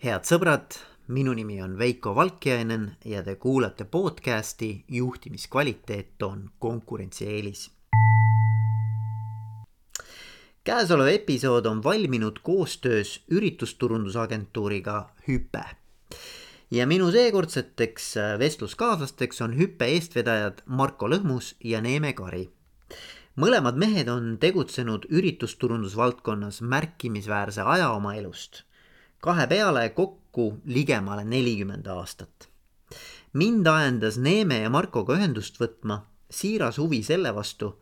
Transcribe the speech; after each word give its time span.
head 0.00 0.24
sõbrad, 0.24 0.78
minu 1.12 1.34
nimi 1.36 1.58
on 1.60 1.74
Veiko 1.76 2.14
Valkjainen 2.16 2.86
ja 3.04 3.20
te 3.20 3.34
kuulate 3.36 3.84
podcasti 3.84 4.84
Juhtimiskvaliteet 4.88 6.22
on 6.22 6.50
konkurentsieelis. 6.58 7.70
käesolev 10.64 11.06
episood 11.06 11.66
on 11.66 11.84
valminud 11.84 12.38
koostöös 12.42 13.24
üritusturundusagentuuriga 13.30 15.10
Hüpe. 15.28 15.64
ja 16.70 16.86
minu 16.86 17.10
seekordseteks 17.10 18.14
vestluskaaslasteks 18.38 19.40
on 19.40 19.58
Hüpe 19.58 19.84
eestvedajad 19.84 20.62
Marko 20.66 21.08
Lõhmus 21.08 21.54
ja 21.64 21.80
Neeme 21.80 22.12
Kari 22.12 22.48
mõlemad 23.36 23.76
mehed 23.76 24.08
on 24.08 24.38
tegutsenud 24.40 25.04
üritusturundusvaldkonnas 25.10 26.62
märkimisväärse 26.62 27.62
aja 27.62 27.90
oma 27.90 28.14
elust 28.14 28.64
kahe 29.20 29.46
peale 29.46 29.88
kokku 29.88 30.54
ligemale 30.64 31.24
nelikümmend 31.24 31.86
aastat. 31.86 32.48
mind 33.32 33.66
ajendas 33.66 34.18
Neeme 34.18 34.58
ja 34.60 34.70
Markoga 34.70 35.14
ühendust 35.14 35.60
võtma 35.60 36.00
siiras 36.30 36.78
huvi 36.78 37.02
selle 37.02 37.34
vastu, 37.34 37.74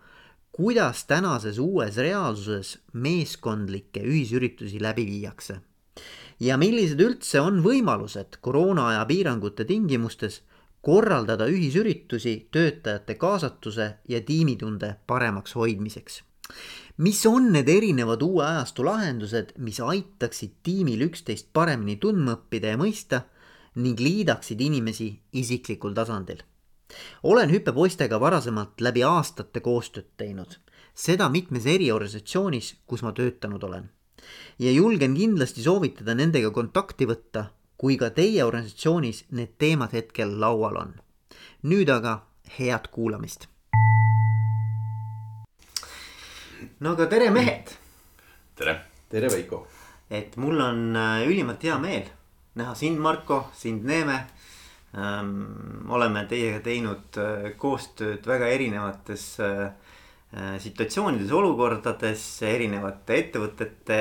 kuidas 0.52 1.04
tänases 1.04 1.58
uues 1.58 1.96
reaalsuses 1.96 2.78
meeskondlikke 2.92 4.02
ühisüritusi 4.02 4.82
läbi 4.82 5.06
viiakse. 5.06 5.60
ja 6.40 6.56
millised 6.58 7.00
üldse 7.00 7.40
on 7.40 7.62
võimalused 7.62 8.40
koroonaaja 8.40 9.04
piirangute 9.06 9.64
tingimustes 9.64 10.42
korraldada 10.82 11.46
ühisüritusi 11.46 12.48
töötajate 12.50 13.14
kaasatuse 13.14 13.94
ja 14.08 14.20
tiimitunde 14.20 14.96
paremaks 15.06 15.54
hoidmiseks 15.54 16.22
mis 16.98 17.26
on 17.26 17.52
need 17.54 17.68
erinevad 17.70 18.22
uue 18.26 18.44
ajastu 18.44 18.84
lahendused, 18.86 19.52
mis 19.62 19.78
aitaksid 19.80 20.58
tiimil 20.66 21.04
üksteist 21.06 21.52
paremini 21.54 21.96
tundma 22.02 22.34
õppida 22.34 22.72
ja 22.74 22.78
mõista 22.80 23.20
ning 23.78 24.00
liidaksid 24.02 24.60
inimesi 24.60 25.12
isiklikul 25.32 25.94
tasandil. 25.94 26.42
olen 27.22 27.50
hüppepoistega 27.50 28.20
varasemalt 28.20 28.80
läbi 28.80 29.04
aastate 29.04 29.60
koostööd 29.60 30.08
teinud, 30.16 30.56
seda 30.94 31.28
mitmes 31.28 31.66
eriorganisatsioonis, 31.66 32.74
kus 32.86 33.02
ma 33.02 33.12
töötanud 33.12 33.62
olen. 33.62 33.90
ja 34.58 34.72
julgen 34.72 35.14
kindlasti 35.14 35.62
soovitada 35.62 36.14
nendega 36.14 36.50
kontakti 36.50 37.06
võtta, 37.06 37.44
kui 37.76 37.96
ka 37.96 38.10
teie 38.10 38.42
organisatsioonis 38.44 39.24
need 39.30 39.54
teemad 39.58 39.92
hetkel 39.92 40.40
laual 40.40 40.76
on. 40.76 40.94
nüüd 41.62 41.88
aga 41.88 42.26
head 42.58 42.90
kuulamist 42.90 43.46
no 46.80 46.92
aga 46.94 47.08
tere, 47.10 47.30
mehed. 47.34 47.72
tere. 48.54 48.74
tere, 49.10 49.28
Veiko. 49.32 49.64
et 50.10 50.36
mul 50.38 50.60
on 50.62 50.94
äh, 50.96 51.24
ülimalt 51.26 51.64
hea 51.66 51.78
meel 51.82 52.06
näha 52.58 52.74
sind, 52.78 53.00
Marko, 53.02 53.48
sind, 53.54 53.84
Neeme 53.84 54.18
ähm,. 54.94 55.90
oleme 55.90 56.24
teiega 56.30 56.60
teinud 56.62 57.18
äh, 57.18 57.48
koostööd 57.58 58.26
väga 58.26 58.46
erinevates 58.54 59.24
äh, 59.42 59.64
äh, 60.36 60.54
situatsioonides, 60.62 61.34
olukordades, 61.34 62.24
erinevate 62.46 63.18
ettevõtete 63.24 63.98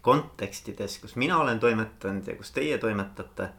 kontekstides, 0.00 1.00
kus 1.02 1.18
mina 1.18 1.40
olen 1.42 1.58
toimetanud 1.60 2.30
ja 2.30 2.38
kus 2.38 2.54
teie 2.54 2.78
toimetate 2.78 3.50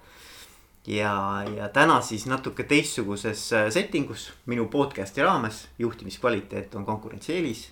ja, 0.88 1.14
ja 1.58 1.68
täna 1.76 2.00
siis 2.02 2.24
natuke 2.26 2.64
teistsuguses 2.72 3.50
setting 3.52 4.16
us 4.16 4.30
minu 4.48 4.70
podcast'i 4.72 5.28
raames, 5.28 5.66
juhtimiskvaliteet 5.80 6.80
on 6.80 6.88
konkurentsieelis 6.88 7.68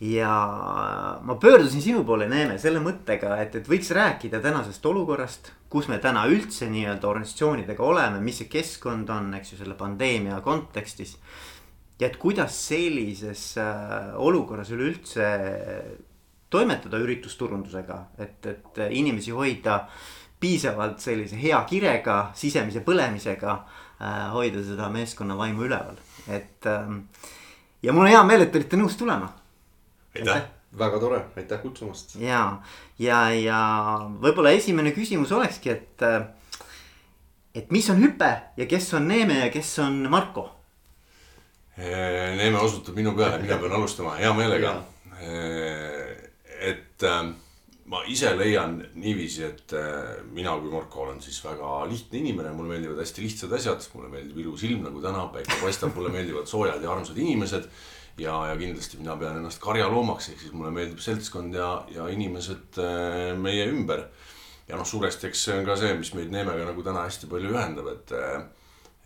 ja 0.00 1.20
ma 1.22 1.34
pöördusin 1.34 1.82
sinu 1.82 2.04
poole, 2.04 2.28
Neeme, 2.28 2.58
selle 2.60 2.82
mõttega, 2.84 3.38
et, 3.40 3.54
et 3.56 3.68
võiks 3.68 3.88
rääkida 3.96 4.42
tänasest 4.44 4.84
olukorrast, 4.86 5.52
kus 5.72 5.88
me 5.88 5.96
täna 6.02 6.26
üldse 6.28 6.68
nii-öelda 6.68 7.08
organisatsioonidega 7.08 7.84
oleme, 7.84 8.20
mis 8.24 8.42
see 8.42 8.50
keskkond 8.52 9.08
on, 9.12 9.30
eks 9.38 9.54
ju, 9.54 9.60
selle 9.62 9.76
pandeemia 9.78 10.40
kontekstis. 10.44 11.16
ja 12.00 12.10
et 12.10 12.18
kuidas 12.20 12.58
sellises 12.68 13.54
äh, 13.56 14.12
olukorras 14.20 14.70
üleüldse 14.70 15.30
toimetada 16.50 17.00
üritusturundusega, 17.00 17.96
et, 18.18 18.46
et 18.46 18.78
inimesi 18.90 19.32
hoida 19.32 19.86
piisavalt 20.40 21.00
sellise 21.00 21.40
hea 21.40 21.62
kirega, 21.64 22.32
sisemise 22.34 22.84
põlemisega 22.84 23.56
äh,. 23.56 24.28
hoida 24.36 24.60
seda 24.62 24.90
meeskonna 24.92 25.38
vaimu 25.40 25.64
üleval, 25.64 25.96
et 26.28 26.68
ähm, 26.68 27.00
ja 27.82 27.96
mul 27.96 28.04
on 28.04 28.12
hea 28.12 28.22
meel, 28.28 28.44
et 28.44 28.52
te 28.52 28.60
olite 28.60 28.76
nõus 28.76 29.00
tulema 29.00 29.32
aitäh. 30.16 30.42
väga 30.78 31.00
tore, 31.00 31.20
aitäh 31.36 31.62
kutsumast. 31.62 32.16
ja, 32.20 32.42
ja, 32.98 33.20
ja 33.34 33.60
võib-olla 34.22 34.54
esimene 34.56 34.92
küsimus 34.96 35.32
olekski, 35.32 35.70
et. 35.70 36.06
et 37.56 37.70
mis 37.72 37.88
on 37.90 38.02
hüpe 38.02 38.32
ja 38.56 38.66
kes 38.68 38.92
on 38.98 39.08
Neeme 39.08 39.40
ja 39.44 39.48
kes 39.54 39.78
on 39.84 40.04
Marko? 40.12 40.50
Neeme 41.76 42.58
osutab 42.58 42.96
minu 42.96 43.12
peale, 43.16 43.40
mina 43.42 43.58
pean 43.60 43.72
alustama 43.76 44.14
hea 44.16 44.32
meelega. 44.36 44.78
et 46.66 47.02
äh, 47.04 47.26
ma 47.86 48.02
ise 48.10 48.32
leian 48.34 48.78
niiviisi, 48.98 49.44
et 49.46 49.74
äh, 49.76 50.16
mina 50.34 50.56
kui 50.58 50.72
Marko 50.72 51.04
olen 51.04 51.20
siis 51.22 51.38
väga 51.44 51.84
lihtne 51.90 52.18
inimene, 52.18 52.52
mulle 52.56 52.74
meeldivad 52.74 53.02
hästi 53.02 53.22
lihtsad 53.22 53.52
asjad, 53.58 53.84
mulle 53.94 54.10
meeldib 54.10 54.40
ilus 54.42 54.64
ilm 54.66 54.82
nagu 54.88 55.02
täna, 55.04 55.26
päike 55.34 55.60
paistab, 55.60 55.94
mulle 55.94 56.10
meeldivad 56.14 56.48
soojad 56.50 56.82
ja 56.82 56.90
armsad 56.92 57.18
inimesed 57.22 57.68
ja, 58.18 58.34
ja 58.50 58.56
kindlasti 58.58 59.00
mina 59.00 59.16
pean 59.20 59.40
ennast 59.40 59.60
karjaloomaks, 59.62 60.30
ehk 60.32 60.44
siis 60.44 60.54
mulle 60.56 60.72
meeldib 60.74 61.02
seltskond 61.04 61.56
ja, 61.56 61.70
ja 61.92 62.08
inimesed 62.12 62.80
äh, 62.82 63.32
meie 63.38 63.68
ümber. 63.72 64.06
ja 64.68 64.78
noh, 64.78 64.86
suuresti 64.86 65.28
eks 65.28 65.44
see 65.46 65.58
on 65.60 65.66
ka 65.66 65.76
see, 65.78 65.92
mis 65.94 66.12
meid 66.16 66.32
Neemega 66.34 66.64
nagu 66.66 66.82
täna 66.82 67.04
hästi 67.06 67.28
palju 67.30 67.52
ühendab, 67.54 67.92
et 67.92 68.14
äh, 68.16 68.46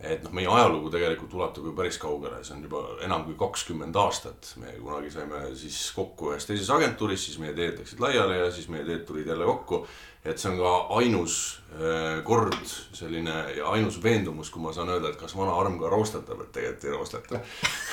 et 0.03 0.23
noh, 0.25 0.33
meie 0.33 0.49
ajalugu 0.49 0.89
tegelikult 0.93 1.33
ulatub 1.37 1.67
ju 1.69 1.73
päris 1.77 1.97
kaugele, 2.01 2.41
see 2.43 2.55
on 2.55 2.63
juba 2.65 2.81
enam 3.05 3.25
kui 3.27 3.35
kakskümmend 3.39 3.95
aastat. 4.01 4.53
me 4.61 4.73
kunagi 4.79 5.11
saime 5.13 5.43
siis 5.55 5.79
kokku 5.95 6.31
ühes 6.31 6.47
teises 6.49 6.69
agentuuris, 6.73 7.25
siis 7.25 7.39
meie 7.41 7.53
teed 7.57 7.79
läksid 7.79 8.01
laiali 8.01 8.39
ja 8.39 8.51
siis 8.51 8.69
meie 8.73 8.85
teed 8.87 9.05
tulid 9.07 9.27
jälle 9.27 9.45
kokku. 9.45 9.85
et 10.25 10.37
see 10.37 10.51
on 10.51 10.57
ka 10.57 10.75
ainus 10.97 11.61
äh, 11.73 12.23
kord 12.23 12.61
selline 12.93 13.37
ja 13.57 13.73
ainus 13.73 14.03
veendumus, 14.03 14.49
kui 14.49 14.61
ma 14.61 14.73
saan 14.73 14.89
öelda, 14.89 15.09
et 15.09 15.21
kas 15.21 15.35
vana 15.37 15.55
arm 15.57 15.79
ka 15.79 15.89
roostetab, 15.89 16.41
et 16.41 16.51
tegelikult 16.51 16.85
ei 16.85 16.97
roosteta 16.97 17.43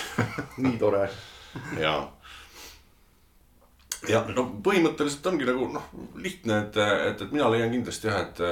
nii 0.64 0.78
tore. 0.78 1.08
jaa 1.80 2.17
ja 4.06 4.20
no 4.30 4.44
põhimõtteliselt 4.62 5.26
ongi 5.30 5.46
nagu 5.48 5.66
noh, 5.72 5.86
lihtne, 6.22 6.60
et, 6.66 6.76
et, 6.78 7.22
et 7.24 7.32
mina 7.34 7.48
leian 7.50 7.72
kindlasti 7.72 8.10
jah, 8.10 8.20
et, 8.22 8.42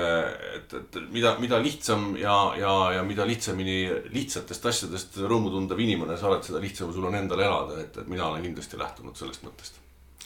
et, 0.57 0.75
et 0.81 0.99
mida, 1.15 1.37
mida 1.43 1.61
lihtsam 1.63 2.09
ja, 2.19 2.35
ja, 2.59 2.73
ja 2.97 3.05
mida 3.07 3.27
lihtsamini 3.29 3.79
lihtsatest 4.15 4.67
asjadest 4.73 5.21
rõõmu 5.23 5.53
tundev 5.55 5.83
inimene 5.83 6.19
sa 6.19 6.31
oled, 6.33 6.43
seda 6.47 6.63
lihtsam 6.63 6.91
sul 6.95 7.07
on 7.07 7.19
endal 7.19 7.45
elada, 7.47 7.79
et, 7.85 7.95
et 7.95 8.11
mina 8.11 8.27
olen 8.31 8.43
kindlasti 8.49 8.81
lähtunud 8.81 9.19
sellest 9.19 9.47
mõttest. 9.47 9.79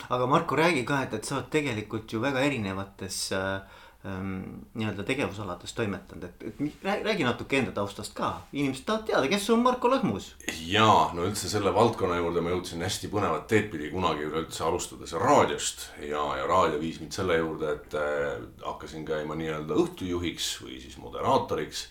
aga 0.09 0.29
Marko, 0.31 0.57
räägi 0.57 0.85
ka, 0.89 1.03
et, 1.05 1.13
et 1.19 1.29
sa 1.29 1.37
oled 1.37 1.51
tegelikult 1.53 2.13
ju 2.13 2.23
väga 2.23 2.41
erinevates 2.47 3.21
äh, 3.37 3.80
ähm, 4.05 4.63
nii-öelda 4.73 5.03
tegevusalades 5.05 5.73
toimetanud, 5.77 6.23
et, 6.25 6.43
et 6.49 6.85
räägi 7.05 7.25
natuke 7.25 7.59
enda 7.59 7.73
taustast 7.75 8.15
ka, 8.17 8.31
inimesed 8.53 8.85
tahavad 8.87 9.07
teada, 9.09 9.29
kes 9.29 9.49
on 9.53 9.61
Marko 9.65 9.91
Lõhmus. 9.91 10.31
ja 10.65 10.87
no 11.13 11.27
üldse 11.27 11.51
selle 11.51 11.73
valdkonna 11.75 12.17
juurde 12.17 12.41
ma 12.41 12.53
jõudsin 12.55 12.81
hästi 12.85 13.11
põnevat 13.13 13.47
teed 13.51 13.69
pidi 13.73 13.91
kunagi 13.93 14.25
üleüldse 14.29 14.65
alustades 14.65 15.13
raadiost. 15.13 15.87
Ja, 16.01 16.23
ja 16.39 16.49
raadio 16.49 16.81
viis 16.81 16.99
mind 17.01 17.13
selle 17.15 17.37
juurde, 17.37 17.77
et 17.77 17.97
äh, 17.97 18.41
hakkasin 18.65 19.05
käima 19.05 19.37
nii-öelda 19.37 19.77
õhtujuhiks 19.85 20.53
või 20.65 20.81
siis 20.81 20.97
moderaatoriks, 21.01 21.87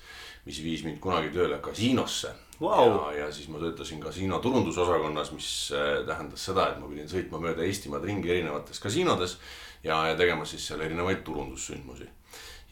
mis 0.49 0.63
viis 0.65 0.87
mind 0.87 0.99
kunagi 1.03 1.31
tööle 1.35 1.61
kasiinosse. 1.63 2.35
Wow.. 2.61 2.91
ja, 3.15 3.25
ja 3.25 3.33
siis 3.33 3.49
ma 3.49 3.57
töötasin 3.57 4.03
kasiino 4.03 4.37
turundusosakonnas, 4.45 5.31
mis 5.33 5.49
äh, 5.73 6.03
tähendas 6.09 6.43
seda, 6.51 6.73
et 6.73 6.81
ma 6.83 6.91
pidin 6.91 7.09
sõitma 7.09 7.41
mööda 7.41 7.65
Eestimaad 7.65 8.05
ringi 8.05 8.35
erinevates 8.35 8.83
kasiinodes 8.83 9.39
ja, 9.85 10.07
ja 10.09 10.17
tegema 10.17 10.45
siis 10.45 10.67
seal 10.67 10.81
erinevaid 10.81 11.23
turundussündmusi. 11.25 12.09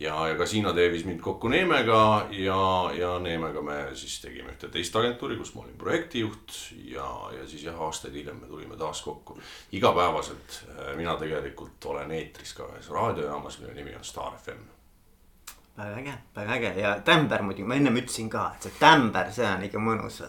ja, 0.00 0.28
ja 0.28 0.36
Kasiino 0.38 0.72
teevis 0.72 1.04
mind 1.04 1.20
kokku 1.20 1.48
Neemega 1.48 2.28
ja, 2.30 2.90
ja 2.98 3.18
Neemega 3.18 3.62
me 3.62 3.78
siis 3.94 4.20
tegime 4.20 4.52
ühte 4.52 4.68
teist 4.72 4.96
agentuuri, 4.96 5.36
kus 5.36 5.54
ma 5.54 5.64
olin 5.64 5.78
projektijuht 5.78 6.56
ja, 6.92 7.08
ja 7.38 7.46
siis 7.48 7.64
jah, 7.64 7.80
aastaid 7.82 8.14
hiljem 8.14 8.40
me 8.40 8.46
tulime 8.46 8.76
taas 8.76 9.02
kokku. 9.02 9.38
igapäevaselt 9.72 10.64
äh, 10.68 10.96
mina 10.96 11.16
tegelikult 11.16 11.84
olen 11.84 12.10
eetris 12.10 12.54
ka 12.54 12.68
ühes 12.72 12.90
raadiojaamas, 12.90 13.60
mille 13.60 13.74
nimi 13.74 13.96
on 13.96 14.04
Star 14.04 14.36
FM 14.38 14.66
väga 15.78 15.98
äge, 16.00 16.14
väga 16.34 16.54
äge 16.54 16.72
ja 16.80 16.96
tämber 17.04 17.42
muidugi, 17.42 17.66
ma 17.68 17.76
ennem 17.78 17.96
ütlesin 18.00 18.28
ka, 18.30 18.48
et 18.56 18.66
see 18.66 18.74
tämber, 18.80 19.30
see 19.34 19.46
on 19.46 19.62
ikka 19.66 19.82
mõnus 19.82 20.20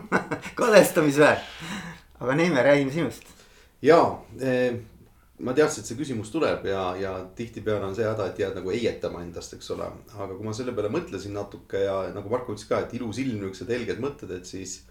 kadestamisväärt. 0.60 1.44
aga 2.20 2.34
Neeme, 2.34 2.62
räägime 2.62 2.92
sinust. 2.92 3.28
ja 3.82 3.98
eh, 4.40 4.80
ma 5.42 5.54
teadsin, 5.54 5.82
et 5.82 5.88
see 5.88 5.98
küsimus 5.98 6.30
tuleb 6.30 6.66
ja, 6.68 6.82
ja 6.98 7.12
tihtipeale 7.36 7.88
on 7.88 7.94
see 7.96 8.06
häda, 8.06 8.28
et 8.30 8.38
jääd 8.38 8.58
nagu 8.58 8.70
heietama 8.70 9.22
endast, 9.24 9.56
eks 9.56 9.72
ole. 9.74 9.88
aga 10.14 10.30
kui 10.30 10.46
ma 10.46 10.54
selle 10.54 10.74
peale 10.76 10.92
mõtlesin 10.94 11.34
natuke 11.34 11.80
ja 11.82 11.96
nagu 12.14 12.30
Marko 12.30 12.54
ütles 12.54 12.68
ka, 12.70 12.84
et 12.84 12.94
ilus 12.94 13.18
ilm, 13.22 13.40
niuksed 13.42 13.70
helged 13.74 14.02
mõtted, 14.02 14.30
et 14.36 14.46
siis. 14.46 14.82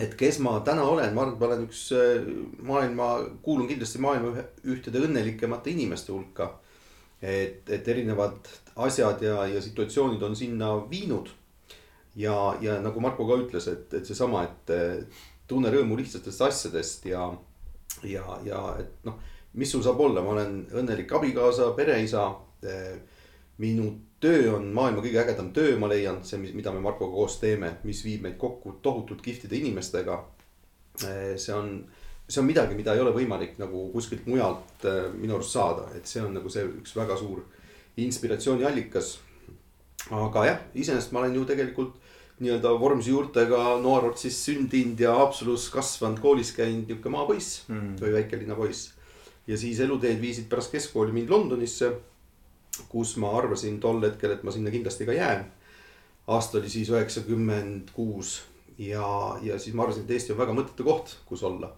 et 0.00 0.14
kes 0.16 0.38
ma 0.40 0.54
täna 0.64 0.86
olen, 0.88 1.12
ma 1.12 1.26
arvan, 1.26 1.34
et 1.34 1.42
ma 1.42 1.50
olen 1.50 1.66
üks 1.66 1.82
äh, 1.98 2.30
maailma, 2.64 3.10
kuulun 3.44 3.68
kindlasti 3.68 4.00
maailma 4.00 4.46
ühtede 4.64 5.04
õnnelikemate 5.04 5.74
inimeste 5.74 6.12
hulka. 6.12 6.54
et, 7.20 7.68
et 7.68 7.88
erinevad 7.88 8.48
asjad 8.76 9.20
ja, 9.22 9.44
ja 9.46 9.60
situatsioonid 9.62 10.22
on 10.22 10.36
sinna 10.36 10.72
viinud. 10.88 11.28
ja, 12.16 12.56
ja 12.60 12.80
nagu 12.80 13.00
Marko 13.04 13.28
ka 13.28 13.36
ütles, 13.44 13.68
et, 13.68 13.92
et 14.00 14.08
seesama, 14.08 14.46
et 14.48 15.12
tunne 15.46 15.68
rõõmu 15.68 16.00
lihtsatest 16.00 16.40
asjadest 16.48 17.04
ja, 17.06 17.28
ja, 18.02 18.24
ja 18.48 18.64
et 18.80 19.04
noh, 19.04 19.20
mis 19.54 19.72
sul 19.72 19.82
saab 19.84 20.00
olla, 20.00 20.22
ma 20.24 20.34
olen 20.36 20.66
õnnelik 20.72 21.12
abikaasa, 21.12 21.72
pereisa. 21.76 22.30
minu 23.58 23.88
töö 24.20 24.54
on 24.56 24.70
maailma 24.74 25.02
kõige 25.02 25.18
ägedam 25.20 25.50
töö, 25.52 25.74
ma 25.78 25.88
leian, 25.90 26.22
see, 26.24 26.38
mida 26.38 26.72
me 26.72 26.80
Markoga 26.80 27.12
koos 27.12 27.36
teeme, 27.40 27.76
mis 27.84 28.04
viib 28.04 28.22
meid 28.22 28.36
kokku 28.38 28.78
tohutult 28.82 29.22
kihvtide 29.22 29.56
inimestega. 29.56 30.24
see 31.36 31.54
on 31.54 31.84
see 32.28 32.40
on 32.40 32.46
midagi, 32.46 32.76
mida 32.78 32.94
ei 32.94 33.02
ole 33.02 33.12
võimalik 33.14 33.58
nagu 33.60 33.88
kuskilt 33.92 34.26
mujalt 34.30 34.86
äh, 34.88 35.10
minu 35.12 35.36
arust 35.36 35.56
saada, 35.56 35.88
et 35.96 36.08
see 36.08 36.22
on 36.22 36.32
nagu 36.36 36.50
see 36.52 36.64
üks 36.68 36.94
väga 36.96 37.16
suur 37.20 37.42
inspiratsiooniallikas. 38.00 39.18
aga 40.10 40.46
jah, 40.46 40.62
iseenesest 40.74 41.12
ma 41.12 41.22
olen 41.22 41.36
ju 41.36 41.44
tegelikult 41.46 41.98
nii-öelda 42.42 42.72
Vormsi 42.80 43.12
juurtega 43.12 43.76
Noorotsis 43.82 44.40
sündinud 44.46 45.00
ja 45.00 45.12
Haapsalus 45.14 45.68
kasvanud, 45.70 46.18
koolis 46.22 46.50
käinud 46.56 46.88
nihuke 46.88 47.12
maapoiss 47.12 47.68
mm. 47.68 47.94
või 48.00 48.16
väikelinna 48.16 48.56
poiss. 48.58 48.90
Ja 49.46 49.58
siis 49.58 49.80
eluteed 49.80 50.20
viisid 50.20 50.48
pärast 50.48 50.72
keskkooli 50.72 51.12
mind 51.12 51.30
Londonisse, 51.30 51.92
kus 52.88 53.16
ma 53.16 53.32
arvasin 53.38 53.80
tol 53.80 54.00
hetkel, 54.02 54.32
et 54.32 54.42
ma 54.42 54.54
sinna 54.54 54.70
kindlasti 54.70 55.06
ka 55.06 55.12
jään. 55.12 55.44
aasta 56.26 56.58
oli 56.58 56.68
siis 56.70 56.90
üheksakümmend 56.90 57.90
kuus 57.92 58.42
ja, 58.78 59.38
ja 59.42 59.58
siis 59.58 59.74
ma 59.74 59.82
arvasin, 59.82 60.04
et 60.04 60.10
Eesti 60.10 60.32
on 60.32 60.38
väga 60.38 60.54
mõttetu 60.54 60.84
koht, 60.84 61.16
kus 61.26 61.42
olla 61.42 61.72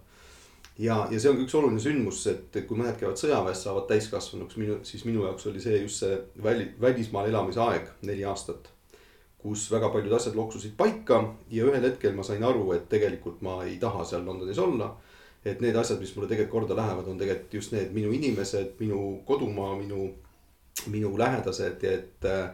ja, 0.79 1.07
ja 1.11 1.19
see 1.19 1.31
on 1.31 1.39
ka 1.39 1.45
üks 1.45 1.55
oluline 1.57 1.81
sündmus, 1.81 2.21
et 2.31 2.57
kui 2.67 2.77
mõned 2.79 2.97
käivad 2.99 3.19
sõjaväes, 3.19 3.63
saavad 3.63 3.87
täiskasvanuks, 3.91 4.57
minu, 4.59 4.79
siis 4.87 5.05
minu 5.07 5.23
jaoks 5.25 5.47
oli 5.51 5.63
see 5.63 5.79
just 5.81 6.03
see 6.03 6.17
väli, 6.43 6.69
välismaal 6.81 7.29
elamise 7.31 7.61
aeg, 7.63 7.91
neli 8.07 8.25
aastat. 8.27 8.71
kus 9.45 9.67
väga 9.69 9.91
paljud 9.93 10.13
asjad 10.17 10.33
loksusid 10.35 10.71
paika 10.73 11.19
ja 11.53 11.67
ühel 11.67 11.83
hetkel 11.85 12.15
ma 12.17 12.23
sain 12.25 12.43
aru, 12.43 12.71
et 12.73 12.87
tegelikult 12.89 13.43
ma 13.45 13.59
ei 13.63 13.75
taha 13.77 14.01
seal 14.03 14.23
Londonis 14.25 14.57
olla. 14.59 14.95
Et 15.45 15.61
need 15.61 15.75
asjad, 15.77 15.99
mis 16.01 16.15
mulle 16.15 16.29
tegelikult 16.29 16.61
korda 16.61 16.77
lähevad, 16.81 17.07
on 17.07 17.17
tegelikult 17.17 17.53
just 17.53 17.73
need 17.75 17.91
minu 17.93 18.13
inimesed, 18.15 18.75
minu 18.79 19.01
kodumaa, 19.25 19.75
minu, 19.77 20.07
minu 20.91 21.11
lähedased, 21.17 21.83
et 21.83 22.29
äh, 22.29 22.49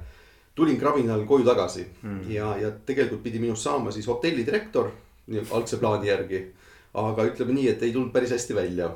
tulin 0.55 0.79
krabinal 0.79 1.23
koju 1.25 1.47
tagasi 1.47 1.85
mm. 2.01 2.25
ja, 2.31 2.55
ja 2.59 2.71
tegelikult 2.85 3.23
pidi 3.23 3.39
minust 3.39 3.63
saama 3.63 3.91
siis 3.91 4.07
hotellidirektor 4.11 4.91
algse 5.55 5.77
plaani 5.79 6.09
järgi 6.11 6.41
aga 6.99 7.25
ütleme 7.29 7.55
nii, 7.55 7.69
et 7.71 7.83
ei 7.85 7.93
tulnud 7.93 8.11
päris 8.13 8.33
hästi 8.35 8.55
välja. 8.55 8.91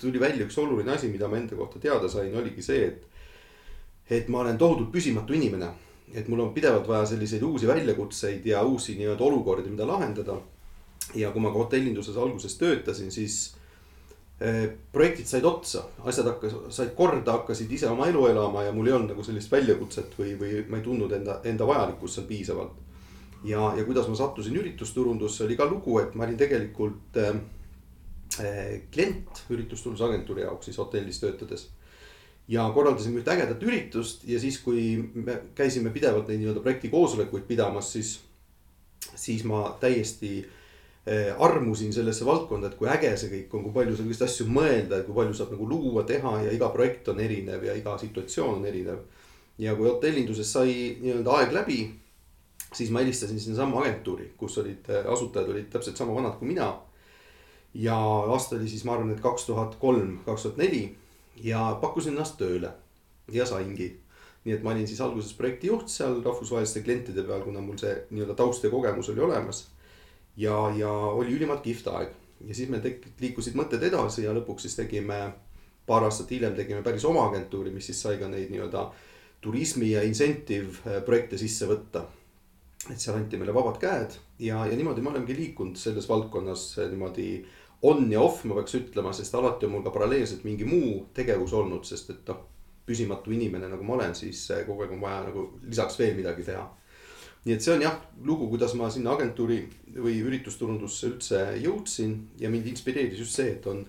tuli 0.00 0.20
välja 0.20 0.46
üks 0.46 0.58
oluline 0.58 0.92
asi, 0.92 1.08
mida 1.10 1.28
ma 1.28 1.36
enda 1.36 1.56
kohta 1.56 1.80
teada 1.82 2.08
sain, 2.08 2.34
oligi 2.38 2.62
see, 2.62 2.86
et, 2.86 3.02
et 4.10 4.28
ma 4.28 4.40
olen 4.40 4.58
tohutult 4.58 4.92
püsimatu 4.92 5.34
inimene. 5.34 5.68
et 6.14 6.28
mul 6.28 6.40
on 6.40 6.52
pidevalt 6.52 6.88
vaja 6.88 7.06
selliseid 7.06 7.42
uusi 7.42 7.66
väljakutseid 7.66 8.46
ja 8.46 8.62
uusi 8.62 8.94
nii-öelda 8.98 9.24
olukordi, 9.24 9.70
mida 9.70 9.86
lahendada. 9.86 10.36
Ja 11.14 11.32
kui 11.32 11.42
ma 11.42 11.50
ka 11.52 11.64
hotellinduses 11.64 12.16
alguses 12.16 12.54
töötasin, 12.60 13.10
siis 13.12 13.38
eh, 14.40 14.64
projektid 14.92 15.28
said 15.28 15.44
otsa, 15.48 15.84
asjad 16.08 16.30
hakkas, 16.30 16.54
said 16.74 16.94
korda, 16.98 17.38
hakkasid 17.38 17.72
ise 17.72 17.90
oma 17.90 18.08
elu 18.10 18.26
elama 18.30 18.64
ja 18.66 18.72
mul 18.74 18.88
ei 18.88 18.96
olnud 18.96 19.14
nagu 19.14 19.26
sellist 19.26 19.52
väljakutset 19.52 20.16
või, 20.18 20.36
või 20.40 20.62
ma 20.68 20.80
ei 20.80 20.86
tundnud 20.86 21.12
enda, 21.18 21.40
enda 21.48 21.68
vajalikkust 21.68 22.18
seal 22.18 22.28
piisavalt 22.30 22.80
ja, 23.44 23.72
ja 23.76 23.84
kuidas 23.84 24.08
ma 24.08 24.16
sattusin 24.18 24.56
üritusturundusse, 24.60 25.44
oli 25.46 25.58
ka 25.58 25.66
lugu, 25.70 25.98
et 26.02 26.14
ma 26.14 26.26
olin 26.28 26.40
tegelikult 26.40 27.20
äh, 27.20 27.36
klient 28.94 29.44
üritusturundusagentuuri 29.52 30.46
jaoks 30.46 30.70
siis 30.70 30.80
hotellis 30.80 31.20
töötades. 31.20 31.68
ja 32.48 32.64
korraldasime 32.74 33.20
ühte 33.20 33.30
ägedat 33.30 33.62
üritust 33.62 34.24
ja 34.28 34.38
siis, 34.40 34.58
kui 34.58 34.96
me 35.14 35.38
käisime 35.54 35.90
pidevalt 35.94 36.28
neid 36.28 36.40
nii-öelda 36.40 36.60
projekti 36.60 36.88
koosolekuid 36.90 37.44
pidamas, 37.46 37.92
siis, 37.92 38.16
siis 39.14 39.44
ma 39.44 39.76
täiesti 39.80 40.32
äh, 40.40 40.58
armusin 41.42 41.90
sellesse 41.90 42.22
valdkonda, 42.22 42.68
et 42.68 42.76
kui 42.78 42.86
äge 42.86 43.08
see 43.18 43.30
kõik 43.32 43.56
on, 43.56 43.64
kui 43.64 43.72
palju 43.74 43.96
selliseid 43.98 44.28
asju 44.28 44.44
mõelda, 44.46 45.00
kui 45.02 45.16
palju 45.16 45.34
saab 45.34 45.50
nagu 45.56 45.66
luua, 45.66 46.04
teha 46.06 46.36
ja 46.44 46.52
iga 46.54 46.68
projekt 46.70 47.08
on 47.10 47.18
erinev 47.20 47.64
ja 47.66 47.74
iga 47.74 47.96
situatsioon 47.98 48.60
on 48.60 48.68
erinev. 48.70 49.00
ja 49.58 49.74
kui 49.74 49.88
hotellinduses 49.88 50.52
sai 50.52 50.76
nii-öelda 51.00 51.34
aeg 51.40 51.52
läbi 51.52 51.80
siis 52.74 52.90
ma 52.90 53.02
helistasin 53.02 53.40
sinnasamma 53.40 53.80
agentuuri, 53.80 54.32
kus 54.36 54.58
olid, 54.58 54.88
äh, 54.90 55.12
asutajad 55.12 55.50
olid 55.50 55.68
täpselt 55.70 55.96
sama 55.96 56.14
vanad 56.14 56.38
kui 56.38 56.48
mina. 56.48 56.80
ja 57.74 57.96
aasta 57.96 58.56
oli 58.56 58.68
siis, 58.68 58.84
ma 58.84 58.92
arvan, 58.92 59.10
et 59.14 59.20
kaks 59.20 59.46
tuhat 59.48 59.78
kolm, 59.80 60.18
kaks 60.26 60.42
tuhat 60.42 60.58
neli 60.60 60.96
ja 61.40 61.78
pakkusin 61.80 62.12
ennast 62.12 62.36
tööle 62.36 62.72
ja 63.32 63.46
saingi. 63.46 63.96
nii 64.44 64.54
et 64.54 64.62
ma 64.62 64.74
olin 64.74 64.86
siis 64.86 65.00
alguses 65.00 65.32
projektijuht 65.38 65.88
seal 65.88 66.20
rahvusvaheliste 66.22 66.82
klientide 66.82 67.22
peal, 67.22 67.40
kuna 67.40 67.60
mul 67.60 67.78
see 67.78 67.94
nii-öelda 68.10 68.34
taust 68.34 68.64
ja 68.64 68.70
kogemus 68.70 69.08
oli 69.08 69.20
olemas. 69.20 69.68
Ja, 70.36 70.56
ja 70.76 70.90
oli 70.90 71.36
ülimalt 71.36 71.64
kihvt 71.64 71.88
aeg 71.92 72.12
ja 72.46 72.54
siis 72.54 72.70
meil 72.72 72.82
tek-, 72.84 73.04
liikusid 73.20 73.56
mõtted 73.58 73.82
edasi 73.86 74.26
ja 74.26 74.34
lõpuks 74.36 74.66
siis 74.66 74.78
tegime, 74.78 75.20
paar 75.86 76.06
aastat 76.08 76.30
hiljem 76.30 76.56
tegime 76.58 76.82
päris 76.82 77.04
oma 77.08 77.26
agentuuri, 77.28 77.74
mis 77.74 77.90
siis 77.90 78.02
sai 78.02 78.18
ka 78.20 78.30
neid 78.30 78.50
nii-öelda 78.52 78.88
turismi 79.42 79.92
ja 79.92 80.02
incentive 80.06 80.82
äh, 80.86 81.00
projekte 81.06 81.38
sisse 81.40 81.68
võtta 81.70 82.06
et 82.90 82.98
seal 82.98 83.14
anti 83.14 83.38
meile 83.38 83.54
vabad 83.54 83.78
käed 83.82 84.16
ja, 84.42 84.64
ja 84.66 84.76
niimoodi 84.76 85.02
me 85.02 85.12
olemegi 85.12 85.36
liikunud 85.38 85.78
selles 85.78 86.08
valdkonnas 86.10 86.64
niimoodi 86.90 87.28
on 87.82 88.12
ja 88.12 88.20
off, 88.22 88.44
ma 88.46 88.56
peaks 88.58 88.76
ütlema, 88.78 89.12
sest 89.14 89.34
alati 89.34 89.66
on 89.66 89.74
mul 89.74 89.84
ka 89.86 89.90
paralleelselt 89.94 90.44
mingi 90.46 90.66
muu 90.66 91.08
tegevus 91.14 91.54
olnud, 91.58 91.86
sest 91.86 92.12
et 92.14 92.28
noh, 92.30 92.44
püsimatu 92.86 93.34
inimene, 93.34 93.68
nagu 93.70 93.86
ma 93.86 93.96
olen, 93.96 94.14
siis 94.14 94.44
kogu 94.66 94.84
aeg 94.84 94.94
on 94.94 95.02
vaja 95.02 95.24
nagu 95.26 95.46
lisaks 95.62 95.98
veel 95.98 96.14
midagi 96.18 96.46
teha. 96.46 96.62
Nii 97.44 97.56
et 97.56 97.64
see 97.64 97.74
on 97.74 97.82
jah, 97.82 97.96
lugu, 98.22 98.46
kuidas 98.52 98.74
ma 98.78 98.90
sinna 98.90 99.16
agentuuri 99.16 99.64
või 99.96 100.20
üritusturundusse 100.22 101.08
üldse 101.08 101.40
jõudsin 101.62 102.14
ja 102.38 102.50
mind 102.52 102.68
inspireeris 102.70 103.18
just 103.18 103.38
see, 103.38 103.56
et 103.56 103.66
on 103.66 103.82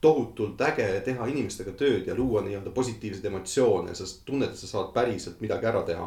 tohutult 0.00 0.60
äge 0.62 0.86
teha 1.06 1.26
inimestega 1.32 1.72
tööd 1.78 2.06
ja 2.06 2.14
luua 2.14 2.44
nii-öelda 2.44 2.70
positiivseid 2.74 3.24
emotsioone, 3.30 3.94
sest 3.98 4.22
tunned, 4.28 4.52
et 4.52 4.60
sa 4.60 4.70
saad 4.70 4.92
päriselt 4.94 5.40
midagi 5.42 5.66
ära 5.66 5.82
teha 5.88 6.06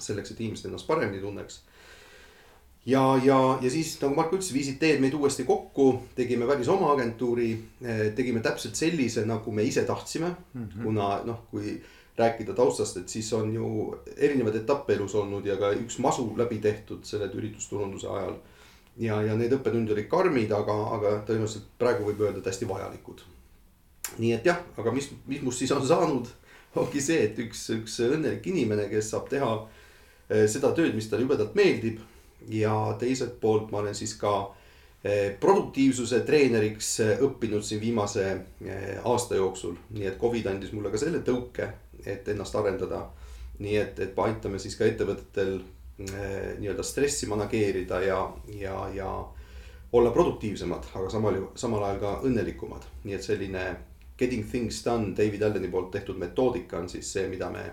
selleks, 0.00 0.30
et 0.30 0.40
inimesed 0.44 0.68
ennast 0.68 0.86
paremini 0.86 1.22
tunneks. 1.22 1.62
ja, 2.86 3.02
ja, 3.24 3.38
ja 3.62 3.70
siis 3.70 3.96
nagu 4.00 4.14
Marko 4.14 4.36
ütles, 4.36 4.52
viisid 4.54 4.78
teed 4.80 5.00
meid 5.00 5.16
uuesti 5.16 5.44
kokku, 5.48 5.88
tegime 6.16 6.46
päris 6.46 6.68
oma 6.68 6.92
agentuuri, 6.92 7.50
eh, 7.82 8.04
tegime 8.16 8.40
täpselt 8.44 8.76
sellise, 8.76 9.24
nagu 9.26 9.52
me 9.52 9.64
ise 9.64 9.84
tahtsime 9.84 10.30
mm, 10.30 10.62
-hmm. 10.62 10.82
kuna 10.84 11.08
noh, 11.24 11.42
kui 11.50 11.80
rääkida 12.20 12.54
taustast, 12.56 13.00
et 13.00 13.08
siis 13.08 13.32
on 13.36 13.52
ju 13.54 13.70
erinevaid 14.16 14.60
etappe 14.62 14.94
elus 14.94 15.14
olnud 15.18 15.46
ja 15.46 15.56
ka 15.60 15.72
üks 15.78 15.98
masu 16.04 16.28
läbi 16.38 16.60
tehtud 16.62 17.04
selle 17.08 17.30
üritusturunduse 17.34 18.08
ajal. 18.08 18.38
ja, 19.00 19.22
ja 19.22 19.36
need 19.36 19.52
õppetunnid 19.56 19.92
olid 19.96 20.08
karmid, 20.10 20.52
aga, 20.52 20.76
aga 20.96 21.16
tõenäoliselt 21.26 21.68
praegu 21.78 22.08
võib 22.10 22.20
öelda, 22.26 22.40
et 22.40 22.52
hästi 22.52 22.68
vajalikud. 22.68 23.24
nii 24.18 24.32
et 24.36 24.46
jah, 24.46 24.62
aga 24.76 24.92
mis, 24.92 25.10
mis 25.26 25.42
must 25.42 25.64
siis 25.64 25.72
on 25.72 25.86
saanud, 25.86 26.30
ongi 26.76 27.00
see, 27.02 27.24
et 27.26 27.38
üks, 27.38 27.68
üks 27.74 28.00
õnnelik 28.06 28.46
inimene, 28.46 28.88
kes 28.92 29.10
saab 29.14 29.28
teha 29.32 29.54
Eh, 30.30 30.46
seda 30.46 30.70
tööd, 30.76 30.94
mis 30.94 31.10
talle 31.10 31.26
jubedalt 31.26 31.58
meeldib. 31.58 32.06
ja 32.48 32.96
teiselt 32.98 33.34
poolt 33.40 33.68
ma 33.70 33.82
olen 33.82 33.94
siis 33.94 34.14
ka 34.16 34.30
eh, 35.04 35.34
produktiivsuse 35.40 36.22
treeneriks 36.24 36.88
eh, 37.04 37.18
õppinud 37.20 37.60
siin 37.66 37.80
viimase 37.82 38.22
aasta 39.04 39.36
jooksul, 39.36 39.74
nii 39.92 40.06
et 40.08 40.16
Covid 40.18 40.48
andis 40.48 40.72
mulle 40.72 40.88
ka 40.90 41.02
selle 41.02 41.20
tõuke, 41.26 41.68
et 42.06 42.28
ennast 42.28 42.56
arendada. 42.56 43.08
nii 43.60 43.76
et, 43.76 43.98
et 44.00 44.16
me 44.16 44.22
aitame 44.24 44.58
siis 44.58 44.76
ka 44.76 44.86
ettevõtetel 44.88 45.58
nii-öelda 46.00 46.82
stressi 46.82 47.26
manageerida 47.28 47.98
ja, 48.00 48.20
ja, 48.56 48.76
ja 48.94 49.10
olla 49.92 50.10
produktiivsemad, 50.10 50.84
aga 50.94 51.10
samal, 51.10 51.36
samal 51.54 51.84
ajal 51.84 51.98
ka 52.00 52.12
õnnelikumad, 52.24 52.86
nii 53.04 53.14
et 53.18 53.26
selline 53.26 53.64
getting 54.20 54.46
things 54.50 54.84
done 54.84 55.14
David 55.16 55.42
Alleni 55.42 55.68
poolt 55.68 55.90
tehtud 55.90 56.18
metoodika 56.20 56.78
on 56.78 56.88
siis 56.88 57.12
see, 57.12 57.28
mida 57.28 57.50
me 57.50 57.64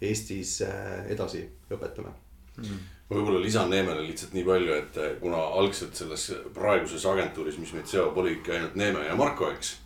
Eestis 0.00 0.62
äh, 0.64 1.04
edasi 1.12 1.42
õpetame 1.70 2.12
mm.. 2.56 2.78
ma 3.10 3.18
võib-olla 3.18 3.42
lisan 3.44 3.68
Neemele 3.70 4.06
lihtsalt 4.06 4.32
nii 4.36 4.46
palju, 4.46 4.78
et 4.80 4.98
äh, 5.00 5.12
kuna 5.20 5.42
algselt 5.60 5.98
selles 5.98 6.26
praeguses 6.56 7.04
agentuuris, 7.06 7.60
mis 7.60 7.74
meid 7.76 7.90
seob, 7.90 8.16
olidki 8.16 8.56
ainult 8.56 8.78
Neeme 8.80 9.04
ja 9.06 9.16
Marko, 9.18 9.50
eks. 9.52 9.76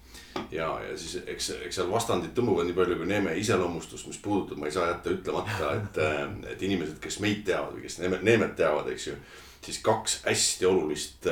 Ja, 0.51 0.69
ja 0.89 0.97
siis 0.99 1.23
eks, 1.27 1.51
eks 1.69 1.81
seal 1.81 1.91
vastandid 1.93 2.35
tõmbuvad 2.37 2.69
nii 2.69 2.77
palju 2.77 2.99
kui 3.01 3.09
Neeme 3.11 3.37
iseloomustust, 3.41 4.09
mis 4.11 4.21
puudutab, 4.23 4.61
ma 4.61 4.71
ei 4.71 4.77
saa 4.77 4.91
jätta 4.91 5.15
ütlemata, 5.15 5.73
et, 5.79 6.03
äh, 6.03 6.27
et 6.55 6.67
inimesed, 6.69 6.99
kes 7.03 7.21
meid 7.25 7.45
teavad 7.49 7.77
või 7.77 7.87
kes 7.87 8.01
Neemet, 8.03 8.27
Neemet 8.27 8.57
teavad, 8.61 8.91
eks 8.95 9.11
ju 9.13 9.17
siis 9.65 9.79
kaks 9.81 10.19
hästi 10.27 10.67
olulist 10.69 11.25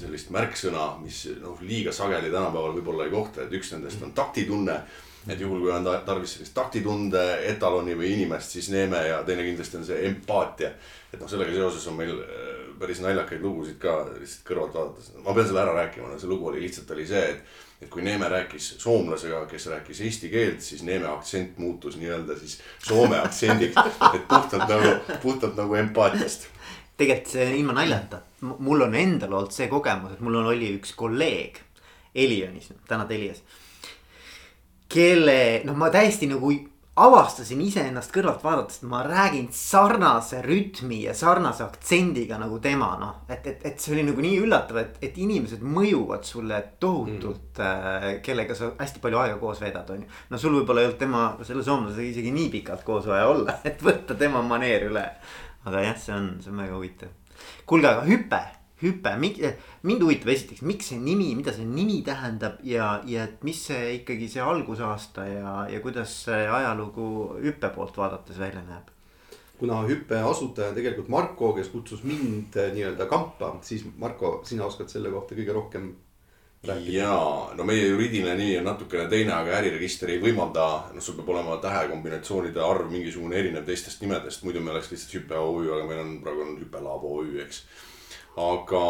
sellist 0.00 0.30
märksõna, 0.32 0.86
mis 1.02 1.26
noh, 1.42 1.58
liiga 1.60 1.92
sageli 1.92 2.30
tänapäeval 2.32 2.72
võib-olla 2.78 3.04
ei 3.04 3.12
kohta, 3.12 3.44
et 3.44 3.52
üks 3.58 3.74
nendest 3.74 4.00
on 4.06 4.14
taktitunne 4.16 4.78
et 5.28 5.40
juhul, 5.40 5.60
kui 5.60 5.72
on 5.72 5.86
tarvis 6.06 6.36
sellist 6.36 6.54
taktitunde 6.56 7.22
etaloni 7.50 7.96
või 7.98 8.12
inimest, 8.14 8.54
siis 8.56 8.70
Neeme 8.72 9.00
ja 9.08 9.20
teine 9.26 9.44
kindlasti 9.46 9.80
on 9.80 9.86
see 9.88 10.00
empaatia. 10.08 10.72
et 11.12 11.20
noh, 11.20 11.28
sellega 11.28 11.54
seoses 11.54 11.86
on 11.90 11.96
meil 11.98 12.14
äh, 12.22 12.58
päris 12.80 13.00
naljakaid 13.04 13.42
lugusid 13.42 13.78
ka 13.82 14.00
lihtsalt 14.14 14.46
kõrvalt 14.48 14.76
vaadates. 14.76 15.12
ma 15.24 15.34
pean 15.34 15.48
selle 15.48 15.64
ära 15.64 15.74
rääkima, 15.82 16.08
no 16.08 16.20
see 16.20 16.30
lugu 16.30 16.48
oli 16.52 16.62
lihtsalt 16.64 16.90
oli 16.96 17.06
see, 17.08 17.24
et, 17.34 17.58
et 17.82 17.88
kui 17.90 18.02
Neeme 18.02 18.28
rääkis 18.28 18.74
soomlasega, 18.82 19.44
kes 19.46 19.66
rääkis 19.70 20.00
eesti 20.00 20.28
keelt, 20.32 20.60
siis 20.60 20.82
Neeme 20.82 21.06
aktsent 21.06 21.58
muutus 21.58 21.96
nii-öelda 21.96 22.38
siis 22.38 22.58
soome 22.82 23.18
aktsendiks. 23.18 23.76
et 24.14 24.28
puhtalt 24.28 24.68
nagu, 24.68 25.18
puhtalt 25.22 25.56
nagu 25.56 25.74
empaatiast 25.74 26.48
tegelikult 26.98 27.30
see 27.30 27.46
ilma 27.60 27.76
naljata, 27.76 28.20
mul 28.42 28.82
on 28.88 28.94
endal 28.98 29.36
olnud 29.38 29.54
see 29.54 29.68
kogemus, 29.70 30.16
et 30.16 30.22
mul 30.24 30.40
on, 30.40 30.50
oli 30.50 30.72
üks 30.78 30.94
kolleeg 30.98 31.60
Elionis, 32.18 32.72
tänad 32.88 33.10
Elias. 33.14 33.42
kelle, 34.88 35.60
noh, 35.68 35.76
ma 35.78 35.90
täiesti 35.94 36.26
nagu 36.30 36.50
avastasin 37.04 37.60
iseennast 37.62 38.12
kõrvalt 38.14 38.42
vaadates, 38.44 38.80
et 38.80 38.88
ma 38.90 39.00
räägin 39.06 39.48
sarnase 39.54 40.40
rütmi 40.44 41.02
ja 41.04 41.14
sarnase 41.16 41.64
aktsendiga 41.64 42.38
nagu 42.40 42.58
tema, 42.62 42.90
noh. 43.00 43.22
et, 43.30 43.46
et, 43.46 43.64
et 43.70 43.80
see 43.82 43.94
oli 43.94 44.04
nagu 44.08 44.24
nii 44.24 44.40
üllatav, 44.42 44.80
et, 44.82 44.98
et 45.08 45.18
inimesed 45.22 45.62
mõjuvad 45.64 46.26
sulle 46.28 46.60
tohutult 46.82 47.62
mm., 47.62 48.04
äh, 48.04 48.08
kellega 48.24 48.56
sa 48.58 48.72
hästi 48.78 49.02
palju 49.04 49.22
aega 49.22 49.38
koos 49.40 49.62
veedad, 49.62 49.90
on 49.94 50.04
ju. 50.04 50.12
no 50.32 50.42
sul 50.42 50.58
võib-olla 50.58 50.84
ei 50.84 50.90
olnud 50.90 51.00
tema, 51.00 51.24
selle 51.46 51.64
soomlasega 51.66 52.10
isegi 52.10 52.34
nii 52.34 52.52
pikalt 52.58 52.84
koos 52.86 53.08
vaja 53.10 53.30
olla, 53.30 53.58
et 53.68 53.82
võtta 53.84 54.18
tema 54.18 54.42
maneer 54.44 54.88
üle. 54.90 55.08
aga 55.68 55.88
jah, 55.88 55.98
see 56.00 56.14
on, 56.16 56.30
see 56.42 56.54
on 56.54 56.64
väga 56.64 56.78
huvitav. 56.78 57.16
kuulge, 57.66 57.94
aga 57.94 58.06
hüpe 58.08 58.44
hüpe, 58.82 59.14
mind 59.18 60.04
huvitab 60.04 60.30
esiteks, 60.34 60.62
miks 60.66 60.92
see 60.92 61.00
nimi, 61.02 61.32
mida 61.38 61.54
see 61.54 61.66
nimi 61.66 61.98
tähendab 62.06 62.60
ja, 62.66 62.98
ja 63.06 63.26
et 63.28 63.42
mis 63.46 63.64
see 63.70 63.96
ikkagi 63.98 64.28
see 64.30 64.44
algusaasta 64.44 65.26
ja, 65.26 65.54
ja 65.72 65.80
kuidas 65.84 66.14
see 66.28 66.44
ajalugu 66.46 67.08
hüppe 67.42 67.72
poolt 67.74 67.98
vaadates 67.98 68.38
välja 68.38 68.62
näeb? 68.68 68.94
kuna 69.58 69.80
hüppe 69.88 70.20
asutaja 70.22 70.70
on 70.70 70.76
tegelikult 70.76 71.08
Marko, 71.10 71.52
kes 71.56 71.72
kutsus 71.72 72.04
mind 72.06 72.54
eh, 72.54 72.68
nii-öelda 72.76 73.08
kampa, 73.10 73.56
siis 73.66 73.82
Marko, 73.98 74.38
sina 74.46 74.68
oskad 74.68 74.86
selle 74.92 75.10
kohta 75.10 75.34
kõige 75.34 75.56
rohkem 75.56 75.88
ja 76.86 77.10
no 77.54 77.64
meie 77.66 77.88
juriidiline 77.88 78.34
nimi 78.38 78.56
on 78.58 78.66
natukene 78.66 79.08
teine, 79.10 79.32
aga 79.34 79.58
äriregister 79.60 80.10
ei 80.14 80.22
võimalda, 80.22 80.64
noh, 80.94 81.02
sul 81.02 81.18
peab 81.18 81.30
olema 81.34 81.58
tähekombinatsioonide 81.62 82.62
arv 82.62 82.90
mingisugune 82.90 83.38
erinev 83.38 83.66
teistest 83.66 84.02
nimedest, 84.02 84.42
muidu 84.46 84.62
me 84.62 84.74
oleks 84.74 84.90
lihtsalt 84.92 85.14
hüpe 85.20 85.38
OÜ, 85.38 85.68
aga 85.76 85.84
meil 85.90 86.02
on 86.02 86.16
praegu 86.24 86.46
on 86.46 86.56
hüpe 86.62 86.82
Lab 86.82 87.06
OÜ, 87.06 87.38
eks 87.44 87.62
aga, 88.38 88.82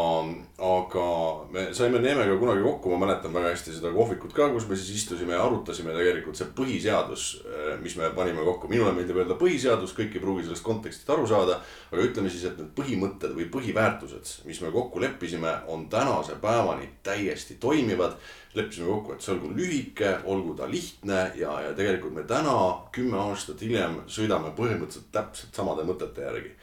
aga 0.61 1.05
me 1.53 1.63
saime 1.77 2.01
Neemega 2.03 2.37
kunagi 2.41 2.63
kokku, 2.63 2.91
ma 2.93 3.07
mäletan 3.07 3.33
väga 3.33 3.53
hästi 3.55 3.73
seda 3.79 3.93
kohvikut 3.95 4.35
ka, 4.37 4.51
kus 4.53 4.67
me 4.69 4.77
siis 4.77 5.03
istusime 5.03 5.37
ja 5.37 5.45
arutasime 5.47 5.95
tegelikult 5.97 6.37
see 6.37 6.51
põhiseadus, 6.59 7.29
eh, 7.49 7.71
mis 7.81 7.97
me 7.97 8.11
panime 8.17 8.45
kokku. 8.45 8.69
minule 8.69 8.93
meeldib 8.97 9.17
öelda 9.17 9.39
põhiseadus, 9.41 9.95
kõik 9.97 10.17
ei 10.17 10.25
pruugi 10.25 10.45
sellest 10.45 10.67
kontekstist 10.67 11.11
aru 11.11 11.27
saada. 11.27 11.61
aga 11.93 12.03
ütleme 12.03 12.31
siis, 12.31 12.45
et 12.45 12.59
need 12.59 12.75
põhimõtted 12.77 13.33
või 13.37 13.49
põhiväärtused, 13.55 14.45
mis 14.45 14.61
me 14.61 14.73
kokku 14.75 15.01
leppisime, 15.01 15.55
on 15.67 15.89
tänase 15.89 16.37
päevani 16.43 16.91
täiesti 17.03 17.57
toimivad. 17.61 18.19
leppisime 18.55 18.87
kokku, 18.87 19.13
et 19.13 19.23
see 19.23 19.33
olgu 19.33 19.53
lühike, 19.55 20.19
olgu 20.25 20.55
ta 20.57 20.67
lihtne 20.67 21.33
ja, 21.37 21.61
ja 21.61 21.73
tegelikult 21.77 22.15
me 22.15 22.23
täna, 22.23 22.85
kümme 22.93 23.17
aastat 23.17 23.61
hiljem 23.61 24.03
sõidame 24.07 24.51
põhimõtteliselt 24.57 25.13
täpselt 25.13 25.55
samade 25.55 25.85
mõtete 25.85 26.25
järgi 26.25 26.57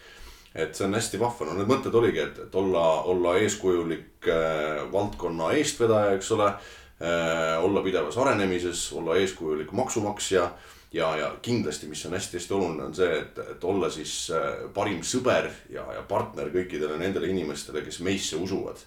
et 0.56 0.76
see 0.76 0.86
on 0.88 0.96
hästi 0.96 1.20
vahva, 1.20 1.50
no 1.50 1.58
need 1.58 1.68
mõtted 1.70 1.96
oligi, 2.00 2.22
et, 2.24 2.38
et 2.48 2.56
olla, 2.56 2.86
olla 3.12 3.36
eeskujulik 3.42 4.30
äh, 4.32 4.86
valdkonna 4.92 5.52
eestvedaja, 5.60 6.16
eks 6.16 6.32
ole 6.38 6.48
äh,. 6.48 7.60
olla 7.64 7.84
pidevas 7.84 8.18
arenemises, 8.18 8.88
olla 8.96 9.18
eeskujulik 9.20 9.74
maksumaksja 9.76 10.50
ja, 10.96 11.12
ja 11.20 11.30
kindlasti, 11.44 11.90
mis 11.92 12.06
on 12.08 12.16
hästi-hästi 12.16 12.56
oluline, 12.56 12.88
on 12.88 12.96
see, 12.96 13.12
et, 13.20 13.40
et 13.52 13.64
olla 13.68 13.90
siis 13.92 14.16
äh, 14.32 14.66
parim 14.74 15.04
sõber 15.04 15.52
ja, 15.70 15.84
ja 15.98 16.06
partner 16.08 16.54
kõikidele 16.54 17.00
nendele 17.02 17.28
inimestele, 17.34 17.84
kes 17.84 18.00
meisse 18.06 18.40
usuvad 18.40 18.80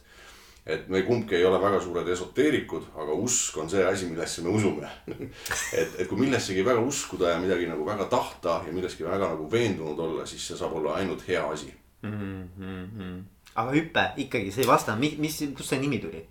et 0.69 0.89
me 0.93 1.01
kumbki 1.03 1.39
ei 1.39 1.45
ole 1.49 1.59
väga 1.63 1.81
suured 1.81 2.09
esoteerikud, 2.13 2.91
aga 3.01 3.17
usk 3.25 3.57
on 3.63 3.71
see 3.73 3.85
asi, 3.89 4.09
millesse 4.11 4.45
me 4.45 4.53
usume 4.53 4.89
et, 5.81 5.95
et 5.99 6.07
kui 6.09 6.21
millessegi 6.21 6.65
väga 6.67 6.83
uskuda 6.85 7.33
ja 7.33 7.43
midagi 7.43 7.69
nagu 7.71 7.87
väga 7.87 8.09
tahta 8.13 8.61
ja 8.67 8.75
milleski 8.75 9.07
väga 9.07 9.33
nagu 9.33 9.49
veendunud 9.53 10.01
olla, 10.07 10.27
siis 10.29 10.45
see 10.51 10.59
saab 10.61 10.77
olla 10.81 10.99
ainult 11.01 11.25
hea 11.29 11.45
asi 11.49 11.73
mm. 12.03 12.49
-hmm. 12.59 13.23
aga 13.55 13.71
hüpe 13.73 14.05
ikkagi, 14.25 14.53
see 14.53 14.67
ei 14.67 14.69
vasta, 14.69 14.97
mis, 14.97 15.17
mis, 15.19 15.41
kust 15.57 15.73
see 15.73 15.81
nimi 15.81 16.03
tuli? 16.05 16.25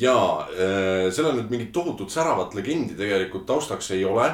ja 0.00 0.16
äh, 0.48 1.12
sellel 1.12 1.38
nüüd 1.40 1.52
mingit 1.52 1.72
tohutut 1.72 2.10
säravat 2.10 2.54
legendi 2.54 2.96
tegelikult 2.96 3.46
taustaks 3.46 3.90
ei 3.90 4.04
ole 4.04 4.28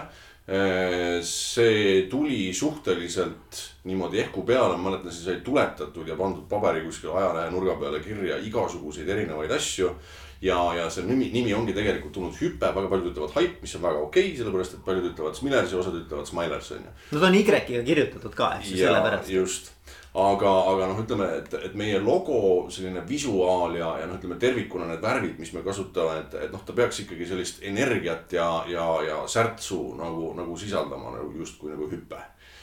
see 0.49 2.07
tuli 2.09 2.55
suhteliselt 2.55 3.59
niimoodi 3.85 4.23
ehku 4.23 4.47
peale, 4.49 4.77
ma 4.77 4.91
mäletan, 4.91 5.13
see 5.13 5.27
sai 5.27 5.43
tuletatud 5.45 6.09
ja 6.09 6.17
pandud 6.17 6.47
paberi 6.49 6.81
kuskil 6.87 7.13
ajalehe 7.13 7.51
nurga 7.53 7.77
peale 7.81 8.01
kirja 8.01 8.39
igasuguseid 8.49 9.09
erinevaid 9.09 9.53
asju. 9.53 9.93
ja, 10.41 10.57
ja 10.75 10.87
see 10.91 11.05
nimi, 11.05 11.29
nimi 11.35 11.53
ongi 11.55 11.75
tegelikult 11.75 12.13
tulnud 12.15 12.37
hüpe, 12.39 12.69
väga 12.75 12.89
paljud 12.89 13.11
ütlevad 13.11 13.33
haip, 13.35 13.57
mis 13.61 13.75
on 13.75 13.83
väga 13.83 14.05
okei 14.05 14.29
okay,, 14.29 14.37
sellepärast 14.39 14.77
et 14.77 14.85
paljud 14.87 15.09
ütlevad 15.11 15.35
Smilers 15.37 15.73
ja 15.75 15.81
osad 15.81 15.97
ütlevad 15.99 16.31
Smilers 16.31 16.71
on 16.77 16.85
ju. 16.87 16.93
no 17.11 17.21
ta 17.21 17.27
on 17.27 17.39
Y-ga 17.41 17.61
kirjutatud 17.67 18.37
ka, 18.39 18.53
eks 18.61 18.71
ju, 18.71 18.79
sellepärast. 18.85 19.33
just 19.35 19.73
aga, 20.15 20.53
aga 20.73 20.89
noh, 20.89 21.03
ütleme, 21.03 21.29
et, 21.43 21.53
et 21.69 21.75
meie 21.79 21.99
logo 22.01 22.41
selline 22.73 23.03
visuaal 23.09 23.77
ja, 23.77 23.93
ja 24.01 24.09
noh, 24.09 24.17
ütleme 24.17 24.39
tervikuna 24.41 24.89
need 24.89 25.05
värvid, 25.05 25.37
mis 25.41 25.53
me 25.53 25.63
kasutame, 25.67 26.23
et, 26.23 26.39
et 26.47 26.55
noh, 26.55 26.65
ta 26.65 26.77
peaks 26.77 27.05
ikkagi 27.05 27.29
sellist 27.29 27.63
energiat 27.69 28.33
ja, 28.33 28.49
ja, 28.71 28.89
ja 29.05 29.21
särtsu 29.29 29.83
nagu, 30.01 30.33
nagu 30.39 30.57
sisaldama 30.59 31.15
nagu 31.19 31.33
justkui 31.37 31.75
nagu 31.75 31.91
hüpe 31.91 32.19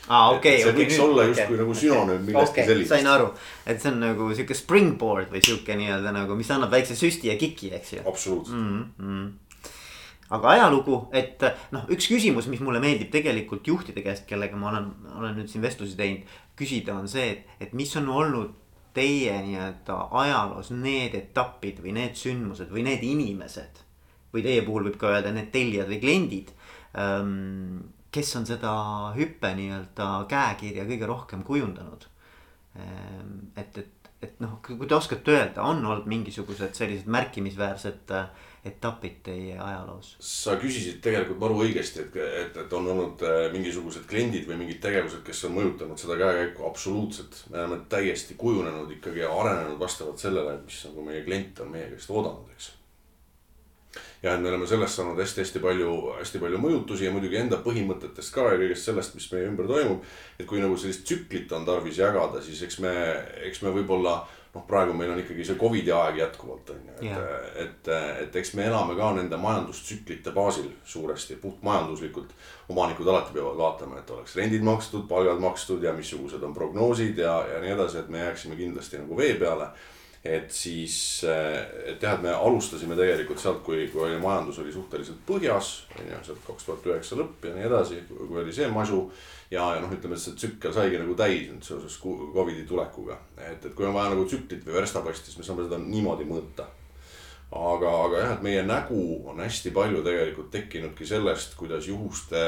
aa 0.07 0.27
ah,, 0.27 0.35
okei 0.35 0.59
okay,. 0.59 0.63
see 0.63 0.69
okay, 0.69 0.81
võiks 0.83 0.97
nüüd, 0.97 1.05
olla 1.05 1.23
justkui 1.29 1.55
okay. 1.55 1.61
nagu 1.63 1.77
sünonüüm 1.79 2.27
millestki 2.27 2.59
okay, 2.61 2.67
sellisest. 2.69 2.91
sain 2.93 3.07
aru, 3.09 3.31
et 3.65 3.81
see 3.81 3.89
on 3.89 4.03
nagu 4.03 4.27
sihuke 4.37 4.57
springboard 4.57 5.31
või 5.33 5.41
sihuke 5.45 5.77
nii-öelda 5.79 6.13
nagu, 6.13 6.37
mis 6.37 6.51
annab 6.53 6.73
väikse 6.75 6.97
süsti 6.99 7.31
ja 7.31 7.39
kiki, 7.41 7.71
eks 7.77 7.95
ju. 7.97 8.05
absoluutselt 8.05 8.59
mm. 8.59 8.85
-hmm 8.99 9.33
aga 10.33 10.49
ajalugu, 10.55 10.99
et 11.13 11.41
noh, 11.75 11.85
üks 11.93 12.07
küsimus, 12.09 12.47
mis 12.49 12.61
mulle 12.65 12.81
meeldib 12.81 13.11
tegelikult 13.13 13.67
juhtide 13.67 14.01
käest, 14.05 14.25
kellega 14.29 14.57
ma 14.57 14.71
olen, 14.71 14.91
olen 15.19 15.35
nüüd 15.37 15.51
siin 15.51 15.65
vestlusi 15.65 15.97
teinud 15.99 16.37
küsida, 16.57 16.95
on 16.97 17.09
see, 17.11 17.27
et, 17.35 17.57
et 17.67 17.75
mis 17.77 17.91
on 17.99 18.09
olnud 18.09 18.55
teie 18.95 19.33
nii-öelda 19.43 19.97
ajaloos 20.21 20.71
need 20.71 21.17
etapid 21.17 21.81
või 21.83 21.95
need 21.97 22.15
sündmused 22.17 22.71
või 22.71 22.85
need 22.87 23.03
inimesed. 23.03 23.83
või 24.35 24.43
teie 24.43 24.63
puhul 24.67 24.89
võib 24.89 24.97
ka 24.99 25.13
öelda 25.13 25.31
need 25.31 25.47
tellijad 25.53 25.87
või 25.87 25.99
kliendid. 26.01 26.49
Ähm, 26.99 27.85
kes 28.11 28.33
on 28.35 28.47
seda 28.47 28.71
hüppe 29.15 29.53
nii-öelda 29.55 30.07
käekirja 30.27 30.83
kõige 30.89 31.07
rohkem 31.07 31.43
kujundanud. 31.47 32.03
Ähm, 32.79 33.37
et, 33.55 33.77
et, 33.79 34.09
et 34.23 34.43
noh, 34.43 34.57
kui 34.63 34.87
te 34.87 34.97
oskate 34.97 35.31
öelda, 35.31 35.63
on 35.63 35.79
olnud 35.85 36.09
mingisugused 36.11 36.75
sellised 36.75 37.07
märkimisväärsed 37.15 38.11
äh, 38.11 38.27
etapid 38.65 39.19
teie 39.25 39.57
ajaloos? 39.61 40.15
sa 40.23 40.55
küsisid 40.61 41.01
tegelikult 41.05 41.41
maru 41.41 41.59
õigesti, 41.65 42.05
et, 42.05 42.15
et, 42.41 42.57
et 42.63 42.77
on 42.77 42.87
olnud 42.93 43.25
äh, 43.25 43.41
mingisugused 43.53 44.07
kliendid 44.09 44.47
või 44.49 44.59
mingid 44.63 44.81
tegevused, 44.83 45.21
kes 45.25 45.43
on 45.49 45.53
mõjutanud 45.57 46.01
seda 46.01 46.17
käekäiku, 46.19 46.65
absoluutselt. 46.69 47.43
me 47.51 47.61
oleme 47.61 47.83
täiesti 47.89 48.37
kujunenud 48.39 48.91
ikkagi 48.97 49.21
ja 49.21 49.33
arenenud 49.33 49.77
vastavalt 49.81 50.21
sellele, 50.21 50.57
mis 50.65 50.81
nagu 50.89 51.05
meie 51.05 51.21
klient 51.27 51.61
on 51.61 51.69
meie 51.75 51.91
käest 51.93 52.09
oodanud, 52.13 52.49
eks. 52.55 52.71
ja 54.23 54.33
et 54.33 54.41
me 54.41 54.49
oleme 54.49 54.69
sellest 54.69 54.97
saanud 54.97 55.21
hästi-hästi 55.21 55.61
palju, 55.61 55.91
hästi 56.21 56.41
palju 56.41 56.61
mõjutusi 56.63 57.05
ja 57.05 57.13
muidugi 57.13 57.37
enda 57.43 57.61
põhimõtetest 57.65 58.33
ka 58.33 58.47
ja 58.49 58.61
kõigest 58.63 58.89
sellest, 58.89 59.13
mis 59.19 59.29
meie 59.35 59.51
ümber 59.51 59.69
toimub. 59.69 60.01
et 60.39 60.49
kui 60.49 60.63
nagu 60.63 60.77
sellist 60.77 61.05
tsüklit 61.05 61.53
on 61.53 61.69
tarvis 61.69 62.01
jagada, 62.01 62.41
siis 62.41 62.65
eks 62.65 62.81
me, 62.81 62.95
eks 63.45 63.61
me 63.61 63.75
võib-olla 63.77 64.23
noh, 64.55 64.63
praegu 64.67 64.93
meil 64.95 65.11
on 65.11 65.19
ikkagi 65.19 65.45
see 65.45 65.57
Covidi 65.59 65.91
aeg 65.91 66.19
jätkuvalt 66.21 66.69
on 66.73 66.83
ju, 66.87 66.93
et, 67.09 67.57
et, 67.63 67.89
et 68.23 68.37
eks 68.41 68.53
me 68.55 68.67
elame 68.69 68.95
ka 68.97 69.11
nende 69.17 69.39
majandustsüklite 69.39 70.31
baasil 70.35 70.69
suuresti, 70.83 71.35
puhtmajanduslikult. 71.41 72.31
omanikud 72.69 73.07
alati 73.07 73.33
peavad 73.33 73.57
vaatama, 73.57 73.99
et 73.99 74.09
oleks 74.09 74.35
rendid 74.35 74.63
makstud, 74.65 75.07
palgad 75.09 75.43
makstud 75.43 75.83
ja 75.83 75.93
missugused 75.93 76.43
on 76.43 76.53
prognoosid 76.53 77.17
ja, 77.17 77.35
ja 77.51 77.59
nii 77.61 77.75
edasi, 77.75 77.99
et 77.99 78.09
me 78.09 78.23
jääksime 78.23 78.55
kindlasti 78.55 79.03
nagu 79.03 79.17
vee 79.17 79.35
peale 79.39 79.69
et 80.25 80.51
siis, 80.51 80.95
et 81.25 82.01
jah, 82.01 82.15
et 82.15 82.23
me 82.23 82.31
alustasime 82.33 82.97
tegelikult 82.97 83.41
sealt, 83.41 83.61
kui, 83.65 83.83
kui 83.93 84.01
oli 84.07 84.17
majandus 84.21 84.57
oli 84.63 84.73
suhteliselt 84.73 85.21
põhjas, 85.27 85.71
on 85.99 86.07
ju, 86.09 86.21
sealt 86.25 86.41
kaks 86.47 86.65
tuhat 86.65 86.87
üheksa 86.89 87.19
lõpp 87.19 87.45
ja 87.45 87.53
nii 87.53 87.67
edasi, 87.67 87.99
kui 88.09 88.41
oli 88.41 88.53
see 88.55 88.69
masu. 88.73 89.03
ja, 89.53 89.67
ja 89.75 89.83
noh, 89.83 89.93
ütleme, 89.93 90.17
see 90.17 90.33
tsükkel 90.33 90.73
saigi 90.73 90.97
nagu 90.97 91.13
täis 91.19 91.45
nüüd 91.51 91.67
seoses 91.67 91.99
Covidi 92.01 92.65
tulekuga, 92.65 93.19
et, 93.37 93.61
et 93.61 93.75
kui 93.77 93.85
on 93.85 93.93
vaja 93.93 94.15
nagu 94.15 94.25
tsüklit 94.25 94.65
või 94.65 94.79
verstapasti, 94.79 95.29
siis 95.29 95.37
me 95.37 95.45
saame 95.45 95.67
seda 95.67 95.77
niimoodi 95.83 96.25
mõõta 96.25 96.65
aga, 97.51 97.91
aga 98.05 98.19
jah, 98.19 98.31
et 98.35 98.41
meie 98.43 98.61
nägu 98.65 99.01
on 99.29 99.39
hästi 99.39 99.71
palju 99.75 100.01
tegelikult 100.03 100.49
tekkinudki 100.51 101.05
sellest, 101.07 101.53
kuidas 101.59 101.87
juhuste 101.87 102.41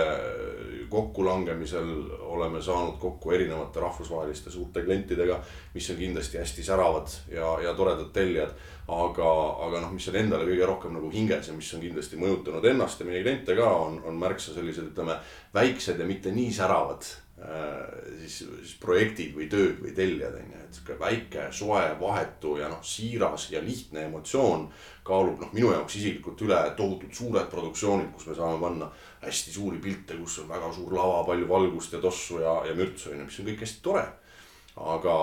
kokkulangemisel 0.89 1.91
oleme 2.33 2.61
saanud 2.61 2.97
kokku 2.99 3.31
erinevate 3.35 3.79
rahvusvaheliste 3.83 4.51
suurte 4.51 4.81
klientidega. 4.81 5.39
mis 5.73 5.89
on 5.89 5.97
kindlasti 5.97 6.37
hästi 6.37 6.63
säravad 6.63 7.07
ja, 7.31 7.59
ja 7.63 7.73
toredad 7.73 8.11
tellijad. 8.13 8.51
aga, 8.87 9.29
aga 9.67 9.81
noh, 9.81 9.91
mis 9.91 10.07
on 10.07 10.15
endale 10.15 10.47
kõige 10.47 10.65
rohkem 10.65 10.93
nagu 10.93 11.11
hinges 11.11 11.47
ja 11.47 11.53
mis 11.53 11.73
on 11.73 11.81
kindlasti 11.81 12.17
mõjutanud 12.17 12.65
ennast 12.65 12.99
ja 12.99 13.05
meie 13.05 13.21
kliente 13.21 13.55
ka 13.55 13.69
on, 13.69 14.01
on 14.03 14.19
märksa 14.19 14.53
sellised, 14.53 14.91
ütleme 14.93 15.19
väiksed 15.53 15.99
ja 15.99 16.05
mitte 16.05 16.31
nii 16.31 16.51
säravad 16.53 17.05
siis, 17.37 18.37
siis 18.39 18.73
projektid 18.81 19.35
või 19.37 19.45
tööd 19.51 19.81
või 19.83 19.91
tellijad 19.95 20.39
on 20.39 20.53
ju, 20.53 20.61
et 20.63 20.77
sihuke 20.77 20.95
väike, 20.99 21.43
soe, 21.53 21.83
vahetu 21.99 22.55
ja 22.57 22.69
noh, 22.71 22.81
siiras 22.81 23.49
ja 23.53 23.61
lihtne 23.61 24.07
emotsioon 24.07 24.65
kaalub 25.05 25.43
noh, 25.43 25.51
minu 25.53 25.69
jaoks 25.71 25.99
isiklikult 25.99 26.41
üle 26.47 26.57
tohutult 26.79 27.13
suured 27.13 27.51
produktsioonid, 27.51 28.09
kus 28.15 28.25
me 28.31 28.37
saame 28.37 28.57
panna 28.61 28.89
hästi 29.21 29.53
suuri 29.53 29.77
pilte, 29.83 30.17
kus 30.17 30.39
on 30.41 30.49
väga 30.49 30.71
suur 30.73 30.97
lava, 30.97 31.21
palju 31.29 31.49
valgust 31.49 31.93
ja 31.93 32.01
tossu 32.01 32.41
ja, 32.41 32.57
ja 32.65 32.73
mürtsu 32.77 33.13
on 33.13 33.21
ju, 33.21 33.29
mis 33.29 33.39
on 33.43 33.51
kõik 33.51 33.63
hästi 33.67 33.85
tore. 33.85 34.07
aga, 34.77 35.13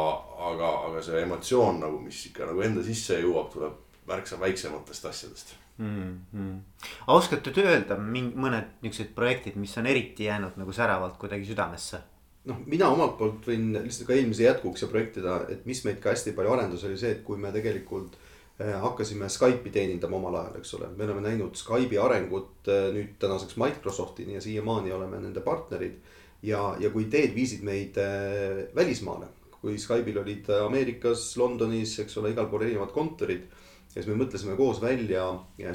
aga, 0.53 0.71
aga 0.87 1.03
see 1.03 1.21
emotsioon 1.23 1.83
nagu, 1.83 2.01
mis 2.03 2.25
ikka 2.31 2.47
nagu 2.47 2.63
enda 2.63 2.83
sisse 2.87 3.21
jõuab, 3.23 3.53
tuleb 3.53 4.07
märksa 4.07 4.41
väiksematest 4.41 5.07
asjadest 5.11 5.55
mm. 5.79 6.21
-hmm. 6.35 6.59
oskate 7.07 7.51
te 7.51 7.63
öelda 7.63 7.97
mingi 7.99 8.37
mõned 8.37 8.83
niisugused 8.83 9.15
projektid, 9.15 9.57
mis 9.57 9.79
on 9.79 9.87
eriti 9.87 10.25
jäänud 10.25 10.59
nagu 10.61 10.73
säravalt 10.73 11.17
kuidagi 11.19 11.45
südamesse? 11.45 12.01
noh, 12.45 12.61
mina 12.67 12.91
omalt 12.93 13.17
poolt 13.19 13.49
võin 13.49 13.73
lihtsalt 13.79 14.09
ka 14.09 14.15
eelmise 14.15 14.45
jätkuks 14.45 14.85
ja 14.85 14.89
projektida, 14.89 15.41
et 15.49 15.67
mis 15.67 15.85
meid 15.85 16.01
ka 16.03 16.13
hästi 16.13 16.35
palju 16.37 16.53
arendas, 16.53 16.85
oli 16.85 16.99
see, 17.01 17.15
et 17.17 17.23
kui 17.25 17.41
me 17.41 17.53
tegelikult 17.55 18.19
eh, 18.59 18.75
hakkasime 18.83 19.31
Skype'i 19.33 19.73
teenindama 19.73 20.21
omal 20.21 20.37
ajal, 20.41 20.59
eks 20.61 20.75
ole, 20.79 20.91
me 20.99 21.09
oleme 21.09 21.25
näinud 21.25 21.57
Skype'i 21.57 22.01
arengut 22.01 22.69
eh, 22.69 22.91
nüüd 22.97 23.17
tänaseks 23.23 23.57
Microsoftini 23.57 24.37
ja 24.37 24.45
siiamaani 24.45 24.93
oleme 24.93 25.23
nende 25.25 25.41
partnerid. 25.41 25.97
ja, 26.43 26.77
ja 26.81 26.91
kui 26.91 27.07
ideed 27.09 27.35
viisid 27.35 27.65
meid 27.65 27.97
eh, 27.97 28.67
välismaale, 28.77 29.27
kui 29.63 29.79
Skype'il 29.81 30.21
olid 30.21 30.51
Ameerikas, 30.61 31.31
Londonis, 31.41 31.99
eks 32.05 32.19
ole, 32.21 32.35
igal 32.37 32.51
pool 32.51 32.67
erinevad 32.67 32.93
kontorid 32.93 33.49
ja 33.95 34.03
siis 34.03 34.11
me 34.11 34.19
mõtlesime 34.19 34.57
koos 34.59 34.81
välja 34.83 35.27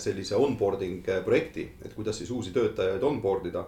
sellise 0.04 0.36
onboarding 0.36 1.08
projekti, 1.26 1.70
et 1.86 1.94
kuidas 1.96 2.20
siis 2.20 2.32
uusi 2.36 2.52
töötajaid 2.56 3.04
onboard 3.04 3.48
ida. 3.48 3.66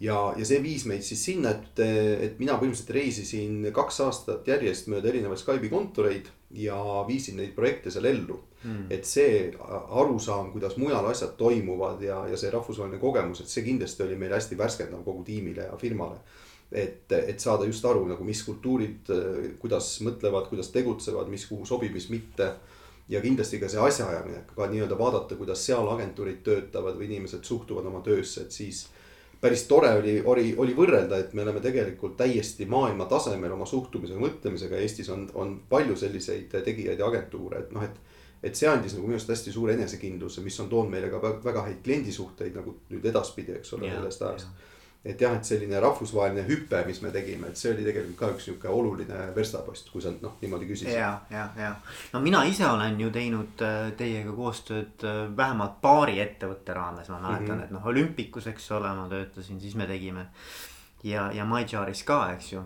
ja, 0.00 0.32
ja 0.36 0.44
see 0.44 0.62
viis 0.62 0.86
meid 0.88 1.04
siis 1.04 1.24
sinna, 1.24 1.52
et, 1.52 1.82
et 2.24 2.38
mina 2.40 2.56
põhimõtteliselt 2.56 2.94
reisisin 2.96 3.68
kaks 3.74 4.00
aastat 4.06 4.48
järjest 4.48 4.88
mööda 4.92 5.12
erinevaid 5.12 5.40
Skype'i 5.40 5.70
kontoreid 5.72 6.32
ja 6.56 6.78
viisin 7.08 7.36
neid 7.36 7.52
projekte 7.54 7.90
seal 7.90 8.08
ellu. 8.10 8.40
Mm.. 8.64 8.86
et 8.88 9.04
see 9.04 9.50
arusaam, 9.92 10.46
kuidas 10.54 10.78
mujal 10.80 11.04
asjad 11.10 11.34
toimuvad 11.36 12.00
ja, 12.00 12.22
ja 12.30 12.36
see 12.40 12.48
rahvusvaheline 12.48 12.96
kogemus, 12.96 13.42
et 13.42 13.50
see 13.52 13.60
kindlasti 13.66 14.06
oli 14.06 14.16
meile 14.16 14.38
hästi 14.38 14.56
värskendav 14.56 15.02
kogu 15.04 15.20
tiimile 15.26 15.66
ja 15.66 15.76
firmale. 15.76 16.16
Et, 16.72 17.12
et 17.12 17.40
saada 17.40 17.68
just 17.68 17.84
aru 17.84 18.06
nagu, 18.08 18.24
mis 18.24 18.40
kultuurid, 18.42 19.12
kuidas 19.60 19.90
mõtlevad, 20.06 20.48
kuidas 20.48 20.72
tegutsevad, 20.72 21.28
mis 21.28 21.44
kuhu 21.50 21.68
sobib, 21.68 21.92
mis 21.92 22.08
mitte 22.08 22.48
ja 23.08 23.20
kindlasti 23.20 23.60
ka 23.60 23.68
see 23.68 23.80
asjaajamine, 23.80 24.44
ka 24.56 24.66
nii-öelda 24.70 24.98
vaadata, 24.98 25.36
kuidas 25.36 25.64
seal 25.66 25.88
agentuurid 25.92 26.42
töötavad 26.46 26.96
või 26.98 27.08
inimesed 27.10 27.44
suhtuvad 27.44 27.86
oma 27.90 28.00
töösse, 28.04 28.46
et 28.46 28.52
siis. 28.52 28.86
päris 29.40 29.66
tore 29.68 29.90
oli, 29.98 30.22
oli, 30.24 30.54
oli 30.56 30.74
võrrelda, 30.74 31.18
et 31.20 31.34
me 31.34 31.42
oleme 31.42 31.60
tegelikult 31.60 32.16
täiesti 32.16 32.64
maailma 32.66 33.04
tasemel 33.04 33.52
oma 33.52 33.66
suhtumise 33.66 34.14
ja 34.14 34.20
mõtlemisega, 34.20 34.76
Eestis 34.80 35.10
on, 35.12 35.28
on 35.34 35.58
palju 35.68 35.96
selliseid 35.96 36.54
tegijaid 36.64 36.98
ja 36.98 37.06
agentuure, 37.06 37.58
et 37.58 37.72
noh, 37.72 37.84
et. 37.84 38.00
et 38.44 38.56
see 38.56 38.68
andis 38.68 38.92
nagu 38.92 39.06
minu 39.06 39.16
arust 39.16 39.30
hästi 39.32 39.52
suure 39.52 39.72
enesekindluse, 39.72 40.40
mis 40.44 40.60
on 40.60 40.68
toonud 40.68 40.92
meile 40.92 41.08
ka 41.08 41.20
väga 41.44 41.62
häid 41.64 41.78
kliendisuhteid 41.84 42.56
nagu 42.56 42.74
nüüd 42.90 43.04
edaspidi, 43.08 43.54
eks 43.56 43.72
ole, 43.72 43.88
sellest 43.88 44.22
ajast 44.22 44.64
et 45.04 45.20
jah, 45.20 45.34
et 45.36 45.44
selline 45.44 45.80
rahvusvaheline 45.84 46.46
hüpe, 46.48 46.80
mis 46.86 47.00
me 47.04 47.10
tegime, 47.12 47.50
et 47.50 47.60
see 47.60 47.74
oli 47.74 47.84
tegelikult 47.84 48.16
ka 48.16 48.30
üks 48.32 48.46
nihuke 48.48 48.70
oluline 48.72 49.18
verstapost, 49.36 49.90
kui 49.92 50.00
sa 50.00 50.14
noh 50.22 50.38
niimoodi 50.40 50.68
küsisid. 50.70 50.96
ja, 50.96 51.10
ja, 51.30 51.44
ja 51.60 51.74
no 52.14 52.22
mina 52.24 52.40
ise 52.48 52.64
olen 52.70 52.96
ju 53.00 53.10
teinud 53.12 53.64
äh, 53.66 53.90
teiega 53.98 54.32
koostööd 54.32 55.04
äh, 55.04 55.20
vähemalt 55.36 55.76
paari 55.84 56.16
ettevõtte 56.24 56.76
raames, 56.76 57.12
ma 57.12 57.20
mäletan 57.20 57.44
mm, 57.44 57.60
-hmm. 57.60 57.64
et 57.68 57.76
noh, 57.76 57.86
Olümpikus, 57.92 58.48
eks 58.54 58.70
ole, 58.78 58.96
ma 58.96 59.06
töötasin, 59.12 59.60
siis 59.60 59.76
me 59.76 59.86
tegime. 59.86 60.26
ja, 61.04 61.30
ja 61.32 61.44
MyJaris 61.44 62.02
ka, 62.02 62.32
eks 62.32 62.52
ju 62.52 62.64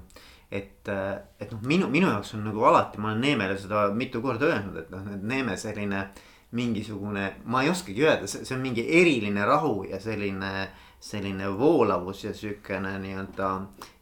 et, 0.50 0.88
äh, 0.88 1.18
et 1.40 1.50
noh, 1.52 1.60
minu, 1.62 1.88
minu 1.90 2.06
jaoks 2.06 2.34
on 2.34 2.44
nagu 2.44 2.64
alati, 2.64 2.98
ma 2.98 3.10
olen 3.10 3.20
Neemele 3.20 3.58
seda 3.58 3.88
mitu 3.90 4.22
korda 4.22 4.46
öelnud, 4.46 4.76
et 4.76 4.90
noh, 4.90 5.14
et 5.14 5.22
Neeme 5.22 5.56
selline 5.56 6.08
mingisugune, 6.50 7.32
ma 7.44 7.62
ei 7.62 7.68
oskagi 7.68 8.04
öelda, 8.06 8.26
see 8.26 8.54
on 8.54 8.62
mingi 8.62 8.86
eriline 9.00 9.44
rahu 9.44 9.82
ja 9.90 9.98
selline 10.00 10.52
äh, 10.62 10.86
selline 11.00 11.48
voolavus 11.58 12.24
ja 12.24 12.34
sihukene 12.34 12.96
nii-öelda 12.98 13.50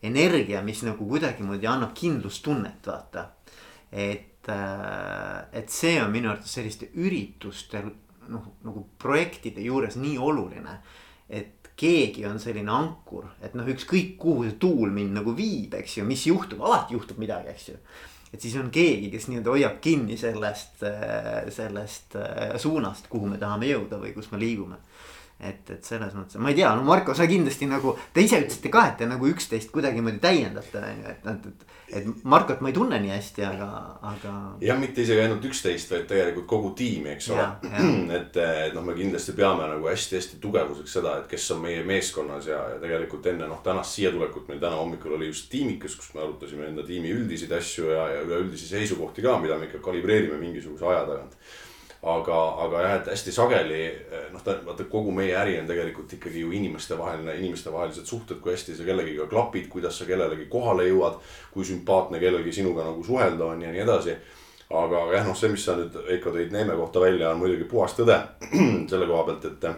energia, 0.02 0.62
mis 0.64 0.82
nagu 0.86 1.08
kuidagimoodi 1.08 1.68
annab 1.68 1.92
kindlustunnet, 1.94 2.86
vaata. 2.86 3.28
et, 3.92 4.48
äh, 4.48 5.44
et 5.52 5.68
see 5.70 6.00
on 6.02 6.10
minu 6.10 6.30
arvates 6.30 6.56
selliste 6.58 6.88
ürituste 6.94 7.82
noh, 8.28 8.48
nagu 8.64 8.86
projektide 8.98 9.62
juures 9.62 9.96
nii 9.96 10.18
oluline. 10.18 10.80
et 11.28 11.70
keegi 11.76 12.24
on 12.24 12.38
selline 12.40 12.70
ankur, 12.72 13.26
et 13.42 13.54
noh, 13.54 13.66
ükskõik 13.68 14.16
kuhu 14.16 14.46
see 14.46 14.56
tuul 14.60 14.90
mind 14.90 15.12
nagu 15.18 15.34
viib, 15.36 15.74
eks 15.74 15.98
ju, 15.98 16.04
mis 16.08 16.22
juhtub, 16.26 16.62
alati 16.64 16.94
juhtub 16.94 17.18
midagi, 17.20 17.52
eks 17.52 17.68
ju 17.68 17.80
et 18.32 18.42
siis 18.42 18.56
on 18.58 18.70
keegi, 18.72 19.10
kes 19.12 19.28
nii-öelda 19.30 19.52
hoiab 19.52 19.76
kinni 19.80 20.16
sellest, 20.20 20.82
äh, 20.84 21.46
sellest 21.52 22.16
äh, 22.20 22.56
suunast, 22.60 23.06
kuhu 23.12 23.28
me 23.30 23.38
tahame 23.40 23.68
jõuda 23.70 24.00
või 24.02 24.14
kus 24.16 24.30
me 24.32 24.40
liigume 24.40 24.80
et, 25.36 25.68
et 25.68 25.84
selles 25.84 26.14
mõttes, 26.16 26.38
ma 26.40 26.48
ei 26.48 26.56
tea, 26.56 26.70
no 26.72 26.84
Marko, 26.86 27.12
sa 27.16 27.26
kindlasti 27.28 27.68
nagu, 27.68 27.92
te 28.16 28.22
ise 28.24 28.38
ütlesite 28.40 28.70
ka, 28.72 28.86
et 28.88 28.94
te 29.02 29.08
nagu 29.08 29.28
üksteist 29.28 29.68
kuidagimoodi 29.74 30.20
täiendate, 30.22 30.80
et, 30.80 31.26
et, 31.28 31.48
et. 31.50 31.66
et 31.98 32.06
Markot 32.24 32.62
ma 32.64 32.70
ei 32.72 32.76
tunne 32.76 32.96
nii 33.02 33.12
hästi, 33.12 33.44
aga, 33.44 33.68
aga. 34.10 34.32
jah, 34.64 34.80
mitte 34.80 35.04
isegi 35.04 35.26
ainult 35.26 35.44
üksteist, 35.44 35.92
vaid 35.92 36.06
tegelikult 36.08 36.48
kogu 36.48 36.72
tiimi, 36.78 37.12
eks 37.12 37.28
ole. 37.34 37.44
et, 38.16 38.40
et 38.40 38.78
noh, 38.78 38.86
me 38.86 38.96
kindlasti 38.96 39.36
peame 39.36 39.68
nagu 39.74 39.92
hästi-hästi 39.92 40.40
tugevuseks 40.40 40.96
seda, 40.98 41.18
et 41.20 41.28
kes 41.30 41.50
on 41.52 41.62
meie 41.66 41.84
meeskonnas 41.86 42.48
ja, 42.48 42.62
ja 42.72 42.80
tegelikult 42.82 43.28
enne 43.28 43.50
noh, 43.50 43.60
tänast 43.66 43.98
siia 43.98 44.14
tulekut 44.16 44.48
meil 44.48 44.62
täna 44.62 44.80
hommikul 44.80 45.18
oli 45.18 45.28
just 45.28 45.50
tiimikas, 45.52 45.98
kus 46.00 46.16
me 46.16 46.24
arutasime 46.24 46.70
enda 46.70 46.86
tiimi 46.86 47.12
üldiseid 47.12 47.52
asju 47.60 47.92
ja, 47.92 48.08
ja 48.16 48.24
üleüldisi 48.24 48.72
seisukohti 48.72 49.24
ka, 49.26 49.36
mida 49.44 49.60
me 49.60 49.68
ikka 49.68 49.84
kalibreerime 49.84 50.40
mingisuguse 50.40 50.88
aja 50.88 51.04
tagant 51.12 51.38
aga, 52.06 52.38
aga 52.62 52.82
jah, 52.84 52.94
et 53.00 53.08
hästi 53.10 53.32
sageli 53.34 53.80
noh, 54.32 54.42
ta 54.44 54.54
vaata 54.66 54.86
kogu 54.90 55.10
meie 55.14 55.34
äri 55.38 55.56
on 55.58 55.66
tegelikult 55.66 56.12
ikkagi 56.16 56.44
ju 56.44 56.52
inimestevaheline, 56.54 57.34
inimestevahelised 57.42 58.06
suhted, 58.06 58.38
kui 58.42 58.54
hästi 58.54 58.76
sa 58.78 58.86
kellegiga 58.86 59.26
klapid, 59.30 59.66
kuidas 59.72 59.98
sa 59.98 60.06
kellelegi 60.06 60.46
kohale 60.52 60.86
jõuad. 60.86 61.18
kui 61.50 61.64
sümpaatne 61.64 62.20
kellelgi 62.20 62.52
sinuga 62.52 62.84
nagu 62.84 63.04
suhelda 63.04 63.44
on 63.44 63.62
ja 63.62 63.72
nii 63.72 63.82
edasi. 63.82 64.14
aga 64.70 65.02
jah, 65.14 65.26
noh, 65.26 65.36
see, 65.36 65.50
mis 65.50 65.64
sa 65.64 65.76
nüüd 65.78 65.98
Veiko 66.06 66.30
tõid 66.34 66.54
Neeme 66.54 66.76
kohta 66.78 67.00
välja, 67.00 67.30
on 67.30 67.42
muidugi 67.42 67.64
puhas 67.64 67.94
tõde 67.98 68.20
selle 68.90 69.06
koha 69.06 69.24
pealt, 69.26 69.44
et 69.44 69.68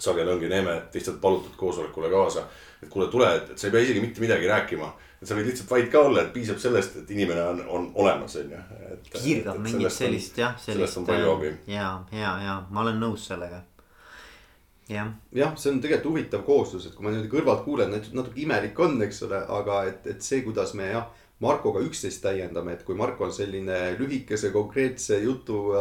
sageli 0.00 0.32
ongi 0.32 0.48
Neeme 0.48 0.82
lihtsalt 0.94 1.20
palutud 1.20 1.56
koosolekule 1.56 2.10
kaasa. 2.10 2.44
et 2.82 2.88
kuule, 2.88 3.08
tule, 3.08 3.28
et 3.36 3.58
sa 3.58 3.66
ei 3.66 3.72
pea 3.72 3.80
isegi 3.80 4.00
mitte 4.00 4.20
midagi 4.20 4.48
rääkima 4.48 4.92
et 5.24 5.30
sa 5.30 5.36
võid 5.38 5.46
lihtsalt 5.48 5.70
vait 5.72 5.86
ka 5.88 6.02
olla, 6.04 6.22
et 6.26 6.32
piisab 6.34 6.58
sellest, 6.60 6.98
et 7.00 7.12
inimene 7.14 7.40
on, 7.48 7.60
on 7.72 7.84
olemas, 8.04 8.34
on 8.36 8.50
ju. 8.52 8.58
piirkab 9.14 9.60
mingit 9.64 9.94
sellist 9.94 10.36
jah, 10.36 10.52
sellist. 10.60 10.74
sellest 10.74 11.00
on 11.00 11.06
palju 11.08 11.30
abi. 11.32 11.52
ja, 11.72 11.94
ja, 12.12 12.34
ja 12.44 12.56
ma 12.68 12.82
olen 12.84 13.00
nõus 13.00 13.24
sellega. 13.30 13.62
jah. 14.92 15.14
jah, 15.32 15.54
see 15.56 15.72
on 15.72 15.80
tegelikult 15.80 16.10
huvitav 16.12 16.44
kooslus, 16.44 16.90
et 16.90 16.96
kui 16.96 17.06
ma 17.06 17.14
niimoodi 17.14 17.32
kõrvalt 17.32 17.64
kuulen, 17.64 17.96
natuke 17.96 18.42
imelik 18.44 18.84
on, 18.84 18.98
eks 19.06 19.22
ole, 19.24 19.40
aga 19.60 19.80
et, 19.88 20.10
et 20.12 20.26
see, 20.26 20.44
kuidas 20.46 20.76
me 20.76 20.92
jah. 20.92 21.08
Markoga 21.42 21.80
üksteist 21.82 22.22
täiendame, 22.22 22.76
et 22.76 22.84
kui 22.86 22.94
Marko 22.96 23.24
on 23.26 23.32
selline 23.34 23.96
lühikese 23.98 24.52
konkreetse 24.54 25.18
jutuga 25.24 25.80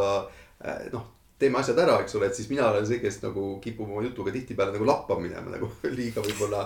äh, 0.66 0.88
noh 0.96 1.12
teeme 1.40 1.60
asjad 1.60 1.78
ära, 1.84 2.00
eks 2.02 2.16
ole, 2.18 2.32
et 2.32 2.38
siis 2.40 2.50
mina 2.50 2.66
olen 2.72 2.88
see, 2.88 2.98
kes 3.04 3.20
nagu 3.22 3.58
kipub 3.64 3.92
oma 3.92 4.02
jutuga 4.06 4.34
tihtipeale 4.34 4.74
nagu 4.74 4.88
lappama 4.88 5.28
minema 5.28 5.54
nagu 5.54 5.70
liiga 5.98 6.24
võib-olla 6.26 6.66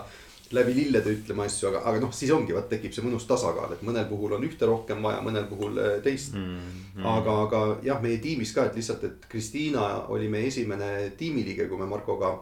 läbi 0.56 0.74
lillede 0.76 1.12
ütlema 1.12 1.46
asju, 1.48 1.70
aga, 1.72 1.82
aga 1.90 2.02
noh, 2.04 2.12
siis 2.16 2.32
ongi, 2.36 2.54
vaat 2.56 2.70
tekib 2.72 2.94
see 2.96 3.06
mõnus 3.06 3.28
tasakaal, 3.30 3.74
et 3.76 3.84
mõnel 3.86 4.08
puhul 4.10 4.36
on 4.38 4.46
ühte 4.48 4.68
rohkem 4.70 5.04
vaja, 5.04 5.22
mõnel 5.26 5.48
puhul 5.50 5.80
äh, 5.82 5.96
teist 6.04 6.36
mm. 6.36 6.60
-hmm. 6.96 7.08
aga, 7.14 7.38
aga 7.46 7.62
jah, 7.84 8.02
meie 8.04 8.20
tiimis 8.24 8.54
ka, 8.56 8.68
et 8.68 8.76
lihtsalt, 8.76 9.04
et 9.04 9.26
Kristiina 9.30 9.88
oli 10.14 10.30
meie 10.32 10.48
esimene 10.48 11.12
tiimiliige, 11.18 11.68
kui 11.68 11.80
me 11.80 11.90
Markoga 11.90 12.34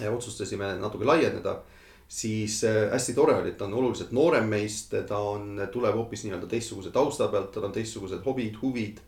äh, 0.00 0.12
otsustasime 0.14 0.76
natuke 0.80 1.04
laieneda. 1.04 1.62
siis 2.08 2.64
äh, 2.64 2.90
hästi 2.92 3.14
tore 3.14 3.34
oli, 3.34 3.48
et 3.48 3.58
ta 3.58 3.64
on 3.64 3.74
oluliselt 3.74 4.12
noorem 4.12 4.44
meist, 4.44 4.94
ta 5.08 5.18
on, 5.18 5.68
tuleb 5.72 5.94
hoopis 5.94 6.24
nii-öelda 6.24 6.46
teistsuguse 6.46 6.90
tausta 6.90 7.28
pealt, 7.28 7.50
tal 7.52 7.64
on 7.64 7.72
teistsugused 7.72 8.20
hobid, 8.24 8.56
huvid 8.62 9.00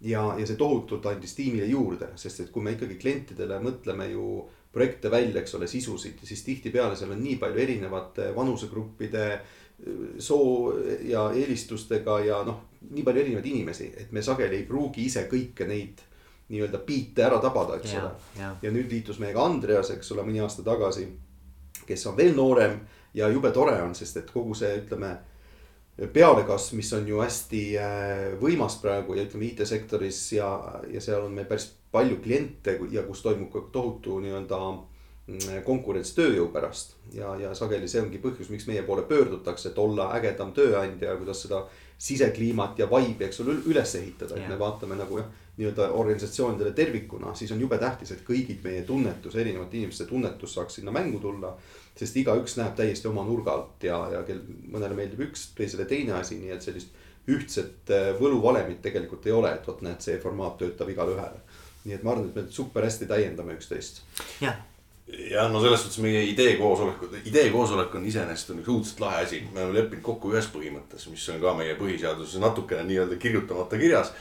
ja, 0.00 0.34
ja 0.38 0.46
see 0.46 0.56
tohutult 0.56 1.06
andis 1.06 1.34
tiimile 1.34 1.66
juurde, 1.66 2.12
sest 2.16 2.40
et 2.40 2.50
kui 2.50 2.62
me 2.62 2.74
ikkagi 2.76 2.98
klientidele 3.00 3.58
mõtleme 3.62 4.10
ju 4.12 4.26
projekte 4.72 5.10
välja, 5.10 5.40
eks 5.40 5.54
ole, 5.58 5.66
sisusid, 5.68 6.22
siis 6.24 6.44
tihtipeale 6.46 6.96
seal 6.96 7.12
on 7.12 7.20
nii 7.22 7.36
palju 7.40 7.60
erinevate 7.60 8.30
vanusegruppide, 8.36 9.26
soo 10.22 10.72
ja 11.08 11.26
eelistustega 11.34 12.20
ja 12.24 12.38
noh, 12.46 12.62
nii 12.90 13.02
palju 13.04 13.22
erinevaid 13.24 13.50
inimesi, 13.50 13.90
et 13.98 14.12
me 14.12 14.22
sageli 14.22 14.60
ei 14.60 14.66
pruugi 14.68 15.06
ise 15.08 15.26
kõike 15.30 15.66
neid 15.68 16.00
nii-öelda 16.52 16.82
biite 16.86 17.24
ära 17.24 17.38
tabada, 17.42 17.78
eks 17.80 17.94
ja, 17.94 18.06
ole. 18.06 18.48
ja 18.62 18.72
nüüd 18.72 18.90
liitus 18.92 19.18
meiega 19.22 19.44
Andreas, 19.44 19.90
eks 19.94 20.12
ole, 20.14 20.24
mõni 20.26 20.42
aasta 20.44 20.64
tagasi, 20.66 21.06
kes 21.88 22.06
on 22.10 22.16
veel 22.16 22.34
noorem 22.36 22.78
ja 23.16 23.28
jube 23.32 23.50
tore 23.52 23.78
on, 23.82 23.94
sest 23.96 24.20
et 24.20 24.32
kogu 24.32 24.54
see, 24.56 24.72
ütleme 24.82 25.14
pealekasv, 26.12 26.76
mis 26.76 26.92
on 26.96 27.08
ju 27.08 27.20
hästi 27.20 27.62
äh, 27.78 28.26
võimas 28.40 28.78
praegu 28.82 29.16
ja 29.16 29.26
ütleme 29.26 29.50
IT-sektoris 29.50 30.20
ja, 30.38 30.50
ja 30.92 31.02
seal 31.04 31.26
on 31.26 31.34
meil 31.36 31.48
päris 31.48 31.70
palju 31.92 32.18
kliente 32.24 32.78
ja 32.90 33.04
kus 33.06 33.22
toimub 33.22 33.52
ka 33.52 33.62
tohutu 33.72 34.18
nii-öelda 34.24 34.58
mm, 34.72 35.62
konkurents 35.66 36.14
tööjõu 36.16 36.48
pärast. 36.52 36.96
ja, 37.12 37.36
ja 37.40 37.54
sageli 37.54 37.88
see 37.88 38.02
ongi 38.02 38.20
põhjus, 38.22 38.50
miks 38.50 38.66
meie 38.66 38.82
poole 38.82 39.04
pöördutakse, 39.08 39.70
et 39.70 39.78
olla 39.78 40.10
ägedam 40.16 40.52
tööandja 40.56 41.12
ja 41.12 41.20
kuidas 41.20 41.44
seda 41.46 41.66
sisekliimat 42.02 42.78
ja 42.78 42.88
vibe'i, 42.90 43.28
eks 43.28 43.40
ole, 43.44 43.60
üles 43.70 43.94
ehitada, 43.94 44.36
et 44.36 44.48
me 44.48 44.58
vaatame 44.58 44.96
nagu 44.98 45.20
jah 45.20 45.30
nii-öelda 45.56 45.90
organisatsioonidele 45.90 46.72
tervikuna, 46.72 47.34
siis 47.34 47.52
on 47.52 47.60
jube 47.60 47.78
tähtis, 47.78 48.10
et 48.12 48.22
kõigid 48.24 48.62
meie 48.64 48.82
tunnetus, 48.88 49.36
erinevate 49.36 49.76
inimeste 49.76 50.06
tunnetus 50.08 50.54
saaks 50.56 50.80
sinna 50.80 50.92
mängu 50.92 51.20
tulla. 51.20 51.56
sest 51.96 52.16
igaüks 52.16 52.56
näeb 52.56 52.72
täiesti 52.76 53.08
oma 53.08 53.24
nurga 53.24 53.52
alt 53.52 53.84
ja, 53.84 53.98
ja 54.12 54.22
kel 54.24 54.38
mõnele 54.72 54.96
meeldib 54.96 55.20
üks, 55.26 55.50
teisele 55.56 55.84
teine 55.84 56.14
asi, 56.16 56.38
nii 56.40 56.54
et 56.54 56.64
sellist 56.64 56.94
ühtset 57.28 57.90
äh, 57.92 58.14
võluvalemit 58.20 58.80
tegelikult 58.82 59.26
ei 59.26 59.32
ole, 59.32 59.52
et 59.52 59.68
vot 59.68 59.82
näed, 59.84 60.00
see 60.00 60.16
formaat 60.22 60.56
töötab 60.58 60.88
igale 60.88 61.12
ühele. 61.12 61.42
Nii 61.84 61.96
et 61.96 62.04
ma 62.04 62.14
arvan, 62.14 62.28
et 62.28 62.36
me 62.36 62.44
super 62.50 62.86
hästi 62.86 63.08
täiendame 63.10 63.56
üksteist. 63.58 64.04
jah 64.40 64.60
ja 65.30 65.48
no 65.50 65.60
selles 65.60 65.82
suhtes 65.82 65.98
meie 66.00 66.22
idee 66.24 66.54
koosolek, 66.56 67.02
idee 67.28 67.50
koosolek 67.52 67.94
on 67.98 68.06
iseenesest 68.08 68.54
on 68.54 68.62
üks 68.62 68.70
õudselt 68.72 69.02
lahe 69.02 69.26
asi, 69.26 69.42
me 69.52 69.60
oleme 69.60 69.80
leppinud 69.80 70.04
kokku 70.06 70.30
ühes 70.32 70.46
põhimõttes, 70.54 71.04
mis 71.10 71.26
on 71.28 71.42
ka 71.42 71.52
meie 71.58 71.74
põhiseaduses 71.76 72.40
natukene 72.40 72.86
nii-öelda 72.88 73.18
kirjutamata 73.20 73.80
kirjas 73.82 74.14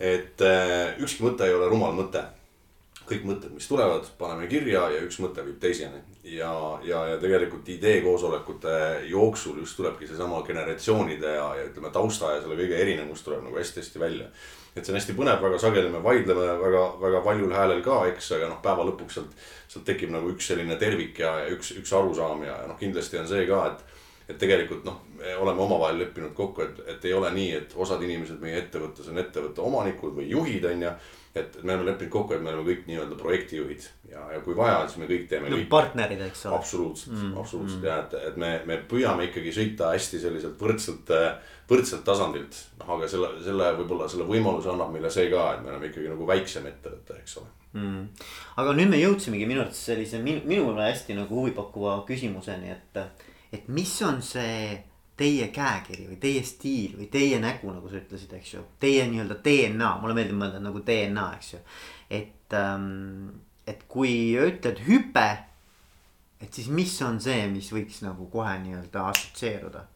et 0.00 0.40
äh, 0.42 0.96
ükski 1.04 1.24
mõte 1.26 1.46
ei 1.46 1.54
ole 1.54 1.68
rumal 1.70 1.96
mõte. 1.96 2.24
kõik 3.10 3.24
mõtted, 3.26 3.50
mis 3.50 3.66
tulevad, 3.66 4.04
paneme 4.20 4.46
kirja 4.46 4.84
ja 4.94 5.00
üks 5.02 5.16
mõte 5.18 5.42
viib 5.42 5.58
teiseni. 5.60 5.98
ja, 6.22 6.52
ja, 6.86 7.00
ja 7.10 7.16
tegelikult 7.18 7.68
idee 7.68 8.00
koosolekute 8.04 9.02
jooksul 9.10 9.58
just 9.58 9.76
tulebki 9.76 10.06
seesama 10.06 10.42
generatsioonide 10.46 11.34
ja, 11.34 11.48
ja 11.58 11.64
ütleme 11.66 11.90
tausta 11.90 12.36
ja 12.36 12.40
selle 12.40 12.56
kõige 12.56 12.78
erinevus 12.78 13.22
tuleb 13.26 13.42
nagu 13.44 13.58
hästi-hästi 13.58 14.00
välja. 14.00 14.28
Et 14.74 14.84
see 14.84 14.92
on 14.92 14.98
hästi 15.00 15.16
põnev, 15.18 15.40
väga 15.42 15.58
sageli 15.58 15.90
me 15.90 16.02
vaidleme 16.04 16.46
väga, 16.60 16.82
väga 17.02 17.22
valjul 17.24 17.54
häälel 17.54 17.80
ka, 17.84 18.02
eks, 18.12 18.32
aga 18.36 18.50
noh, 18.52 18.60
päeva 18.64 18.86
lõpuks 18.86 19.18
sealt, 19.18 19.32
sealt 19.68 19.86
tekib 19.88 20.12
nagu 20.14 20.30
üks 20.30 20.50
selline 20.52 20.76
tervik 20.78 21.18
ja, 21.22 21.32
ja 21.44 21.54
üks, 21.54 21.72
üks 21.80 21.94
arusaam 21.96 22.44
ja, 22.46 22.60
ja 22.62 22.68
noh, 22.70 22.78
kindlasti 22.78 23.18
on 23.20 23.28
see 23.30 23.46
ka, 23.50 23.64
et 23.72 23.88
et 24.30 24.38
tegelikult 24.38 24.84
noh, 24.86 25.00
me 25.18 25.32
oleme 25.42 25.64
omavahel 25.64 25.98
leppinud 26.04 26.34
kokku, 26.36 26.62
et, 26.62 26.76
et 26.92 27.06
ei 27.08 27.14
ole 27.16 27.32
nii, 27.34 27.48
et 27.56 27.72
osad 27.74 28.02
inimesed 28.06 28.38
meie 28.42 28.60
ettevõttes 28.60 29.08
on 29.10 29.18
ettevõtte 29.18 29.64
omanikud 29.64 30.14
või 30.20 30.28
juhid, 30.30 30.66
on 30.70 30.86
ju. 30.86 30.92
Et 31.34 31.60
me 31.62 31.74
oleme 31.74 31.92
leppinud 31.92 32.10
kokku, 32.10 32.34
et 32.34 32.42
me 32.42 32.50
oleme 32.50 32.66
kõik 32.66 32.88
nii-öelda 32.88 33.16
projektijuhid 33.20 33.84
ja, 34.10 34.24
ja 34.34 34.40
kui 34.42 34.56
vaja, 34.58 34.80
siis 34.88 34.98
me 34.98 35.06
kõik 35.10 35.28
teeme 35.30 35.52
no,. 35.52 35.60
partnerid, 35.70 36.24
eks 36.26 36.42
ole. 36.48 36.58
absoluutselt 36.58 37.14
mm,, 37.14 37.36
absoluutselt 37.38 37.84
mm. 37.84 37.86
ja 37.86 37.98
et, 38.02 38.16
et 38.32 38.40
me, 38.42 38.50
me 38.66 38.80
püüame 38.90 39.28
ikkagi 39.28 39.54
sõita 39.54 39.92
hästi 39.94 40.20
selliselt 40.24 40.58
võrdselt, 40.58 41.14
võrdselt 41.70 42.02
tasandilt. 42.06 42.58
noh, 42.80 42.92
aga 42.96 43.08
selle, 43.12 43.30
selle 43.46 43.70
võib-olla 43.78 44.10
selle 44.10 44.26
võimaluse 44.26 44.72
annab 44.74 44.90
meile 44.96 45.12
see 45.14 45.30
ka, 45.30 45.46
et 45.54 45.64
me 45.64 45.70
oleme 45.74 45.92
ikkagi 45.92 46.10
nagu 46.10 46.28
väiksem 46.32 46.66
ettevõte, 46.72 47.22
eks 47.22 47.38
ole 47.38 47.50
mm.. 47.78 48.28
aga 48.64 48.76
nüüd 48.80 48.90
me 48.90 49.02
jõudsimegi 49.04 49.46
minu 49.46 49.62
arvates 49.62 49.86
sellise 49.92 50.18
min, 50.24 50.42
minule 50.50 50.88
hästi 50.88 51.18
nagu 51.20 51.42
huvipakkuva 51.42 52.00
küsimuseni, 52.10 52.74
et 52.74 53.04
et 53.54 53.70
mis 53.70 53.94
on 54.06 54.18
see 54.22 54.74
teie 55.20 55.50
käekiri 55.52 56.08
või 56.08 56.16
teie 56.22 56.40
stiil 56.46 56.96
või 56.96 57.10
teie 57.12 57.38
nägu, 57.42 57.68
nagu 57.74 57.90
sa 57.90 58.00
ütlesid, 58.00 58.32
eks 58.38 58.54
ju. 58.56 58.64
Teie 58.80 59.04
nii-öelda 59.10 59.36
DNA, 59.44 59.92
mulle 60.00 60.16
meeldib 60.16 60.40
mõelda 60.40 60.62
nagu 60.64 60.82
DNA, 60.86 61.28
eks 61.36 61.54
ju. 61.54 61.62
et 62.20 62.56
ähm,, 62.56 63.38
et 63.68 63.84
kui 63.88 64.34
ütled 64.40 64.80
hüpe, 64.88 65.28
et 66.40 66.56
siis 66.56 66.70
mis 66.72 66.96
on 67.06 67.20
see, 67.22 67.44
mis 67.52 67.68
võiks 67.70 68.00
nagu 68.02 68.26
kohe 68.32 68.56
nii-öelda 68.64 69.06
assotsieeruda? 69.12 69.86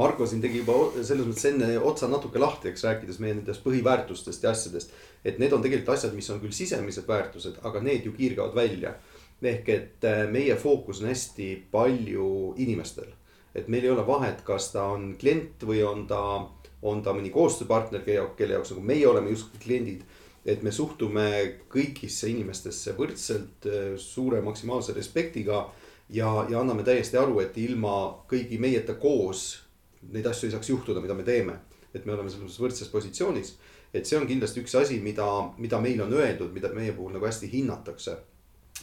Marko 0.00 0.24
siin 0.26 0.40
tegi 0.40 0.62
juba 0.62 0.74
selles 1.04 1.26
mõttes 1.28 1.44
enne 1.50 1.74
otsa 1.84 2.08
natuke 2.08 2.40
lahti, 2.40 2.70
eks 2.70 2.86
rääkides 2.88 3.18
meie 3.20 3.36
nendest 3.36 3.60
põhiväärtustest 3.64 4.44
ja 4.44 4.54
asjadest. 4.56 4.94
et 5.22 5.38
need 5.38 5.52
on 5.52 5.62
tegelikult 5.62 5.92
asjad, 5.94 6.14
mis 6.16 6.30
on 6.32 6.40
küll 6.40 6.54
sisemised 6.56 7.04
väärtused, 7.06 7.60
aga 7.62 7.82
need 7.84 8.08
ju 8.08 8.14
kiirgavad 8.16 8.56
välja 8.56 8.96
ehk 9.42 9.68
et 9.68 10.04
äh, 10.06 10.24
meie 10.30 10.56
fookus 10.56 11.02
on 11.02 11.10
hästi 11.10 11.48
palju 11.70 12.54
inimestel. 12.62 13.10
Et 13.54 13.68
meil 13.68 13.84
ei 13.84 13.92
ole 13.92 14.06
vahet, 14.06 14.42
kas 14.44 14.70
ta 14.72 14.86
on 14.94 15.12
klient 15.20 15.64
või 15.68 15.82
on 15.84 16.06
ta, 16.08 16.20
on 16.82 17.02
ta 17.02 17.14
mõni 17.16 17.30
koostööpartner, 17.34 18.04
kelle 18.06 18.56
jaoks 18.56 18.72
nagu 18.72 18.84
meie 18.92 19.06
oleme 19.08 19.30
justkui 19.30 19.62
kliendid. 19.64 20.02
et 20.44 20.62
me 20.62 20.72
suhtume 20.74 21.24
kõigisse 21.70 22.26
inimestesse 22.26 22.96
võrdselt, 22.98 23.66
äh, 23.66 23.92
suure 23.96 24.40
maksimaalse 24.40 24.92
respektiga. 24.92 25.68
ja, 26.08 26.46
ja 26.50 26.60
anname 26.60 26.82
täiesti 26.82 27.16
aru, 27.16 27.40
et 27.40 27.56
ilma 27.58 28.24
kõigi 28.28 28.58
meieta 28.58 28.94
koos 28.94 29.62
neid 30.10 30.26
asju 30.26 30.48
ei 30.48 30.52
saaks 30.52 30.68
juhtuda, 30.68 31.00
mida 31.00 31.14
me 31.14 31.22
teeme. 31.22 31.58
et 31.94 32.06
me 32.06 32.12
oleme 32.12 32.30
selles 32.30 32.44
mõttes 32.44 32.60
võrdses 32.60 32.88
positsioonis. 32.88 33.56
et 33.94 34.06
see 34.06 34.18
on 34.18 34.26
kindlasti 34.26 34.60
üks 34.60 34.74
asi, 34.74 35.00
mida, 35.00 35.52
mida 35.58 35.80
meile 35.80 36.02
on 36.02 36.12
öeldud, 36.12 36.52
mida 36.52 36.68
meie 36.68 36.92
puhul 36.92 37.12
nagu 37.12 37.26
hästi 37.26 37.50
hinnatakse 37.52 38.16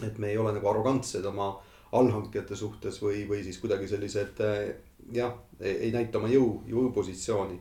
et 0.06 0.18
me 0.18 0.32
ei 0.32 0.38
ole 0.38 0.54
nagu 0.56 0.70
arrogantsed 0.70 1.26
oma 1.26 1.50
allhankijate 1.92 2.56
suhtes 2.56 3.02
või, 3.02 3.24
või 3.30 3.44
siis 3.44 3.58
kuidagi 3.62 3.88
sellised 3.90 4.42
eh, 4.46 4.70
jah, 5.14 5.34
ei 5.60 5.92
näita 5.92 6.20
oma 6.20 6.30
jõu, 6.32 6.62
jõupositsiooni. 6.70 7.60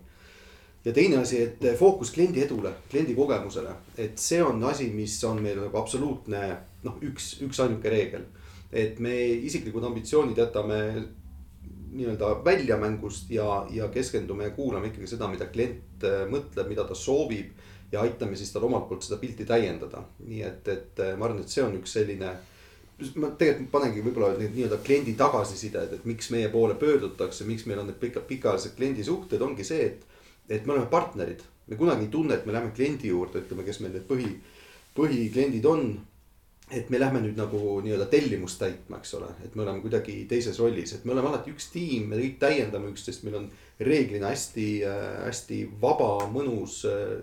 ja 0.85 0.93
teine 0.93 1.23
asi, 1.23 1.43
et 1.43 1.65
fookus 1.79 2.11
kliendi 2.15 2.43
edule, 2.45 2.73
kliendi 2.91 3.15
kogemusele, 3.15 3.75
et 3.97 4.19
see 4.19 4.43
on 4.43 4.63
asi, 4.65 4.91
mis 4.95 5.17
on 5.25 5.43
meil 5.43 5.61
nagu 5.61 5.79
absoluutne 5.79 6.43
noh, 6.85 6.99
üks, 7.03 7.39
üksainukene 7.43 7.95
reegel. 7.95 8.27
et 8.73 8.99
me 9.01 9.15
isiklikud 9.49 9.85
ambitsioonid 9.85 10.39
jätame 10.39 10.83
nii-öelda 11.89 12.45
välja 12.45 12.77
mängust 12.77 13.31
ja, 13.31 13.67
ja 13.71 13.89
keskendume 13.89 14.45
ja 14.45 14.51
kuulame 14.51 14.93
ikkagi 14.93 15.07
seda, 15.07 15.29
mida 15.29 15.49
klient 15.49 16.05
eh, 16.05 16.27
mõtleb, 16.29 16.69
mida 16.69 16.85
ta 16.85 16.95
soovib 16.95 17.57
ja 17.93 18.01
aitame 18.01 18.37
siis 18.37 18.53
tal 18.53 18.67
omalt 18.69 18.89
poolt 18.89 19.07
seda 19.07 19.19
pilti 19.21 19.47
täiendada. 19.49 20.03
nii 20.27 20.43
et, 20.45 20.69
et 20.69 21.03
ma 21.17 21.29
arvan, 21.29 21.41
et 21.41 21.53
see 21.53 21.65
on 21.65 21.77
üks 21.81 21.97
selline. 21.97 22.37
Ma 23.15 23.31
tegelikult 23.39 23.71
panengi 23.71 24.03
võib-olla 24.03 24.33
need 24.41 24.57
nii-öelda 24.57 24.81
kliendi 24.83 25.15
tagasisided, 25.19 25.93
et 25.95 26.07
miks 26.09 26.33
meie 26.35 26.49
poole 26.51 26.75
pöördutakse, 26.81 27.47
miks 27.47 27.67
meil 27.71 27.83
on 27.83 27.91
need 27.91 28.01
pika, 28.01 28.25
pikaajalised 28.27 28.75
kliendisuhted, 28.79 29.43
ongi 29.45 29.67
see, 29.67 29.87
et. 29.93 30.05
et 30.49 30.67
me 30.67 30.73
oleme 30.73 30.89
partnerid, 30.89 31.43
me 31.69 31.77
kunagi 31.77 32.07
ei 32.07 32.13
tunne, 32.13 32.35
et 32.35 32.47
me 32.47 32.55
läheme 32.55 32.73
kliendi 32.75 33.11
juurde, 33.11 33.43
ütleme, 33.45 33.67
kes 33.67 33.83
meil 33.85 33.93
need 33.93 34.07
põhi, 34.09 34.31
põhikliendid 34.97 35.67
on 35.69 35.91
et 36.71 36.91
me 36.93 36.99
lähme 37.01 37.21
nüüd 37.25 37.39
nagu 37.39 37.79
nii-öelda 37.85 38.07
tellimust 38.13 38.59
täitma, 38.61 38.99
eks 39.01 39.15
ole, 39.17 39.29
et 39.45 39.55
me 39.57 39.65
oleme 39.65 39.81
kuidagi 39.81 40.15
teises 40.29 40.59
rollis, 40.61 40.93
et 40.93 41.05
me 41.09 41.15
oleme 41.15 41.31
alati 41.31 41.53
üks 41.55 41.71
tiim, 41.73 42.11
me 42.11 42.19
kõik 42.21 42.37
täiendame 42.43 42.91
üksteist, 42.93 43.25
meil 43.25 43.39
on 43.41 43.47
reeglina 43.81 44.33
hästi, 44.33 44.67
hästi 45.25 45.63
vaba, 45.81 46.11
mõnus, 46.33 46.83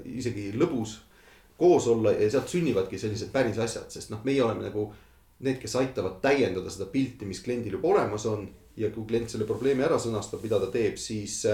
isegi 0.10 0.50
lõbus 0.58 0.98
koos 1.60 1.88
olla 1.88 2.16
ja 2.16 2.30
sealt 2.32 2.52
sünnivadki 2.52 2.98
sellised 3.00 3.30
päris 3.32 3.60
asjad, 3.62 3.88
sest 3.94 4.12
noh, 4.12 4.24
meie 4.26 4.42
oleme 4.44 4.66
nagu 4.66 4.90
need, 5.40 5.58
kes 5.60 5.76
aitavad 5.82 6.22
täiendada 6.24 6.72
seda 6.72 6.88
pilti, 6.92 7.28
mis 7.28 7.42
kliendil 7.44 7.78
juba 7.80 7.94
olemas 7.96 8.26
on. 8.32 8.48
ja 8.76 8.90
kui 8.92 9.06
klient 9.08 9.32
selle 9.32 9.46
probleemi 9.48 9.86
ära 9.88 9.96
sõnastab, 10.00 10.42
mida 10.44 10.58
ta 10.60 10.68
teeb, 10.68 10.98
siis 11.00 11.46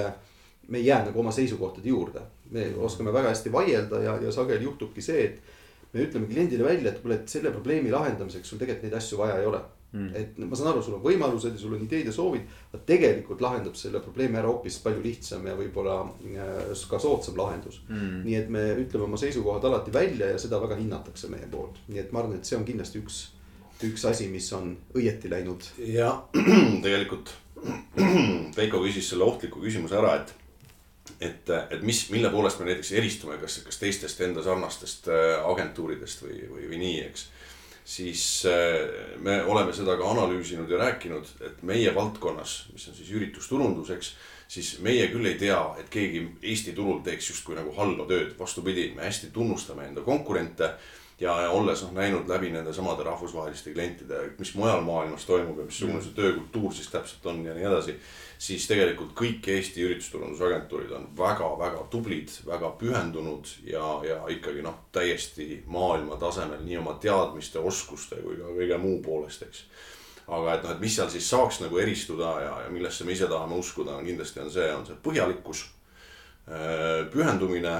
me 0.68 0.80
ei 0.80 0.88
jää 0.88 1.04
nagu 1.06 1.20
oma 1.20 1.32
seisukohtade 1.32 1.90
juurde. 1.90 2.22
me 2.52 2.66
oskame 2.78 3.14
väga 3.14 3.30
hästi 3.30 3.52
vaielda 3.52 4.00
ja, 4.02 4.16
ja 4.22 4.32
sageli 4.32 4.64
juhtubki 4.64 5.02
see, 5.02 5.26
et 5.26 5.94
me 5.94 6.02
ütleme 6.06 6.28
kliendile 6.28 6.64
välja, 6.64 6.92
et 6.92 7.00
kuule, 7.04 7.16
et 7.16 7.30
selle 7.30 7.52
probleemi 7.52 7.92
lahendamiseks 7.92 8.50
sul 8.50 8.60
tegelikult 8.60 8.88
neid 8.88 8.98
asju 8.98 9.20
vaja 9.20 9.38
ei 9.40 9.46
ole 9.46 9.62
mm.. 9.92 10.10
et 10.16 10.40
ma 10.44 10.58
saan 10.58 10.72
aru, 10.72 10.84
sul 10.86 10.96
on 10.98 11.04
võimalused 11.04 11.56
ja 11.56 11.62
sul 11.62 11.76
on 11.76 11.84
ideed 11.86 12.08
ja 12.08 12.14
soovid, 12.16 12.48
aga 12.72 12.82
tegelikult 12.88 13.44
lahendab 13.44 13.76
selle 13.80 14.02
probleemi 14.04 14.40
ära 14.40 14.52
hoopis 14.52 14.80
palju 14.84 15.04
lihtsam 15.04 15.48
ja 15.48 15.58
võib-olla 15.58 15.98
äh, 16.06 16.72
ka 16.92 17.00
soodsam 17.02 17.40
lahendus 17.40 17.82
mm.. 17.90 18.24
nii 18.28 18.40
et 18.40 18.50
me 18.54 18.66
ütleme 18.84 19.10
oma 19.10 19.20
seisukohad 19.22 19.68
alati 19.70 19.94
välja 19.96 20.32
ja 20.32 20.40
seda 20.42 20.62
väga 20.64 20.80
hinnatakse 20.80 21.32
meie 21.32 21.50
poolt, 21.52 21.84
nii 21.92 22.04
et 22.04 22.12
ma 22.12 22.24
arvan, 22.24 22.40
et 22.40 22.48
see 22.48 22.60
on 22.60 22.68
kindlasti 22.68 23.04
üks, 23.04 23.22
üks 23.88 24.06
asi, 24.10 24.28
mis 24.32 24.48
on 24.58 24.76
õieti 24.98 25.32
läinud. 25.32 25.66
ja 25.92 26.14
tegelikult 26.86 27.34
Veiko 28.58 28.80
küsis 28.82 29.12
selle 29.12 29.28
ohtliku 29.28 29.62
küsimuse 29.62 30.00
ära, 30.00 30.16
et 30.22 30.34
et, 31.22 31.50
et 31.70 31.82
mis, 31.86 32.00
mille 32.14 32.30
poolest 32.34 32.62
me 32.62 32.68
näiteks 32.70 32.92
eristume, 32.98 33.38
kas, 33.42 33.60
kas 33.66 33.80
teistest 33.82 34.22
enda 34.26 34.44
sarnastest 34.46 35.10
äh, 35.12 35.38
agentuuridest 35.46 36.24
või, 36.26 36.38
või, 36.50 36.68
või 36.72 36.82
nii, 36.82 37.00
eks. 37.10 37.26
siis 37.86 38.24
äh, 38.50 39.18
me 39.22 39.42
oleme 39.44 39.74
seda 39.76 39.98
ka 40.00 40.10
analüüsinud 40.14 40.72
ja 40.72 40.82
rääkinud, 40.82 41.34
et 41.48 41.62
meie 41.68 41.94
valdkonnas, 41.96 42.56
mis 42.74 42.88
on 42.90 42.98
siis 42.98 43.12
üritusturundus, 43.18 43.92
eks. 43.98 44.14
siis 44.52 44.72
meie 44.86 45.08
küll 45.14 45.30
ei 45.30 45.38
tea, 45.42 45.60
et 45.82 45.92
keegi 45.94 46.24
Eesti 46.42 46.74
turul 46.78 47.04
teeks 47.06 47.30
justkui 47.34 47.58
nagu 47.58 47.74
halba 47.78 48.08
tööd, 48.10 48.34
vastupidi, 48.40 48.92
me 48.96 49.06
hästi 49.10 49.32
tunnustame 49.36 49.90
enda 49.90 50.06
konkurente 50.06 50.74
ja, 51.22 51.36
ja 51.46 51.52
olles 51.54 51.84
noh 51.86 51.94
näinud 51.94 52.30
läbi 52.30 52.50
nende 52.50 52.74
samade 52.74 53.06
rahvusvaheliste 53.06 53.76
klientide, 53.76 54.24
mis 54.40 54.56
mujal 54.58 54.82
maailmas 54.86 55.26
toimub 55.30 55.60
ja 55.62 55.68
missugune 55.68 56.00
mm. 56.00 56.06
see 56.08 56.18
töökultuur 56.18 56.74
siis 56.74 56.90
täpselt 56.90 57.26
on 57.30 57.46
ja 57.46 57.54
nii 57.58 57.68
edasi 57.70 57.98
siis 58.42 58.66
tegelikult 58.66 59.14
kõik 59.18 59.46
Eesti 59.54 59.84
üritusturundusagentuurid 59.86 60.94
on 60.98 61.06
väga-väga 61.18 61.86
tublid, 61.94 62.34
väga 62.48 62.72
pühendunud 62.80 63.52
ja, 63.70 63.86
ja 64.08 64.18
ikkagi 64.34 64.64
noh, 64.66 64.88
täiesti 64.96 65.62
maailma 65.70 66.18
tasemel 66.22 66.64
nii 66.66 66.80
oma 66.82 66.98
teadmiste, 67.02 67.62
oskuste 67.62 68.18
kui 68.24 68.40
ka 68.40 68.56
kõige 68.58 68.82
muu 68.82 68.98
poolest, 69.06 69.46
eks. 69.46 69.62
aga 70.26 70.56
et 70.56 70.66
noh, 70.66 70.74
et 70.74 70.82
mis 70.82 70.98
seal 70.98 71.14
siis 71.14 71.30
saaks 71.30 71.62
nagu 71.62 71.78
eristuda 71.78 72.34
ja, 72.48 72.58
ja 72.66 72.74
millesse 72.74 73.06
me 73.06 73.14
ise 73.14 73.30
tahame 73.30 73.62
uskuda, 73.62 74.00
on 74.00 74.10
kindlasti 74.10 74.42
on 74.42 74.52
see, 74.54 74.74
on 74.74 74.90
see 74.90 74.98
põhjalikkus. 75.06 75.68
Pühendumine 77.14 77.76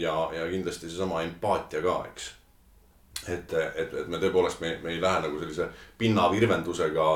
ja, 0.00 0.14
ja 0.32 0.46
kindlasti 0.48 0.88
seesama 0.88 1.20
empaatia 1.22 1.82
ka, 1.84 1.98
eks 2.08 2.30
et, 3.28 3.52
et, 3.52 3.94
et 4.02 4.08
me 4.08 4.18
tõepoolest, 4.20 4.60
me, 4.62 4.74
me 4.82 4.94
ei 4.94 5.00
lähe 5.02 5.20
nagu 5.26 5.38
sellise 5.42 5.68
pinnavirvendusega, 6.00 7.06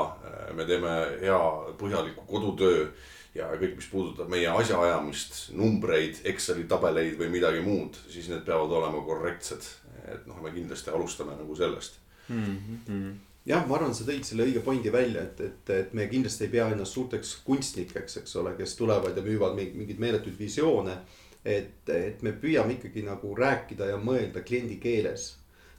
me 0.55 0.65
teeme 0.69 0.95
hea 1.21 1.41
põhjaliku 1.79 2.25
kodutöö 2.29 2.87
ja 3.35 3.49
kõik, 3.59 3.75
mis 3.79 3.89
puudutab 3.91 4.31
meie 4.31 4.47
asjaajamist, 4.51 5.39
numbreid, 5.57 6.21
Exceli 6.31 6.65
tabeleid 6.71 7.17
või 7.19 7.31
midagi 7.33 7.63
muud, 7.65 7.97
siis 8.11 8.29
need 8.31 8.45
peavad 8.47 8.71
olema 8.79 9.03
korrektsed. 9.05 9.71
et 10.05 10.25
noh, 10.29 10.37
me 10.41 10.51
kindlasti 10.53 10.91
alustame 10.93 11.33
nagu 11.33 11.55
sellest 11.57 11.95
mm. 12.29 12.57
-hmm. 12.87 13.13
jah, 13.45 13.63
ma 13.67 13.75
arvan, 13.75 13.95
sa 13.95 14.03
tõid 14.05 14.23
selle 14.23 14.45
õige 14.45 14.61
pointi 14.61 14.91
välja, 14.91 15.23
et, 15.23 15.39
et, 15.41 15.69
et 15.69 15.93
me 15.93 16.05
kindlasti 16.07 16.45
ei 16.45 16.49
pea 16.49 16.67
ennast 16.69 16.93
suurteks 16.93 17.41
kunstnikeks, 17.45 18.17
eks 18.17 18.35
ole, 18.35 18.53
kes 18.57 18.75
tulevad 18.75 19.17
ja 19.17 19.23
müüvad 19.23 19.55
mingeid 19.55 19.99
meeletuid 19.99 20.37
visioone. 20.39 20.97
et, 21.45 21.89
et 21.89 22.21
me 22.21 22.31
püüame 22.31 22.73
ikkagi 22.73 23.01
nagu 23.05 23.35
rääkida 23.35 23.85
ja 23.85 23.97
mõelda 23.97 24.41
kliendi 24.41 24.77
keeles 24.81 25.35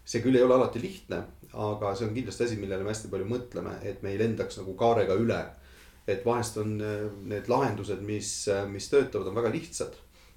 see 0.06 0.22
küll 0.22 0.38
ei 0.38 0.46
ole 0.46 0.54
alati 0.54 0.80
lihtne, 0.82 1.20
aga 1.66 1.92
see 1.96 2.06
on 2.06 2.14
kindlasti 2.14 2.46
asi, 2.46 2.58
millele 2.60 2.86
me 2.86 2.92
hästi 2.92 3.10
palju 3.12 3.28
mõtleme, 3.30 3.76
et 3.88 4.02
me 4.04 4.12
ei 4.12 4.20
lendaks 4.20 4.60
nagu 4.60 4.76
kaarega 4.78 5.18
üle. 5.18 5.44
et 6.06 6.20
vahest 6.22 6.54
on 6.62 6.76
äh, 6.78 7.00
need 7.26 7.48
lahendused, 7.50 8.02
mis, 8.06 8.28
äh, 8.46 8.62
mis 8.70 8.86
töötavad, 8.88 9.26
on 9.26 9.34
väga 9.34 9.50
lihtsad. 9.50 9.96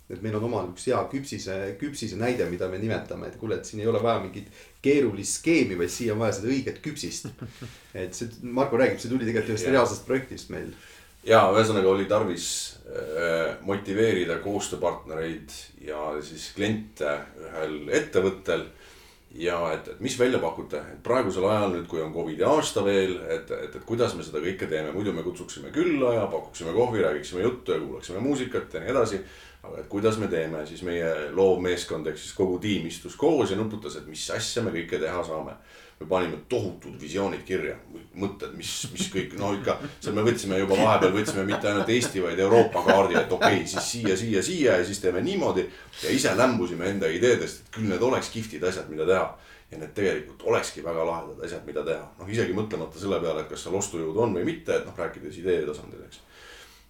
et 0.10 0.23
meil 0.25 0.36
on 0.39 0.47
omal 0.47 0.71
üks 0.71 0.88
hea 0.89 0.99
küpsise, 1.12 1.55
küpsise 1.77 2.17
näide, 2.17 2.47
mida 2.49 2.67
me 2.67 2.79
nimetame, 2.82 3.27
et 3.27 3.38
kuule, 3.38 3.60
et 3.60 3.65
siin 3.65 3.84
ei 3.84 3.88
ole 3.88 4.01
vaja 4.01 4.23
mingit 4.23 4.47
keerulist 4.82 5.38
skeemi, 5.43 5.77
vaid 5.77 5.93
siia 5.93 6.15
on 6.15 6.23
vaja 6.23 6.39
seda 6.39 6.49
õiget 6.49 6.79
küpsist. 6.82 7.29
et 8.03 8.17
see, 8.17 8.32
Marko 8.41 8.79
räägib, 8.82 8.97
see 8.97 9.12
tuli 9.12 9.27
tegelikult 9.27 9.53
ühest 9.53 9.69
reaalsest 9.69 10.10
projektist 10.10 10.49
meil 10.49 10.73
ja 11.27 11.43
ühesõnaga 11.53 11.91
oli 11.91 12.08
tarvis 12.10 12.47
äh, 12.89 13.60
motiveerida 13.67 14.39
koostööpartnereid 14.43 15.53
ja 15.86 16.13
siis 16.25 16.49
kliente 16.55 17.12
ühel 17.43 17.82
ettevõttel 17.99 18.65
ja 19.36 19.60
et, 19.74 19.88
et 19.88 20.00
mis 20.00 20.15
välja 20.20 20.39
pakute, 20.42 20.80
et 20.94 21.02
praegusel 21.06 21.46
ajal 21.50 21.76
nüüd, 21.76 21.86
kui 21.89 22.02
on 22.02 22.13
Covidi 22.13 22.46
aasta 22.46 22.82
veel, 22.86 23.18
et, 23.30 23.52
et, 23.52 23.76
et 23.78 23.86
kuidas 23.86 24.15
me 24.18 24.26
seda 24.26 24.42
kõike 24.42 24.70
teeme, 24.70 24.94
muidu 24.96 25.13
me 25.13 25.24
kutsuksime 25.26 25.74
külla 25.76 26.15
ja 26.15 26.26
pakuksime 26.32 26.74
kohvi, 26.74 27.04
räägiksime 27.06 27.46
juttu 27.46 27.76
ja 27.76 27.84
kuulaksime 27.84 28.24
muusikat 28.26 28.74
ja 28.74 28.82
nii 28.84 28.96
edasi. 28.96 29.22
aga 29.63 29.82
et 29.82 29.88
kuidas 29.92 30.18
me 30.18 30.28
teeme, 30.32 30.65
siis 30.65 30.82
meie 30.88 31.10
loovmeeskond 31.36 32.08
ehk 32.08 32.18
siis 32.18 32.34
kogu 32.34 32.60
tiim 32.63 32.88
istus 32.88 33.15
koos 33.20 33.52
ja 33.52 33.58
nuputas, 33.58 33.98
et 34.00 34.08
mis 34.08 34.30
asja 34.32 34.63
me 34.63 34.72
kõike 34.72 35.02
teha 35.02 35.24
saame 35.28 35.58
me 36.00 36.08
panime 36.08 36.38
tohutud 36.50 36.96
visioonid 37.02 37.42
kirja, 37.48 37.76
mõtted, 38.20 38.54
mis, 38.58 38.72
mis 38.94 39.10
kõik, 39.12 39.34
no 39.40 39.52
ikka, 39.58 39.76
seal 40.00 40.16
me 40.16 40.24
võtsime 40.24 40.60
juba 40.62 40.78
vahepeal 40.80 41.12
võtsime 41.18 41.44
mitte 41.48 41.68
ainult 41.68 41.92
Eesti, 41.92 42.22
vaid 42.24 42.40
Euroopa 42.40 42.84
kaardi, 42.86 43.18
et 43.20 43.34
okei 43.36 43.60
okay,, 43.60 43.68
siis 43.68 43.90
siia, 43.94 44.16
siia, 44.20 44.44
siia 44.46 44.78
ja 44.80 44.86
siis 44.88 45.02
teeme 45.04 45.22
niimoodi. 45.26 45.68
ja 46.04 46.14
ise 46.16 46.32
lämbusime 46.38 46.88
enda 46.94 47.12
ideedest, 47.12 47.66
et 47.66 47.76
küll 47.76 47.92
need 47.92 48.02
oleks 48.02 48.32
kihvtid 48.32 48.64
asjad, 48.64 48.88
mida 48.92 49.08
teha. 49.10 49.28
ja 49.72 49.78
need 49.78 49.92
tegelikult 49.94 50.48
olekski 50.50 50.82
väga 50.84 51.04
lahedad 51.06 51.44
asjad, 51.46 51.68
mida 51.68 51.84
teha, 51.86 52.08
noh 52.20 52.32
isegi 52.32 52.56
mõtlemata 52.58 53.00
selle 53.00 53.20
peale, 53.22 53.44
et 53.44 53.52
kas 53.52 53.68
seal 53.68 53.76
ostujõudu 53.78 54.24
on 54.24 54.40
või 54.40 54.48
mitte, 54.48 54.80
et 54.80 54.88
noh, 54.88 54.96
rääkides 54.98 55.36
idee 55.44 55.62
tasandil, 55.68 56.08
eks. 56.08 56.24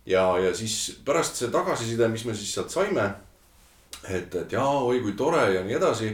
ja, 0.05 0.29
ja 0.39 0.53
siis 0.55 1.01
pärast 1.05 1.41
see 1.41 1.49
tagasiside, 1.51 2.07
mis 2.13 2.29
me 2.29 2.37
siis 2.37 2.53
sealt 2.53 2.69
saime. 2.69 3.09
et, 4.07 4.35
et 4.35 4.51
jaa, 4.51 4.79
oi 4.85 5.01
kui 5.01 5.17
tore 5.17 5.49
ja 5.55 5.65
nii 5.65 5.81
edasi 5.81 6.13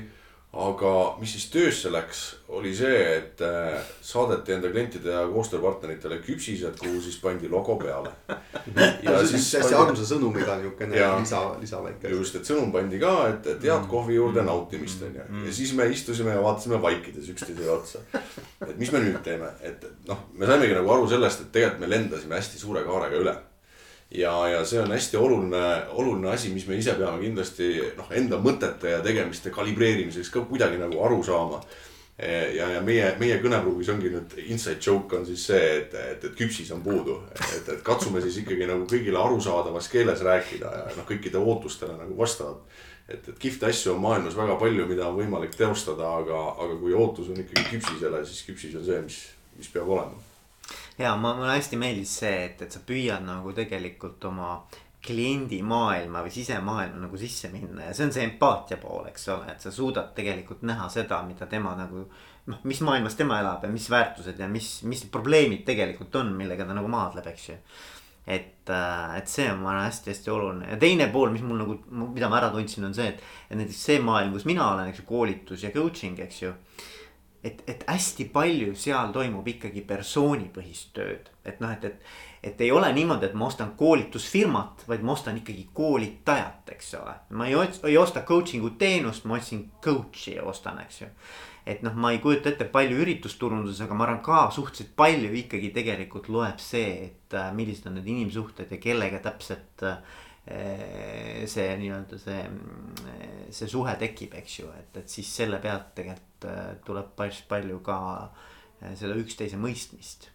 aga 0.56 0.92
mis 1.20 1.34
siis 1.36 1.50
töösse 1.52 1.90
läks, 1.92 2.22
oli 2.56 2.72
see, 2.76 3.00
et 3.18 3.42
äh, 3.44 3.76
saadeti 4.06 4.54
enda 4.56 4.70
klientide 4.72 5.12
ja 5.12 5.24
koostööpartneritele 5.28 6.22
küpsised, 6.24 6.78
kuhu 6.80 7.02
siis 7.04 7.18
pandi 7.20 7.50
logo 7.52 7.76
peale. 7.82 8.14
ja 9.06 9.18
siis 9.28 9.50
hästi 9.60 9.76
armsa 9.76 10.06
sõnumiga 10.08 10.56
niukene 10.62 11.02
lisa, 11.20 11.42
lisa 11.60 11.82
väike. 11.84 12.14
just, 12.14 12.40
et 12.40 12.48
sõnum 12.48 12.72
pandi 12.72 13.02
ka, 13.02 13.16
et, 13.34 13.50
et 13.52 13.68
head 13.68 13.82
mm. 13.82 13.90
kohvi 13.92 14.16
juurde 14.16 14.42
mm. 14.42 14.52
nautimist 14.52 15.04
on 15.08 15.18
ju. 15.20 15.26
ja 15.48 15.56
siis 15.60 15.74
me 15.76 15.90
istusime 15.92 16.38
ja 16.38 16.44
vaatasime 16.44 16.80
vaikides 16.82 17.28
üksteisele 17.36 17.74
otsa. 17.76 18.06
et 18.16 18.78
mis 18.80 18.94
me 18.96 19.04
nüüd 19.04 19.20
teeme, 19.28 19.52
et 19.66 19.84
noh, 20.08 20.24
me 20.40 20.48
saimegi 20.48 20.78
nagu 20.78 20.96
aru 20.96 21.12
sellest, 21.12 21.44
et 21.44 21.52
tegelikult 21.58 21.84
me 21.84 21.92
lendasime 21.92 22.40
hästi 22.40 22.64
suure 22.64 22.86
kaarega 22.88 23.20
üle 23.26 23.36
ja, 24.12 24.48
ja 24.48 24.66
see 24.66 24.82
on 24.82 24.92
hästi 24.92 25.18
oluline, 25.18 25.64
oluline 25.98 26.30
asi, 26.30 26.52
mis 26.54 26.68
me 26.68 26.78
ise 26.78 26.94
peame 27.00 27.22
kindlasti 27.24 27.72
noh, 27.98 28.12
enda 28.14 28.40
mõtete 28.42 28.96
ja 28.96 29.02
tegemiste 29.06 29.54
kalibreerimiseks 29.54 30.32
ka 30.34 30.46
kuidagi 30.50 30.80
nagu 30.82 31.02
aru 31.06 31.24
saama. 31.24 31.62
ja, 32.56 32.70
ja 32.72 32.82
meie, 32.82 33.10
meie 33.20 33.42
kõnepruugis 33.44 33.90
ongi 33.92 34.08
nüüd 34.14 34.38
inside 34.46 34.80
joke 34.80 35.18
on 35.18 35.26
siis 35.28 35.42
see, 35.50 35.64
et, 35.82 35.96
et, 36.00 36.24
et 36.24 36.36
küpsis 36.38 36.70
on 36.72 36.84
puudu. 36.84 37.18
et, 37.34 37.70
et 37.74 37.82
katsume 37.84 38.22
siis 38.24 38.38
ikkagi 38.44 38.70
nagu 38.70 38.86
kõigile 38.88 39.20
arusaadavas 39.20 39.90
keeles 39.92 40.24
rääkida 40.24 40.72
ja 40.78 40.86
noh, 40.96 41.08
kõikide 41.10 41.42
ootustele 41.42 41.98
nagu 41.98 42.16
vastavalt. 42.18 42.64
et, 43.10 43.28
et 43.28 43.40
kihvte 43.40 43.68
asju 43.68 43.96
on 43.96 44.06
maailmas 44.06 44.38
väga 44.38 44.56
palju, 44.62 44.88
mida 44.88 45.10
on 45.10 45.20
võimalik 45.20 45.58
teostada, 45.58 46.14
aga, 46.22 46.46
aga 46.56 46.80
kui 46.80 46.94
ootus 46.94 47.34
on 47.34 47.44
ikkagi 47.44 47.68
küpsisele, 47.74 48.24
siis 48.26 48.48
küpsis 48.48 48.80
on 48.80 48.88
see, 48.88 49.02
mis, 49.10 49.20
mis 49.58 49.74
peab 49.74 49.92
olema 49.92 50.35
ja 50.98 51.16
ma, 51.16 51.34
mulle 51.36 51.58
hästi 51.58 51.80
meeldis 51.80 52.18
see, 52.22 52.36
et, 52.50 52.62
et 52.66 52.72
sa 52.72 52.82
püüad 52.88 53.24
nagu 53.26 53.54
tegelikult 53.56 54.24
oma 54.30 54.58
kliendi 55.06 55.60
maailma 55.66 56.24
või 56.26 56.32
sisemaailma 56.34 57.04
nagu 57.04 57.18
sisse 57.20 57.52
minna 57.54 57.90
ja 57.90 57.94
see 57.94 58.08
on 58.08 58.14
see 58.16 58.24
empaatia 58.26 58.80
pool, 58.82 59.06
eks 59.12 59.28
ole, 59.34 59.52
et 59.54 59.62
sa 59.62 59.74
suudad 59.74 60.16
tegelikult 60.18 60.64
näha 60.66 60.88
seda, 60.90 61.22
mida 61.28 61.50
tema 61.52 61.76
nagu. 61.78 62.08
noh, 62.46 62.64
mis 62.70 62.82
maailmas 62.86 63.18
tema 63.18 63.40
elab 63.42 63.64
ja 63.66 63.70
mis 63.74 63.90
väärtused 63.90 64.40
ja 64.40 64.48
mis, 64.48 64.80
mis 64.86 65.06
probleemid 65.12 65.64
tegelikult 65.66 66.16
on, 66.22 66.34
millega 66.38 66.66
ta 66.66 66.78
nagu 66.78 66.90
maadleb, 66.90 67.28
eks 67.34 67.50
ju. 67.50 67.60
et, 68.26 68.70
äh, 68.74 69.18
et 69.20 69.30
see 69.30 69.46
on, 69.52 69.62
ma 69.62 69.76
arvan, 69.76 69.90
hästi-hästi 69.92 70.34
oluline 70.34 70.72
ja 70.72 70.80
teine 70.82 71.10
pool, 71.14 71.30
mis 71.34 71.46
mul 71.46 71.62
nagu, 71.62 71.78
mida 72.16 72.30
ma 72.30 72.40
ära 72.42 72.50
tundsin, 72.54 72.88
on 72.90 72.98
see, 72.98 73.12
et. 73.14 73.22
et 73.50 73.60
näiteks 73.60 73.86
see 73.92 74.02
maailm, 74.02 74.34
kus 74.34 74.48
mina 74.50 74.72
olen, 74.72 74.90
eks 74.90 75.04
ju, 75.04 75.10
koolitus 75.10 75.68
ja 75.68 75.74
coaching, 75.76 76.18
eks 76.26 76.42
ju 76.42 76.54
et, 77.46 77.64
et 77.68 77.84
hästi 77.88 78.26
palju 78.34 78.74
seal 78.80 79.12
toimub 79.14 79.48
ikkagi 79.48 79.84
persoonipõhist 79.86 80.94
tööd, 80.98 81.30
et 81.46 81.62
noh, 81.62 81.72
et, 81.72 81.86
et. 81.86 82.14
et 82.46 82.62
ei 82.62 82.72
ole 82.74 82.92
niimoodi, 82.94 83.30
et 83.30 83.38
ma 83.38 83.48
ostan 83.50 83.74
koolitusfirmat, 83.78 84.86
vaid 84.90 85.06
ma 85.06 85.14
ostan 85.16 85.38
ikkagi 85.42 85.68
koolitajat, 85.74 86.72
eks 86.76 86.94
ole. 87.00 87.16
ma 87.38 87.50
ei, 87.50 87.58
ei 87.90 87.98
osta 87.98 88.26
coaching'u 88.28 88.76
teenust, 88.82 89.26
ma 89.26 89.38
otsin 89.40 89.68
coach'i 89.84 90.40
ostan, 90.42 90.82
eks 90.86 91.02
ju. 91.02 91.10
et 91.66 91.86
noh, 91.86 91.94
ma 91.94 92.14
ei 92.14 92.22
kujuta 92.24 92.50
ette 92.50 92.70
palju 92.70 93.02
üritusturunduses, 93.06 93.82
aga 93.86 93.98
ma 93.98 94.08
arvan 94.08 94.22
ka 94.26 94.46
suhteliselt 94.54 94.96
palju 94.98 95.34
ikkagi 95.46 95.74
tegelikult 95.74 96.30
loeb 96.30 96.62
see, 96.62 97.10
et 97.10 97.38
äh, 97.38 97.52
millised 97.54 97.90
on 97.90 98.00
need 98.00 98.14
inimsuhted 98.14 98.74
ja 98.74 98.82
kellega 98.82 99.22
täpselt 99.26 99.86
äh, 99.86 100.02
see 100.46 101.70
nii-öelda 101.80 102.20
see, 102.22 102.42
see 103.50 103.70
suhe 103.70 103.96
tekib, 103.98 104.36
eks 104.38 104.60
ju, 104.60 104.70
et, 104.78 104.92
et 105.02 105.10
siis 105.10 105.30
selle 105.42 105.58
pealt 105.64 105.94
tegelikult 105.98 106.46
äh, 106.50 106.68
tuleb 106.86 107.16
päris 107.18 107.42
palju 107.50 107.80
ka 107.86 107.98
äh, 108.22 108.94
seda 108.98 109.18
üksteise 109.18 109.58
mõistmist. 109.62 110.30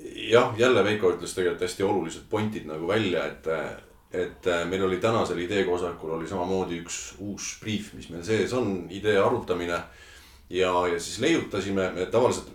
jah, 0.00 0.54
jälle 0.58 0.84
Veiko 0.86 1.12
ütles 1.12 1.36
tegelikult 1.36 1.66
hästi 1.66 1.84
olulised 1.84 2.24
pointid 2.30 2.64
nagu 2.70 2.88
välja, 2.88 3.26
et, 3.28 3.50
et 4.24 4.48
meil 4.70 4.86
oli 4.88 4.96
tänasel 5.02 5.44
ideekoosolekul 5.44 6.16
oli 6.16 6.30
samamoodi 6.30 6.80
üks 6.80 7.02
uus 7.20 7.52
briif, 7.60 7.92
mis 7.98 8.08
meil 8.10 8.24
sees 8.24 8.56
on, 8.56 8.88
idee 8.90 9.18
arutamine 9.20 9.76
ja, 10.48 10.72
ja 10.88 10.96
siis 10.96 11.20
leiutasime, 11.20 11.92
tavaliselt 12.10 12.50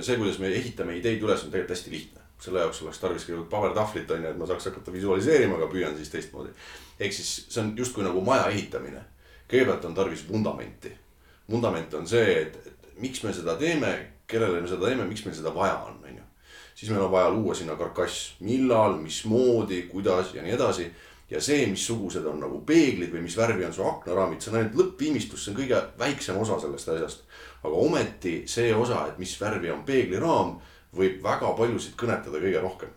see, 0.00 0.16
kuidas 0.16 0.40
me 0.40 0.50
ehitame 0.56 0.96
ideid 0.98 1.22
üles, 1.22 1.44
on 1.44 1.52
tegelikult 1.52 1.76
hästi 1.76 1.94
lihtne 1.94 2.21
selle 2.42 2.62
jaoks 2.64 2.82
oleks 2.82 2.98
tarvis 2.98 3.26
kõigepealt 3.26 3.50
pabertahvlit 3.50 4.10
on 4.10 4.24
ju, 4.24 4.30
et 4.32 4.38
ma 4.38 4.48
saaks 4.50 4.66
hakata 4.70 4.94
visualiseerima, 4.94 5.58
aga 5.58 5.68
püüan 5.70 5.94
siis 5.98 6.10
teistmoodi. 6.10 6.50
ehk 6.98 7.14
siis 7.14 7.30
see 7.48 7.62
on 7.62 7.72
justkui 7.78 8.04
nagu 8.04 8.20
maja 8.20 8.48
ehitamine. 8.50 9.04
kõigepealt 9.50 9.84
on 9.86 9.94
tarvis 9.94 10.24
vundamenti. 10.28 10.92
vundament 11.50 11.94
on 11.94 12.08
see, 12.08 12.42
et, 12.42 12.58
et 12.66 12.98
miks 12.98 13.22
me 13.22 13.32
seda 13.32 13.56
teeme, 13.56 13.92
kellele 14.26 14.60
me 14.60 14.68
seda 14.68 14.86
teeme, 14.86 15.06
miks 15.06 15.24
meil 15.24 15.36
seda 15.36 15.54
vaja 15.54 15.78
on, 15.86 16.02
on 16.02 16.18
ju. 16.18 16.26
siis 16.74 16.90
meil 16.90 17.04
on 17.04 17.12
vaja 17.12 17.30
luua 17.30 17.54
sinna 17.54 17.76
karkass, 17.76 18.34
millal, 18.40 18.98
mismoodi, 18.98 19.82
kuidas 19.92 20.34
ja 20.34 20.42
nii 20.42 20.58
edasi 20.58 20.90
ja 21.32 21.40
see, 21.40 21.64
missugused 21.70 22.26
on 22.28 22.42
nagu 22.42 22.58
peeglid 22.66 23.12
või 23.14 23.22
mis 23.24 23.36
värvi 23.38 23.64
on 23.64 23.72
su 23.72 23.84
aknaraamid, 23.86 24.42
see 24.42 24.52
on 24.52 24.58
ainult 24.58 24.76
lõppviimistlus, 24.80 25.44
see 25.44 25.54
on 25.54 25.60
kõige 25.62 25.78
väiksem 25.98 26.36
osa 26.36 26.58
sellest 26.60 26.90
asjast. 26.92 27.24
aga 27.62 27.78
ometi 27.86 28.42
see 28.50 28.74
osa, 28.74 29.06
et 29.08 29.18
mis 29.22 29.32
värvi 29.40 29.70
on 29.70 29.84
peegliraam 29.86 30.56
võib 30.96 31.22
väga 31.24 31.52
paljusid 31.58 31.96
kõnetada 31.98 32.40
kõige 32.42 32.60
rohkem. 32.62 32.90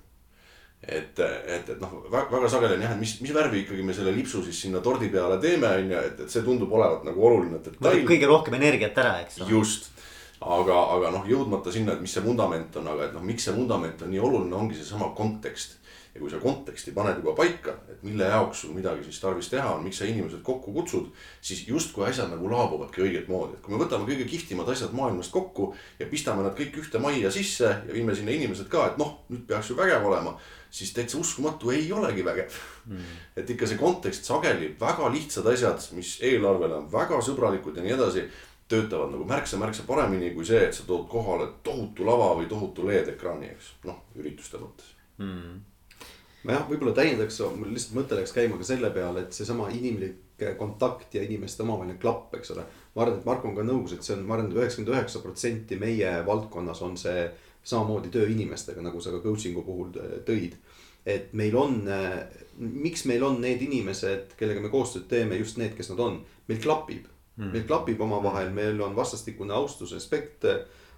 et, 0.85 1.19
et, 1.19 1.69
et 1.69 1.79
noh, 1.81 1.93
väga 2.11 2.49
sageli 2.51 2.75
on 2.75 2.83
jah, 2.85 2.91
et 2.93 3.01
mis, 3.01 3.15
mis 3.23 3.33
värvi 3.33 3.63
ikkagi 3.63 3.83
me 3.83 3.93
selle 3.95 4.11
lipsu 4.13 4.43
siis 4.45 4.59
sinna 4.67 4.83
tordi 4.85 5.07
peale 5.09 5.39
teeme, 5.41 5.71
on 5.81 5.93
ju, 5.95 6.01
et, 6.11 6.19
et 6.25 6.29
see 6.29 6.43
tundub 6.45 6.73
olevat 6.77 7.07
nagu 7.07 7.23
oluline 7.25 7.61
detail. 7.63 8.03
kõige 8.05 8.29
rohkem 8.29 8.59
energiat 8.59 8.99
ära, 9.01 9.15
eks. 9.23 9.39
just, 9.49 9.89
aga, 10.41 10.77
aga 10.97 11.13
noh, 11.15 11.25
jõudmata 11.29 11.73
sinna, 11.73 11.95
et 11.95 12.03
mis 12.05 12.13
see 12.13 12.21
vundament 12.25 12.77
on, 12.77 12.91
aga 12.93 13.07
et 13.07 13.17
noh, 13.17 13.25
miks 13.25 13.47
see 13.47 13.55
vundament 13.55 14.03
on 14.05 14.13
nii 14.13 14.21
oluline, 14.21 14.53
ongi 14.59 14.77
seesama 14.77 15.09
kontekst 15.17 15.79
ja 16.15 16.21
kui 16.21 16.31
sa 16.31 16.39
konteksti 16.39 16.93
paned 16.95 17.17
juba 17.19 17.33
paika, 17.35 17.73
et 17.91 18.03
mille 18.07 18.23
jaoks 18.31 18.61
sul 18.63 18.71
midagi 18.75 19.03
siis 19.03 19.17
tarvis 19.19 19.49
teha 19.51 19.73
on, 19.75 19.83
miks 19.83 19.99
sa 19.99 20.07
inimesed 20.07 20.39
kokku 20.47 20.71
kutsud. 20.73 21.09
siis 21.41 21.65
justkui 21.67 22.05
asjad 22.07 22.31
nagu 22.31 22.47
laabuvadki 22.51 23.03
õiget 23.03 23.27
moodi, 23.27 23.57
et 23.57 23.65
kui 23.65 23.75
me 23.75 23.81
võtame 23.83 24.07
kõige 24.07 24.27
kihvtimad 24.29 24.71
asjad 24.71 24.95
maailmast 24.95 25.33
kokku 25.35 25.73
ja 25.99 26.07
pistame 26.07 26.45
nad 26.45 26.55
kõik 26.55 26.79
ühte 26.79 27.01
majja 27.03 27.31
sisse 27.35 27.67
ja 27.67 27.91
viime 27.91 28.15
sinna 28.15 28.31
inimesed 28.31 28.71
ka, 28.71 28.87
et 28.93 29.01
noh, 29.01 29.25
nüüd 29.27 29.43
peaks 29.49 29.73
ju 29.73 29.75
vägev 29.75 30.07
olema. 30.07 30.37
siis 30.75 30.93
täitsa 30.93 31.17
uskumatu 31.17 31.71
ei 31.71 31.91
olegi 31.91 32.23
vägev 32.25 32.55
mm.. 32.85 33.19
et 33.35 33.49
ikka 33.49 33.67
see 33.67 33.77
kontekst 33.77 34.23
sageli 34.23 34.75
väga 34.79 35.11
lihtsad 35.11 35.47
asjad, 35.51 35.83
mis 35.91 36.17
eelarvele 36.21 36.75
on 36.75 36.91
väga 36.91 37.19
sõbralikud 37.21 37.75
ja 37.75 37.83
nii 37.83 37.95
edasi 37.95 38.27
töötavad 38.67 39.11
nagu 39.11 39.27
märksa-märksa 39.29 39.83
paremini 39.87 40.33
kui 40.33 40.45
see, 40.45 40.63
et 40.63 40.73
sa 40.73 40.87
tood 40.87 41.07
kohale 41.11 41.51
tohutu 41.63 42.07
lava 42.07 42.33
või 42.39 42.47
tohutu 42.49 42.87
LED-ekraani, 42.87 43.51
eks, 43.53 43.71
noh, 43.85 44.03
ürituste 44.15 44.57
mõttes 44.57 44.95
mm.. 45.19 45.74
Ma 46.45 46.59
jah, 46.59 46.67
võib-olla 46.69 46.93
täiendaks, 46.95 47.39
mul 47.57 47.73
lihtsalt 47.73 47.97
mõte 47.97 48.19
läks 48.19 48.33
käima 48.35 48.59
ka 48.59 48.67
selle 48.67 48.91
peale, 48.93 49.25
et 49.25 49.35
seesama 49.35 49.67
inimlik 49.73 50.43
kontakt 50.59 51.15
ja 51.15 51.23
inimeste 51.23 51.63
omavaheline 51.63 51.97
klapp, 52.01 52.33
eks 52.37 52.53
ole. 52.53 52.65
ma 52.95 53.05
arvan, 53.05 53.19
et 53.19 53.27
Marko 53.27 53.49
on 53.49 53.57
ka 53.57 53.65
nõus, 53.65 53.95
et 53.95 54.05
see 54.05 54.15
on, 54.17 54.25
ma 54.27 54.35
arvan, 54.35 54.51
et 54.51 54.59
üheksakümmend 54.59 54.93
üheksa 54.93 55.21
protsenti 55.23 55.79
meie 55.81 56.11
valdkonnas 56.27 56.81
on 56.85 56.97
see 56.99 57.25
samamoodi 57.65 58.11
töö 58.13 58.27
inimestega, 58.29 58.83
nagu 58.85 59.01
sa 59.01 59.15
ka 59.15 59.23
coaching'u 59.23 59.63
puhul 59.65 59.95
tõid. 60.27 60.59
et 61.05 61.33
meil 61.37 61.55
on, 61.57 61.83
miks 62.57 63.05
meil 63.05 63.23
on 63.23 63.39
need 63.41 63.61
inimesed, 63.61 64.33
kellega 64.37 64.61
me 64.61 64.71
koostööd 64.73 65.05
teeme, 65.09 65.37
just 65.37 65.57
need, 65.61 65.75
kes 65.77 65.91
nad 65.93 66.01
on, 66.01 66.23
meil 66.49 66.61
klapib 66.61 67.05
mm.. 67.37 67.51
meil 67.53 67.65
klapib 67.67 68.01
omavahel, 68.01 68.51
meil 68.53 68.81
on 68.81 68.95
vastastikune 68.97 69.53
austus, 69.53 69.93
respekt 69.93 70.45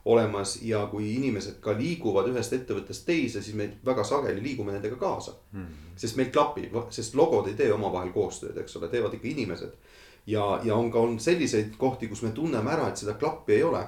olemas 0.07 0.57
ja 0.63 0.85
kui 0.91 1.09
inimesed 1.15 1.59
ka 1.63 1.73
liiguvad 1.75 2.29
ühest 2.31 2.53
ettevõttest 2.55 3.05
teise, 3.07 3.41
siis 3.43 3.55
me 3.59 3.67
väga 3.85 4.05
sageli 4.07 4.43
liigume 4.43 4.71
nendega 4.71 4.95
kaasa. 5.01 5.35
Mm.. 5.51 5.91
sest 5.99 6.17
meil 6.19 6.31
klapib, 6.31 6.75
sest 6.93 7.15
logod 7.17 7.49
ei 7.49 7.57
tee 7.59 7.71
omavahel 7.73 8.13
koostööd, 8.15 8.57
eks 8.61 8.77
ole, 8.79 8.87
teevad 8.91 9.13
ikka 9.17 9.27
inimesed. 9.27 9.73
ja, 10.27 10.45
ja 10.63 10.75
on 10.75 10.91
ka 10.91 10.99
on 10.99 11.19
selliseid 11.19 11.75
kohti, 11.77 12.07
kus 12.07 12.23
me 12.23 12.31
tunneme 12.31 12.71
ära, 12.71 12.87
et 12.87 13.03
seda 13.03 13.17
klappi 13.19 13.57
ei 13.59 13.63
ole. 13.63 13.83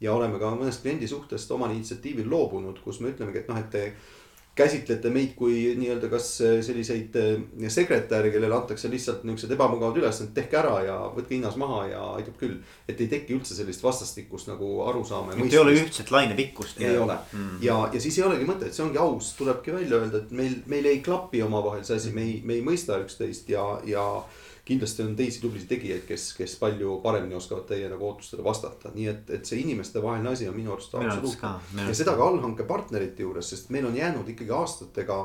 Ja 0.00 0.12
oleme 0.12 0.38
ka 0.38 0.50
mõnest 0.52 0.82
kliendi 0.84 1.08
suhtest 1.08 1.50
omal 1.50 1.72
initsiatiivil 1.72 2.28
loobunud, 2.30 2.80
kus 2.84 3.00
me 3.00 3.14
ütlemegi, 3.14 3.38
et 3.40 3.48
noh, 3.48 3.60
et 3.60 3.70
te 3.72 3.84
käsitlete 4.56 5.10
meid 5.12 5.34
kui 5.36 5.74
nii-öelda 5.76 6.08
kas 6.08 6.30
selliseid 6.40 7.16
eh, 7.20 7.68
sekretäre, 7.72 8.30
kellele 8.32 8.56
antakse 8.56 8.88
lihtsalt 8.90 9.26
niuksed 9.28 9.52
ebamugavad 9.52 9.98
ülesanded, 10.00 10.32
tehke 10.36 10.58
ära 10.60 10.78
ja 10.86 10.96
võtke 11.12 11.36
hinnas 11.36 11.58
maha 11.60 11.82
ja 11.90 12.02
aitab 12.16 12.38
küll. 12.40 12.56
et 12.88 13.00
ei 13.00 13.10
teki 13.12 13.36
üldse 13.36 13.56
sellist 13.58 13.84
vastastikust 13.84 14.48
nagu 14.48 14.80
arusaama. 14.88 15.36
et 15.36 15.52
ei 15.52 15.60
ole 15.60 15.76
ühtset 15.76 16.10
lainepikkust. 16.10 16.80
ei 16.80 16.96
ole 16.96 17.18
mm. 17.32 17.60
ja, 17.60 17.78
ja 17.92 18.00
siis 18.00 18.18
ei 18.18 18.24
olegi 18.24 18.48
mõtet, 18.48 18.72
see 18.72 18.86
ongi 18.86 19.02
aus, 19.02 19.34
tulebki 19.38 19.76
välja 19.76 20.00
öelda, 20.00 20.24
et 20.24 20.32
meil, 20.40 20.58
meil 20.66 20.88
ei 20.92 21.04
klapi 21.04 21.44
omavahel 21.44 21.84
see 21.84 22.00
asi, 22.00 22.16
me 22.16 22.24
ei, 22.24 22.40
me 22.44 22.56
ei 22.56 22.64
mõista 22.64 22.96
üksteist 23.02 23.52
ja, 23.52 23.66
ja 23.84 24.06
kindlasti 24.66 25.04
on 25.06 25.14
teisi 25.16 25.40
tublisid 25.40 25.68
tegijaid, 25.70 26.02
kes, 26.08 26.32
kes 26.34 26.56
palju 26.58 26.98
paremini 27.04 27.36
oskavad 27.38 27.68
teie 27.68 27.86
nagu 27.90 28.08
ootustele 28.08 28.42
vastata, 28.44 28.90
nii 28.94 29.08
et, 29.12 29.28
et 29.38 29.46
see 29.46 29.60
inimestevaheline 29.62 30.32
asi 30.32 30.48
on 30.50 30.56
minu 30.56 30.72
arust 30.74 30.94
absoluutne. 30.98 31.84
ja 31.86 31.94
seda 31.94 32.16
ka 32.18 32.26
allhanke 32.26 32.66
partnerite 32.66 33.22
juures, 33.22 33.52
sest 33.54 33.70
meil 33.74 33.86
on 33.86 33.96
jäänud 33.96 34.28
ikkagi 34.34 34.54
aastatega 34.56 35.20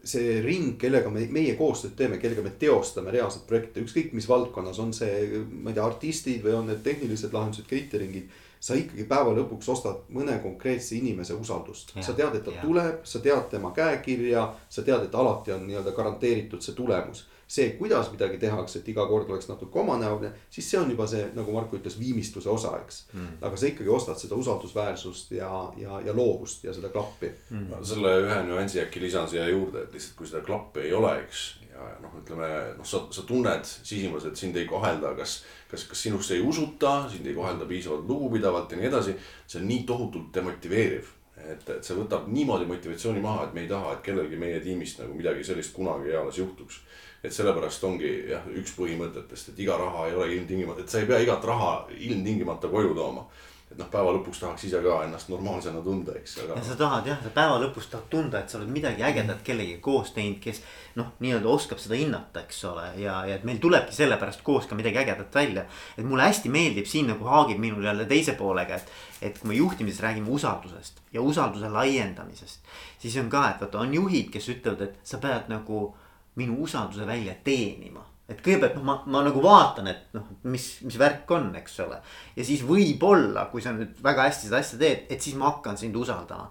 see 0.00 0.38
ring, 0.40 0.78
kellega 0.80 1.10
me, 1.12 1.26
meie 1.28 1.52
koostööd 1.58 1.92
teeme, 1.98 2.16
kellega 2.22 2.40
me 2.40 2.54
teostame 2.56 3.12
reaalselt 3.12 3.44
projekte, 3.48 3.82
ükskõik 3.84 4.14
mis 4.16 4.28
valdkonnas, 4.28 4.78
on 4.80 4.94
see, 4.96 5.42
ma 5.50 5.74
ei 5.74 5.76
tea, 5.76 5.84
artistid 5.84 6.46
või 6.46 6.54
on 6.56 6.70
need 6.72 6.80
tehnilised 6.86 7.36
lahendused, 7.36 7.68
catering'id 7.68 8.30
sa 8.60 8.78
ikkagi 8.80 9.04
päeva 9.08 9.34
lõpuks 9.36 9.68
ostad 9.72 10.08
mõne 10.12 10.38
konkreetse 10.40 10.96
inimese 10.96 11.36
usaldust. 11.36 11.92
sa 12.00 12.16
tead, 12.16 12.32
et 12.36 12.44
ta 12.48 12.56
ja. 12.56 12.64
tuleb, 12.64 13.04
sa 13.04 13.20
tead 13.20 13.44
tema 13.52 13.74
käekirja, 13.76 14.46
sa 14.72 14.84
tead, 14.84 15.04
et 15.04 15.14
alati 15.14 15.52
on 15.52 15.68
nii-öelda 15.68 15.92
garanteeritud 15.96 16.64
see 16.64 16.76
tulemus 16.76 17.26
see, 17.50 17.70
kuidas 17.78 18.10
midagi 18.12 18.38
tehakse, 18.38 18.78
et 18.80 18.88
iga 18.92 19.04
kord 19.10 19.30
oleks 19.30 19.48
natuke 19.50 19.80
omanäoline, 19.82 20.30
siis 20.54 20.68
see 20.70 20.78
on 20.78 20.90
juba 20.92 21.06
see, 21.10 21.24
nagu 21.34 21.54
Marko 21.54 21.78
ütles, 21.80 21.96
viimistluse 21.98 22.50
osa, 22.52 22.76
eks 22.84 23.00
mm.. 23.12 23.40
aga 23.46 23.58
sa 23.58 23.70
ikkagi 23.70 23.90
ostad 23.90 24.20
seda 24.20 24.38
usaldusväärsust 24.38 25.34
ja, 25.34 25.50
ja, 25.80 25.98
ja 26.06 26.14
loovust 26.16 26.64
ja 26.64 26.74
seda 26.76 26.92
klappi 26.94 27.32
mm.. 27.50 27.80
selle 27.86 28.14
ühe 28.22 28.36
nüansi 28.46 28.84
äkki 28.84 29.02
lisan 29.02 29.26
siia 29.30 29.48
juurde, 29.50 29.82
et 29.82 29.96
lihtsalt 29.96 30.18
kui 30.20 30.30
seda 30.30 30.44
klappi 30.46 30.86
ei 30.86 30.94
ole, 30.94 31.16
eks. 31.24 31.42
ja 31.72 31.90
noh, 32.04 32.14
ütleme 32.22 32.52
noh, 32.78 32.86
sa, 32.86 33.02
sa 33.10 33.26
tunned 33.26 33.66
sisimas, 33.66 34.28
et 34.30 34.38
sind 34.38 34.58
ei 34.60 34.70
kohelda, 34.70 35.16
kas, 35.18 35.40
kas, 35.72 35.88
kas 35.90 36.06
sinusse 36.06 36.38
ei 36.38 36.46
usuta, 36.46 37.00
sind 37.10 37.26
ei 37.26 37.34
kohelda 37.34 37.66
piisavalt 37.66 38.06
lugupidavalt 38.06 38.70
ja 38.70 38.78
nii 38.78 38.90
edasi. 38.92 39.18
see 39.46 39.58
on 39.58 39.66
nii 39.72 39.82
tohutult 39.90 40.30
demotiveeriv 40.38 41.16
et, 41.40 41.68
et 41.72 41.84
see 41.86 41.96
võtab 41.96 42.26
niimoodi 42.30 42.66
motivatsiooni 42.68 43.22
maha, 43.24 43.46
et 43.46 43.54
me 43.56 43.64
ei 43.64 43.68
taha, 43.70 43.94
et 43.96 44.02
kellelgi 44.06 44.38
meie 44.38 44.58
tiimist 44.62 45.00
nagu 45.00 45.16
midagi 45.16 45.46
sellist 45.46 45.72
kunagi 45.74 46.12
eales 46.12 46.38
juhtuks 46.38 46.82
et 47.24 47.32
sellepärast 47.32 47.84
ongi 47.84 48.10
jah, 48.30 48.46
üks 48.56 48.72
põhimõtetest, 48.78 49.52
et 49.52 49.62
iga 49.66 49.76
raha 49.76 50.08
ei 50.08 50.16
ole 50.16 50.32
ilmtingimata, 50.36 50.84
et 50.84 50.92
sa 50.92 51.02
ei 51.02 51.08
pea 51.10 51.20
igat 51.20 51.44
raha 51.44 51.72
ilmtingimata 51.98 52.68
koju 52.72 52.94
tooma 52.96 53.26
et 53.70 53.78
noh, 53.78 53.86
päeva 53.86 54.10
lõpuks 54.16 54.40
tahaks 54.42 54.64
ise 54.66 54.78
ka 54.82 54.96
ennast 55.04 55.28
normaalsena 55.30 55.78
tunda, 55.84 56.16
eks, 56.18 56.32
aga. 56.42 56.56
ja 56.58 56.62
sa 56.66 56.74
tahad 56.78 57.06
jah, 57.06 57.20
sa 57.22 57.30
päeva 57.34 57.60
lõpus 57.62 57.86
tahad 57.92 58.08
tunda, 58.10 58.40
et 58.40 58.50
sa 58.50 58.58
oled 58.58 58.72
midagi 58.74 59.04
ägedat 59.06 59.44
kellegagi 59.46 59.78
koos 59.84 60.10
teinud, 60.16 60.40
kes 60.42 60.58
noh, 60.98 61.12
nii-öelda 61.22 61.46
oskab 61.52 61.78
seda 61.78 61.98
hinnata, 62.00 62.42
eks 62.42 62.64
ole, 62.66 62.88
ja, 62.98 63.20
ja 63.30 63.38
et 63.38 63.46
meil 63.46 63.62
tulebki 63.62 63.94
sellepärast 63.94 64.42
koos 64.46 64.66
ka 64.66 64.78
midagi 64.78 64.98
ägedat 65.04 65.38
välja. 65.38 65.64
et 65.94 66.04
mulle 66.04 66.26
hästi 66.26 66.50
meeldib 66.50 66.90
siin 66.90 67.12
nagu 67.12 67.30
haagib 67.30 67.62
minul 67.62 67.86
jälle 67.86 68.08
teise 68.10 68.34
poolega, 68.34 68.80
et, 68.82 68.90
et 69.22 69.38
kui 69.38 69.52
me 69.52 69.60
juhtimises 69.60 70.02
räägime 70.02 70.34
usaldusest 70.34 70.98
ja 71.14 71.22
usalduse 71.22 71.70
laiendamisest. 71.70 72.66
siis 72.98 73.16
on 73.22 73.30
ka, 73.30 73.46
et 73.50 73.62
vaata 73.62 73.86
on 73.86 73.94
juhid, 73.94 74.32
kes 74.34 74.50
ütlevad, 74.50 74.82
et 74.88 74.98
sa 75.06 75.22
pead 75.22 75.46
nagu 75.52 75.92
minu 76.40 76.60
usalduse 76.64 77.06
välja 77.08 77.36
teenima. 77.44 78.06
et 78.30 78.38
kõigepealt 78.46 78.76
noh, 78.78 78.84
ma, 78.86 78.94
ma 79.10 79.24
nagu 79.26 79.40
vaatan, 79.42 79.88
et 79.90 80.12
noh, 80.14 80.28
mis, 80.46 80.66
mis 80.86 80.98
värk 80.98 81.30
on, 81.34 81.48
eks 81.58 81.80
ole. 81.86 81.98
ja 82.36 82.44
siis 82.46 82.62
võib-olla, 82.66 83.48
kui 83.50 83.62
sa 83.64 83.74
nüüd 83.74 83.98
väga 84.04 84.28
hästi 84.28 84.46
seda 84.48 84.60
asja 84.62 84.78
teed, 84.78 85.08
et 85.10 85.22
siis 85.22 85.38
ma 85.38 85.50
hakkan 85.50 85.78
sind 85.80 85.96
usaldama. 85.98 86.50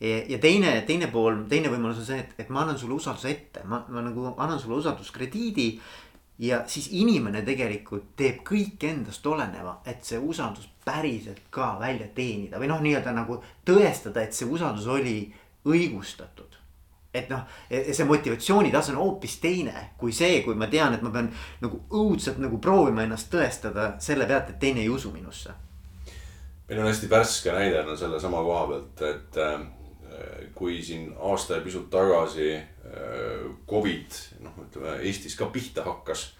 ja 0.00 0.38
teine, 0.38 0.74
teine 0.88 1.08
pool, 1.08 1.46
teine 1.48 1.72
võimalus 1.72 2.02
on 2.02 2.08
see, 2.10 2.18
et, 2.20 2.34
et 2.44 2.50
ma 2.52 2.66
annan 2.66 2.76
sulle 2.78 2.98
usalduse 2.98 3.30
ette, 3.32 3.64
ma, 3.64 3.80
ma 3.88 4.04
nagu 4.04 4.34
annan 4.34 4.60
sulle 4.60 4.76
usalduskrediidi 4.82 5.70
ja 6.38 6.60
siis 6.68 6.90
inimene 6.92 7.40
tegelikult 7.46 8.12
teeb 8.16 8.42
kõik 8.44 8.84
endast 8.88 9.24
oleneva, 9.26 9.78
et 9.88 10.04
see 10.04 10.20
usaldus 10.20 10.68
päriselt 10.84 11.48
ka 11.50 11.76
välja 11.80 12.10
teenida 12.14 12.60
või 12.60 12.68
noh, 12.70 12.82
nii-öelda 12.84 13.16
nagu 13.16 13.40
tõestada, 13.64 14.22
et 14.22 14.36
see 14.36 14.48
usaldus 14.48 14.86
oli 14.92 15.18
õigustatud 15.66 16.55
et 17.16 17.30
noh, 17.32 17.44
see 17.68 18.06
motivatsioonitase 18.08 18.94
on 18.94 19.00
hoopis 19.02 19.38
teine 19.42 19.90
kui 20.00 20.14
see, 20.14 20.42
kui 20.44 20.56
ma 20.58 20.68
tean, 20.72 20.94
et 20.96 21.04
ma 21.04 21.12
pean 21.14 21.30
nagu 21.62 21.82
õudselt 21.90 22.40
nagu 22.42 22.60
proovima 22.62 23.06
ennast 23.06 23.30
tõestada 23.32 23.94
selle 24.02 24.28
pealt, 24.28 24.52
et 24.52 24.60
teine 24.62 24.84
ei 24.84 24.92
usu 24.92 25.12
minusse. 25.14 25.54
meil 26.68 26.80
on 26.82 26.90
hästi 26.90 27.10
värske 27.10 27.52
näide 27.52 27.82
on 27.84 27.98
sellesama 27.98 28.42
koha 28.42 28.66
pealt, 28.70 29.02
et 29.10 29.42
äh, 29.42 29.60
kui 30.54 30.80
siin 30.82 31.12
aasta 31.18 31.58
ja 31.58 31.64
pisut 31.64 31.90
tagasi 31.90 32.54
äh, 32.54 33.44
Covid 33.68 34.22
noh, 34.40 34.64
ütleme 34.66 34.98
Eestis 35.02 35.36
ka 35.36 35.50
pihta 35.52 35.84
hakkas 35.86 36.32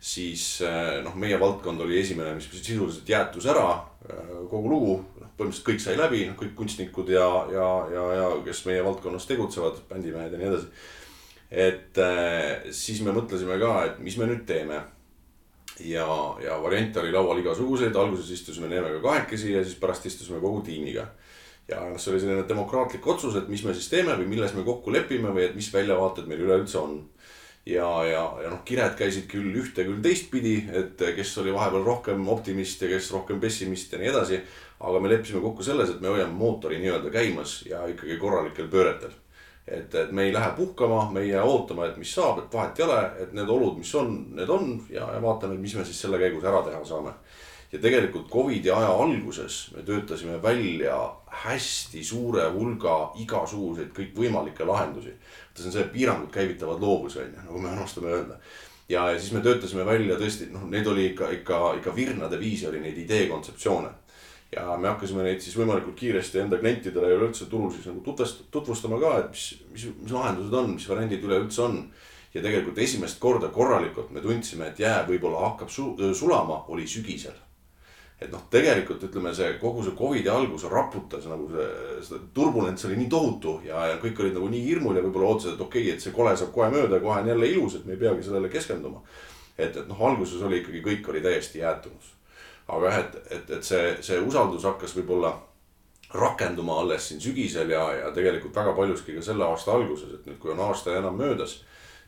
siis 0.00 0.62
äh, 0.64 1.02
noh, 1.04 1.14
meie 1.14 1.38
valdkond 1.40 1.80
oli 1.84 2.00
esimene, 2.00 2.34
mis 2.38 2.48
sisuliselt 2.50 3.08
jäätus 3.08 3.46
ära, 3.52 3.68
kogu 4.50 4.70
lugu, 4.70 4.94
noh 5.20 5.32
põhimõtteliselt 5.36 5.66
kõik 5.66 5.82
sai 5.82 5.96
läbi, 5.98 6.22
noh 6.28 6.38
kõik 6.38 6.54
kunstnikud 6.56 7.10
ja, 7.12 7.26
ja, 7.52 7.66
ja, 7.92 8.06
ja 8.16 8.30
kes 8.46 8.62
meie 8.68 8.84
valdkonnas 8.84 9.28
tegutsevad, 9.28 9.82
bändimehed 9.90 10.32
ja 10.32 10.40
nii 10.40 10.48
edasi. 10.48 10.70
et 11.50 12.00
äh, 12.00 12.70
siis 12.72 13.02
me 13.04 13.12
mõtlesime 13.12 13.58
ka, 13.60 13.74
et 13.90 14.00
mis 14.00 14.16
me 14.16 14.30
nüüd 14.30 14.46
teeme. 14.48 14.80
ja, 15.80 16.06
ja 16.44 16.56
variante 16.62 17.00
oli 17.00 17.12
laual 17.12 17.38
igasuguseid, 17.40 17.96
alguses 17.96 18.30
istusime 18.30 18.68
Neemega 18.68 19.00
kahekesi 19.00 19.52
ja 19.52 19.64
siis 19.64 19.78
pärast 19.80 20.06
istusime 20.06 20.40
kogu 20.40 20.60
tiimiga 20.64 21.06
ja 21.68 21.84
noh, 21.86 22.00
see 22.00 22.12
oli 22.12 22.20
selline 22.20 22.48
demokraatlik 22.48 23.06
otsus, 23.06 23.36
et 23.36 23.48
mis 23.48 23.62
me 23.64 23.74
siis 23.76 23.88
teeme 23.92 24.16
või 24.18 24.28
milles 24.32 24.54
me 24.56 24.64
kokku 24.66 24.92
lepime 24.92 25.30
või 25.34 25.46
et 25.46 25.54
mis 25.54 25.70
väljavaated 25.72 26.26
meil 26.28 26.42
üleüldse 26.46 26.78
on 26.80 26.98
ja, 27.66 28.04
ja, 28.04 28.24
ja 28.42 28.50
noh, 28.50 28.62
kired 28.64 28.96
käisid 28.98 29.26
küll 29.30 29.54
ühte, 29.60 29.84
küll 29.84 30.00
teistpidi, 30.04 30.56
et 30.72 31.00
kes 31.16 31.32
oli 31.42 31.52
vahepeal 31.54 31.84
rohkem 31.84 32.28
optimist 32.32 32.82
ja 32.82 32.90
kes 32.90 33.10
rohkem 33.14 33.40
pessimist 33.40 33.92
ja 33.92 34.00
nii 34.00 34.12
edasi. 34.12 34.40
aga 34.80 35.00
me 35.00 35.08
leppisime 35.12 35.42
kokku 35.44 35.62
selles, 35.62 35.90
et 35.90 36.00
me 36.00 36.08
hoiame 36.08 36.32
mootori 36.32 36.78
nii-öelda 36.80 37.10
käimas 37.12 37.58
ja 37.68 37.82
ikkagi 37.86 38.16
korralikel 38.16 38.68
pööretel. 38.68 39.12
et, 39.66 39.94
et 39.94 40.12
me 40.12 40.24
ei 40.24 40.32
lähe 40.32 40.50
puhkama, 40.56 41.10
me 41.12 41.20
ei 41.20 41.28
jää 41.28 41.44
ootama, 41.44 41.86
et 41.86 41.96
mis 41.96 42.14
saab, 42.14 42.38
et 42.38 42.54
vahet 42.54 42.78
ei 42.80 42.84
ole, 42.84 43.02
et 43.22 43.32
need 43.32 43.48
olud, 43.48 43.76
mis 43.78 43.94
on, 43.94 44.16
need 44.34 44.48
on 44.48 44.72
ja, 44.88 45.12
ja 45.14 45.22
vaatame, 45.22 45.58
mis 45.60 45.76
me 45.76 45.84
siis 45.84 46.00
selle 46.00 46.18
käigus 46.18 46.44
ära 46.44 46.62
teha 46.66 46.84
saame 46.84 47.12
ja 47.72 47.78
tegelikult 47.78 48.30
Covidi 48.30 48.70
aja 48.70 48.88
alguses 48.90 49.70
me 49.76 49.82
töötasime 49.86 50.42
välja 50.42 50.96
hästi 51.44 52.02
suure 52.04 52.48
hulga 52.50 53.12
igasuguseid 53.22 53.92
kõikvõimalikke 53.94 54.66
lahendusi 54.66 55.14
see 55.60 55.70
on 55.70 55.76
see, 55.76 55.86
piirangud 55.92 56.30
käivitavad 56.34 56.82
loovuse, 56.82 57.22
on 57.24 57.32
ju, 57.32 57.46
nagu 57.46 57.62
me 57.62 57.70
armastame 57.70 58.12
öelda. 58.14 58.38
ja, 58.88 59.08
ja 59.10 59.18
siis 59.18 59.32
me 59.32 59.42
töötasime 59.44 59.86
välja 59.86 60.18
tõesti, 60.20 60.50
noh, 60.52 60.66
need 60.70 60.86
oli 60.86 61.10
ikka, 61.12 61.30
ikka, 61.40 61.58
ikka 61.80 61.94
virnade 61.96 62.38
viisi 62.40 62.66
oli 62.68 62.80
neid 62.80 62.98
idee 62.98 63.26
kontseptsioone. 63.30 63.90
ja 64.56 64.76
me 64.76 64.88
hakkasime 64.88 65.22
neid 65.26 65.42
siis 65.42 65.56
võimalikult 65.58 65.98
kiiresti 65.98 66.40
enda 66.42 66.58
klientidele 66.58 67.10
ja 67.12 67.18
üleüldse 67.18 67.46
turul 67.50 67.70
siis 67.74 67.86
nagu 67.86 68.02
tutvust-, 68.06 68.46
tutvustama 68.50 68.98
ka, 69.02 69.18
et 69.24 69.30
mis, 69.34 69.44
mis, 69.74 69.90
mis 70.02 70.16
lahendused 70.16 70.56
on, 70.62 70.72
mis 70.74 70.88
variandid 70.88 71.28
üleüldse 71.28 71.62
on. 71.62 71.84
ja 72.34 72.42
tegelikult 72.42 72.78
esimest 72.78 73.18
korda 73.18 73.48
korralikult 73.48 74.10
me 74.10 74.20
tundsime, 74.20 74.70
et 74.70 74.78
jää 74.78 75.04
võib-olla 75.06 75.48
hakkab 75.48 75.70
su 75.70 75.94
sulama, 76.14 76.64
oli 76.68 76.86
sügisel 76.86 77.38
et 78.20 78.28
noh, 78.28 78.42
tegelikult 78.52 79.02
ütleme, 79.08 79.32
see 79.34 79.54
kogu 79.60 79.82
see 79.84 79.96
Covidi 79.96 80.28
algus 80.28 80.66
raputas 80.68 81.24
nagu 81.30 81.48
see, 81.54 81.66
see 82.04 82.22
turbulents 82.36 82.84
oli 82.88 82.98
nii 83.00 83.08
tohutu 83.12 83.54
ja, 83.64 83.86
ja 83.88 83.98
kõik 84.02 84.20
olid 84.20 84.36
nagu 84.36 84.48
nii 84.52 84.62
hirmul 84.66 84.98
ja 84.98 85.04
võib-olla 85.06 85.32
ootasid, 85.32 85.54
et 85.56 85.64
okei 85.64 85.86
okay,, 85.86 85.94
et 85.96 86.04
see 86.04 86.12
kole 86.14 86.34
saab 86.36 86.52
kohe 86.52 86.68
mööda 86.72 86.98
ja 86.98 87.04
kohe 87.04 87.22
on 87.22 87.30
jälle 87.32 87.48
ilus, 87.54 87.78
et 87.78 87.86
me 87.88 87.96
ei 87.96 88.02
peagi 88.02 88.26
sellele 88.26 88.52
keskenduma. 88.52 89.00
et, 89.56 89.76
et 89.76 89.86
noh, 89.88 90.02
alguses 90.08 90.42
oli 90.42 90.60
ikkagi 90.60 90.82
kõik 90.84 91.08
oli 91.12 91.24
täiesti 91.24 91.62
jäätunud. 91.64 92.10
aga 92.68 92.92
jah, 92.92 92.98
et, 93.00 93.16
et, 93.38 93.54
et 93.56 93.64
see, 93.64 93.96
see 94.04 94.20
usaldus 94.20 94.68
hakkas 94.68 94.96
võib-olla 94.98 95.32
rakenduma 96.14 96.80
alles 96.80 97.08
siin 97.08 97.20
sügisel 97.20 97.70
ja, 97.70 97.82
ja 97.94 98.12
tegelikult 98.12 98.54
väga 98.54 98.72
paljuski 98.76 99.16
ka 99.16 99.24
selle 99.24 99.48
aasta 99.48 99.72
alguses, 99.72 100.12
et 100.12 100.28
nüüd, 100.28 100.38
kui 100.42 100.52
on 100.52 100.60
aasta 100.68 100.92
ja 100.92 101.00
enam 101.00 101.16
möödas 101.16 101.62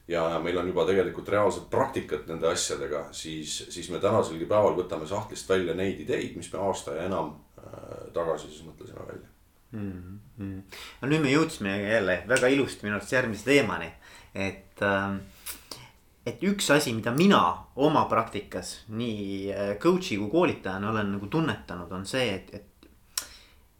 ja 0.08 0.38
meil 0.42 0.58
on 0.58 0.68
juba 0.68 0.86
tegelikult 0.88 1.28
reaalset 1.28 1.68
praktikat 1.70 2.26
nende 2.30 2.48
asjadega, 2.50 3.04
siis, 3.14 3.58
siis 3.70 3.90
me 3.90 4.00
tänaselgi 4.02 4.48
päeval 4.50 4.74
võtame 4.78 5.06
sahtlist 5.08 5.48
välja 5.48 5.76
neid 5.78 6.00
ideid, 6.02 6.36
mis 6.36 6.50
me 6.52 6.62
aasta 6.66 6.96
ja 6.96 7.06
enam 7.10 7.36
äh, 7.58 8.08
tagasi 8.14 8.50
siis 8.50 8.64
mõtlesime 8.66 9.06
välja 9.06 9.28
mm. 9.72 10.18
-hmm. 10.38 10.80
no 11.00 11.08
nüüd 11.08 11.22
me 11.22 11.32
jõudsime 11.32 11.76
jälle 11.82 12.22
väga 12.28 12.50
ilusti 12.50 12.86
minu 12.86 12.96
arust 12.96 13.12
järgmise 13.12 13.44
teemani, 13.44 13.92
et 14.34 14.82
äh, 14.82 15.20
et 16.26 16.42
üks 16.42 16.70
asi, 16.70 16.92
mida 16.94 17.10
mina 17.14 17.40
oma 17.76 18.04
praktikas 18.10 18.82
nii 18.88 19.52
äh, 19.52 19.72
coach'i 19.78 20.18
kui 20.18 20.30
koolitajana 20.30 20.90
olen 20.90 21.12
nagu 21.16 21.26
tunnetanud, 21.26 21.90
on 21.92 22.06
see, 22.06 22.28
et, 22.34 22.54
et. 22.54 22.88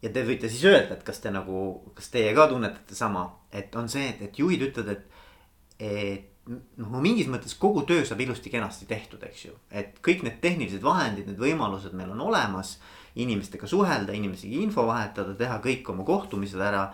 ja 0.03 0.09
te 0.09 0.25
võite 0.27 0.49
siis 0.51 0.65
öelda, 0.67 0.97
et 0.97 1.03
kas 1.07 1.19
te 1.23 1.31
nagu, 1.31 1.93
kas 1.95 2.11
teie 2.11 2.33
ka 2.35 2.47
tunnetate 2.51 2.95
sama, 2.95 3.29
et 3.51 3.75
on 3.75 3.89
see, 3.89 4.09
et, 4.09 4.21
et 4.27 4.39
juhid 4.39 4.67
ütlevad, 4.67 4.97
et 4.97 5.12
et 5.79 6.33
noh, 6.49 6.89
no 6.91 7.01
mingis 7.03 7.29
mõttes 7.31 7.55
kogu 7.59 7.85
töö 7.87 8.03
saab 8.07 8.21
ilusti 8.23 8.51
kenasti 8.53 8.87
tehtud, 8.89 9.23
eks 9.27 9.45
ju, 9.47 9.55
et 9.71 9.99
kõik 10.03 10.25
need 10.25 10.39
tehnilised 10.43 10.83
vahendid, 10.83 11.29
need 11.29 11.39
võimalused 11.39 11.95
meil 11.97 12.13
on 12.15 12.27
olemas. 12.29 12.79
inimestega 13.13 13.67
suhelda, 13.69 14.13
inimestega 14.17 14.55
info 14.57 14.87
vahetada, 14.87 15.35
teha 15.37 15.59
kõik 15.61 15.89
oma 15.89 16.03
kohtumised 16.03 16.59
ära. 16.59 16.93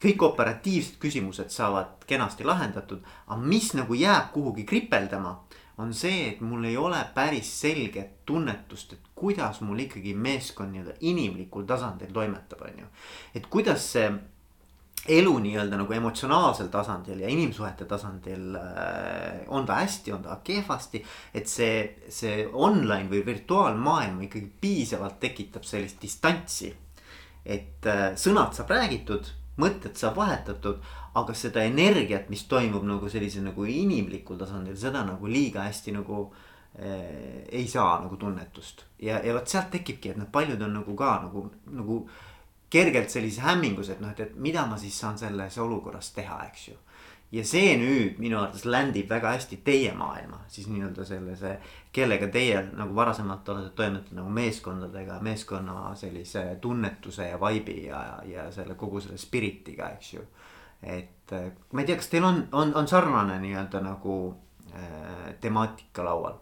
kõik 0.00 0.22
operatiivsed 0.22 0.98
küsimused 0.98 1.50
saavad 1.50 2.04
kenasti 2.06 2.44
lahendatud, 2.44 3.02
aga 3.26 3.40
mis 3.42 3.74
nagu 3.74 3.94
jääb 3.94 4.32
kuhugi 4.32 4.64
kripeldama, 4.64 5.40
on 5.78 5.92
see, 5.94 6.28
et 6.28 6.40
mul 6.40 6.64
ei 6.64 6.76
ole 6.76 6.98
päris 7.14 7.50
selget 7.60 8.24
tunnetust, 8.26 8.92
et 8.92 9.10
kuidas 9.14 9.60
mul 9.60 9.78
ikkagi 9.78 10.14
meeskond 10.14 10.72
nii-öelda 10.72 10.96
inimlikul 11.00 11.66
tasandil 11.66 12.12
toimetab, 12.12 12.62
on 12.62 12.78
ju. 12.78 12.86
et 13.34 13.46
kuidas 13.46 13.92
see 13.92 14.10
elu 15.06 15.38
nii-öelda 15.38 15.78
nagu 15.80 15.92
emotsionaalsel 15.92 16.68
tasandil 16.72 17.20
ja 17.22 17.30
inimsuhete 17.32 17.86
tasandil 17.88 18.56
äh, 18.58 19.44
on 19.48 19.66
ta 19.66 19.78
hästi, 19.82 20.12
on 20.12 20.22
ta 20.22 20.40
kehvasti. 20.44 21.04
et 21.34 21.48
see, 21.48 21.96
see 22.08 22.46
online 22.52 23.08
või 23.10 23.24
virtuaalmaailm 23.26 24.22
ikkagi 24.26 24.50
piisavalt 24.60 25.20
tekitab 25.20 25.64
sellist 25.64 26.02
distantsi. 26.02 26.74
et 27.44 27.86
äh, 27.86 28.12
sõnad 28.16 28.52
saab 28.56 28.74
räägitud, 28.74 29.30
mõtted 29.58 29.96
saab 29.96 30.16
vahetatud, 30.16 30.82
aga 31.14 31.34
seda 31.34 31.64
energiat, 31.64 32.28
mis 32.28 32.44
toimub 32.50 32.84
nagu 32.86 33.08
sellise 33.08 33.40
nagu 33.42 33.64
inimlikul 33.64 34.38
tasandil, 34.38 34.76
seda 34.76 35.04
nagu 35.06 35.26
liiga 35.26 35.64
hästi 35.66 35.94
nagu 35.96 36.26
äh, 36.78 37.46
ei 37.48 37.66
saa 37.68 38.00
nagu 38.02 38.16
tunnetust. 38.16 38.84
ja, 38.98 39.22
ja 39.24 39.34
vot 39.34 39.48
sealt 39.48 39.70
tekibki, 39.70 40.10
et 40.10 40.20
noh, 40.20 40.28
paljud 40.32 40.62
on 40.62 40.80
nagu 40.82 40.96
ka 40.96 41.20
nagu, 41.24 41.48
nagu 41.70 42.02
kergelt 42.70 43.10
sellises 43.10 43.44
hämmingus, 43.44 43.92
et 43.92 44.00
noh, 44.00 44.12
et, 44.12 44.20
et 44.20 44.36
mida 44.36 44.66
ma 44.68 44.78
siis 44.80 44.96
saan 45.00 45.18
selles 45.18 45.58
olukorras 45.62 46.12
teha, 46.16 46.38
eks 46.50 46.68
ju. 46.68 46.76
ja 47.32 47.42
see 47.44 47.74
nüüd 47.76 48.16
minu 48.22 48.38
arvates 48.40 48.64
landib 48.64 49.10
väga 49.12 49.34
hästi 49.34 49.58
teie 49.64 49.90
maailma, 49.96 50.38
siis 50.48 50.68
nii-öelda 50.72 51.04
sellise, 51.04 51.58
kellega 51.92 52.30
teie 52.32 52.62
nagu 52.72 52.96
varasemalt 52.96 53.48
olete 53.52 53.74
toimetanud 53.76 54.16
nagu 54.16 54.32
meeskondadega, 54.38 55.18
meeskonna 55.24 55.92
sellise 55.96 56.44
tunnetuse 56.60 57.28
ja 57.28 57.36
vibe'i 57.42 57.84
ja, 57.90 58.00
ja 58.24 58.48
selle 58.52 58.78
kogu 58.80 59.02
selle 59.04 59.20
spirit'iga, 59.20 59.92
eks 59.98 60.12
ju. 60.14 60.24
et 60.82 61.36
ma 61.72 61.84
ei 61.84 61.86
tea, 61.86 62.00
kas 62.00 62.08
teil 62.08 62.24
on, 62.24 62.42
on, 62.52 62.74
on 62.80 62.88
sarnane 62.88 63.36
nii-öelda 63.44 63.84
nagu 63.84 64.18
äh, 64.72 65.32
temaatika 65.40 66.04
laual? 66.08 66.40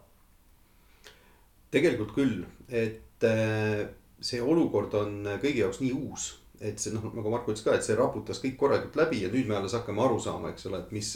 tegelikult 1.71 2.13
küll, 2.15 2.43
et 2.71 3.27
äh 3.27 3.87
see 4.21 4.41
olukord 4.41 4.93
on 4.97 5.19
kõigi 5.41 5.61
jaoks 5.61 5.81
nii 5.83 5.91
uus, 5.93 6.31
et 6.61 6.79
see 6.81 6.93
noh, 6.95 7.11
nagu 7.13 7.31
Marko 7.31 7.53
ütles 7.53 7.65
ka, 7.65 7.75
et 7.77 7.85
see 7.85 7.97
raputas 7.97 8.41
kõik 8.41 8.57
korralikult 8.59 8.97
läbi 8.97 9.21
ja 9.23 9.29
nüüd 9.33 9.49
me 9.49 9.59
alles 9.59 9.75
hakkame 9.77 10.01
aru 10.03 10.17
saama, 10.21 10.53
eks 10.53 10.65
ole, 10.69 10.81
et 10.81 10.95
mis, 10.95 11.13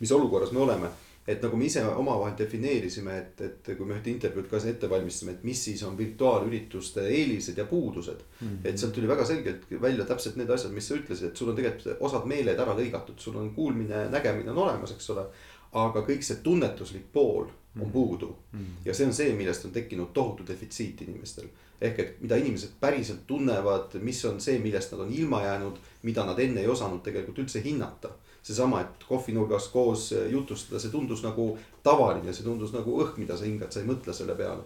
mis 0.00 0.14
olukorras 0.16 0.54
me 0.56 0.64
oleme. 0.64 0.90
et 1.28 1.42
nagu 1.44 1.58
me 1.60 1.66
ise 1.68 1.82
omavahel 1.84 2.32
defineerisime, 2.38 3.14
et, 3.20 3.40
et 3.44 3.66
kui 3.76 3.84
me 3.84 3.98
ühte 3.98 4.08
intervjuud 4.08 4.46
ka 4.48 4.62
ette 4.64 4.88
valmistasime, 4.88 5.34
et 5.36 5.42
mis 5.44 5.60
siis 5.66 5.82
on 5.84 5.98
virtuaalürituste 5.98 7.04
eelised 7.04 7.58
ja 7.60 7.66
puudused 7.68 8.22
mm. 8.40 8.46
-hmm. 8.48 8.64
et 8.64 8.78
sealt 8.78 8.94
tuli 8.96 9.08
väga 9.08 9.26
selgelt 9.28 9.66
välja 9.82 10.06
täpselt 10.08 10.36
need 10.40 10.50
asjad, 10.50 10.72
mis 10.72 10.88
sa 10.88 10.94
ütlesid, 10.94 11.26
et 11.28 11.36
sul 11.36 11.52
on 11.52 11.56
tegelikult 11.56 12.00
osad 12.00 12.24
meeled 12.24 12.58
ära 12.58 12.72
lõigatud, 12.72 13.18
sul 13.20 13.36
on 13.36 13.52
kuulmine, 13.54 14.08
nägemine 14.08 14.50
on 14.50 14.58
olemas, 14.64 14.96
eks 14.96 15.10
ole. 15.10 15.26
aga 15.72 16.00
kõik 16.00 16.22
see 16.24 16.40
tunnetuslik 16.42 17.12
pool 17.12 17.44
on 17.76 17.86
mm. 17.86 17.92
puudu 17.92 18.36
mm. 18.52 18.58
-hmm. 18.58 18.88
ja 18.88 18.94
see 18.94 19.06
on 19.06 19.12
see, 19.12 19.32
millest 19.36 19.64
on 19.64 19.72
tekkinud 19.72 20.14
tohutu 20.14 20.46
defitsiit 20.46 21.02
inimestel 21.02 21.52
ehk 21.80 21.98
et 21.98 22.16
mida 22.22 22.36
inimesed 22.36 22.78
päriselt 22.80 23.26
tunnevad, 23.26 23.94
mis 24.02 24.24
on 24.24 24.40
see, 24.42 24.58
millest 24.62 24.92
nad 24.92 25.04
on 25.04 25.12
ilma 25.14 25.42
jäänud, 25.44 25.76
mida 26.02 26.24
nad 26.26 26.38
enne 26.42 26.64
ei 26.64 26.68
osanud 26.68 27.02
tegelikult 27.02 27.38
üldse 27.44 27.62
hinnata. 27.64 28.10
seesama, 28.42 28.80
et 28.80 29.04
kohvinurgas 29.04 29.66
koos 29.68 30.14
jutustada, 30.30 30.78
see 30.80 30.90
tundus 30.90 31.20
nagu 31.22 31.58
tavaline, 31.82 32.32
see 32.32 32.46
tundus 32.46 32.72
nagu 32.72 32.94
õhk, 33.02 33.18
mida 33.20 33.36
sa 33.36 33.44
hingad, 33.44 33.72
sa 33.72 33.80
ei 33.80 33.86
mõtle 33.86 34.14
selle 34.14 34.34
peale. 34.34 34.62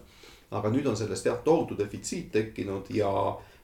aga 0.51 0.71
nüüd 0.71 0.87
on 0.87 0.97
sellest 0.97 1.27
jah, 1.27 1.39
tohutu 1.45 1.79
defitsiit 1.79 2.31
tekkinud 2.33 2.91
ja, 2.95 3.11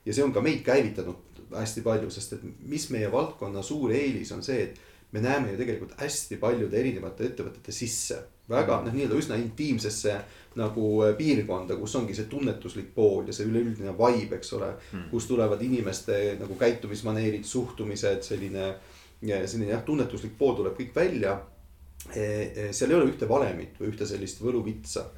ja 0.04 0.14
see 0.14 0.24
on 0.24 0.32
ka 0.32 0.40
meid 0.40 0.62
käivitanud 0.64 1.28
hästi 1.56 1.82
palju, 1.84 2.10
sest 2.10 2.32
et 2.32 2.44
mis 2.68 2.88
meie 2.90 3.12
valdkonna 3.12 3.62
suur 3.62 3.92
eelis 3.92 4.32
on 4.32 4.42
see, 4.42 4.62
et 4.62 4.80
me 5.12 5.20
näeme 5.20 5.52
ju 5.52 5.60
tegelikult 5.60 5.94
hästi 6.00 6.36
paljude 6.36 6.80
erinevate 6.80 7.28
ettevõtete 7.28 7.72
sisse. 7.72 8.22
Väga 8.48 8.80
noh, 8.84 8.94
nii-öelda 8.94 9.18
üsna 9.18 9.36
intiimsesse 9.40 10.14
nagu 10.58 10.86
äh, 11.04 11.14
piirkonda, 11.18 11.76
kus 11.78 11.94
ongi 11.98 12.16
see 12.16 12.28
tunnetuslik 12.30 12.90
pool 12.94 13.28
ja 13.28 13.36
see 13.36 13.48
üleüldine 13.48 13.94
vibe, 13.98 14.38
eks 14.38 14.54
ole. 14.58 14.72
Mm.. 14.92 15.10
kus 15.12 15.28
tulevad 15.30 15.62
inimeste 15.62 16.38
nagu 16.40 16.56
käitumismaneerid, 16.58 17.44
suhtumised, 17.44 18.24
selline, 18.26 18.72
selline 19.20 19.72
jah, 19.74 19.84
tunnetuslik 19.86 20.36
pool 20.38 20.56
tuleb 20.58 20.76
kõik 20.78 20.94
välja. 20.96 21.38
E, 22.14 22.22
e, 22.22 22.68
seal 22.72 22.92
ei 22.92 22.98
ole 22.98 23.10
ühte 23.10 23.28
valemit 23.28 23.80
või 23.80 23.92
ühte 23.92 24.06
sellist 24.08 24.42
võluvitsa. 24.42 25.08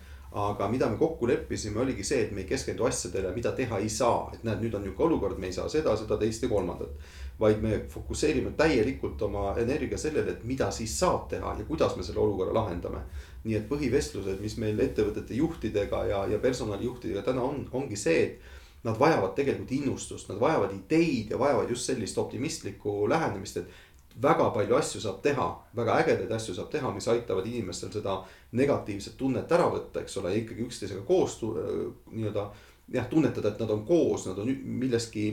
Aga 0.40 0.68
mida 0.70 0.86
me 0.86 0.94
kokku 0.94 1.26
leppisime, 1.26 1.80
oligi 1.82 2.04
see, 2.06 2.20
et 2.22 2.34
me 2.34 2.44
ei 2.44 2.46
keskendu 2.46 2.84
asjadele, 2.86 3.32
mida 3.34 3.50
teha 3.50 3.80
ei 3.82 3.88
saa, 3.90 4.28
et 4.34 4.44
näed, 4.46 4.60
nüüd 4.62 4.76
on 4.78 4.84
nihuke 4.86 5.02
olukord, 5.02 5.40
me 5.42 5.48
ei 5.50 5.56
saa 5.56 5.66
seda, 5.68 5.96
seda, 5.98 6.18
teist 6.20 6.46
ja 6.46 6.50
kolmandat. 6.52 7.10
Vaid 7.40 7.62
me 7.62 7.82
fokusseerime 7.88 8.52
täielikult 8.56 9.22
oma 9.22 9.54
energia 9.58 9.98
sellele, 9.98 10.36
et 10.36 10.44
mida 10.44 10.70
siis 10.70 10.98
saab 10.98 11.28
teha 11.30 11.54
ja 11.58 11.64
kuidas 11.64 11.96
me 11.96 12.04
selle 12.04 12.20
olukorra 12.20 12.54
lahendame 12.54 13.04
nii 13.44 13.56
et 13.56 13.68
põhivestlused, 13.70 14.40
mis 14.42 14.56
meil 14.60 14.80
ettevõtete 14.84 15.36
juhtidega 15.38 16.04
ja, 16.10 16.24
ja 16.28 16.40
personalijuhtidega 16.42 17.24
täna 17.24 17.44
on, 17.52 17.66
ongi 17.72 17.98
see, 18.00 18.24
et. 18.30 18.56
Nad 18.80 18.96
vajavad 18.96 19.34
tegelikult 19.36 19.74
innustust, 19.76 20.30
nad 20.30 20.38
vajavad 20.40 20.70
ideid 20.72 21.34
ja 21.34 21.36
vajavad 21.36 21.68
just 21.68 21.84
sellist 21.84 22.16
optimistlikku 22.16 22.94
lähenemist, 23.12 23.58
et 23.60 24.14
väga 24.24 24.46
palju 24.54 24.78
asju 24.78 25.02
saab 25.04 25.18
teha, 25.20 25.48
väga 25.76 25.98
ägedaid 26.00 26.32
asju 26.32 26.54
saab 26.56 26.70
teha, 26.72 26.88
mis 26.94 27.08
aitavad 27.12 27.44
inimestel 27.44 27.92
seda 27.92 28.14
negatiivset 28.56 29.18
tunnet 29.20 29.52
ära 29.52 29.66
võtta, 29.68 30.00
eks 30.00 30.16
ole, 30.22 30.32
ikkagi 30.40 30.64
üksteisega 30.64 31.04
koos 31.04 31.36
nii-öelda 31.44 32.46
jah, 32.92 33.06
tunnetada, 33.10 33.48
et 33.48 33.62
nad 33.62 33.70
on 33.70 33.84
koos, 33.86 34.26
nad 34.26 34.38
on 34.38 34.50
milleski, 34.64 35.30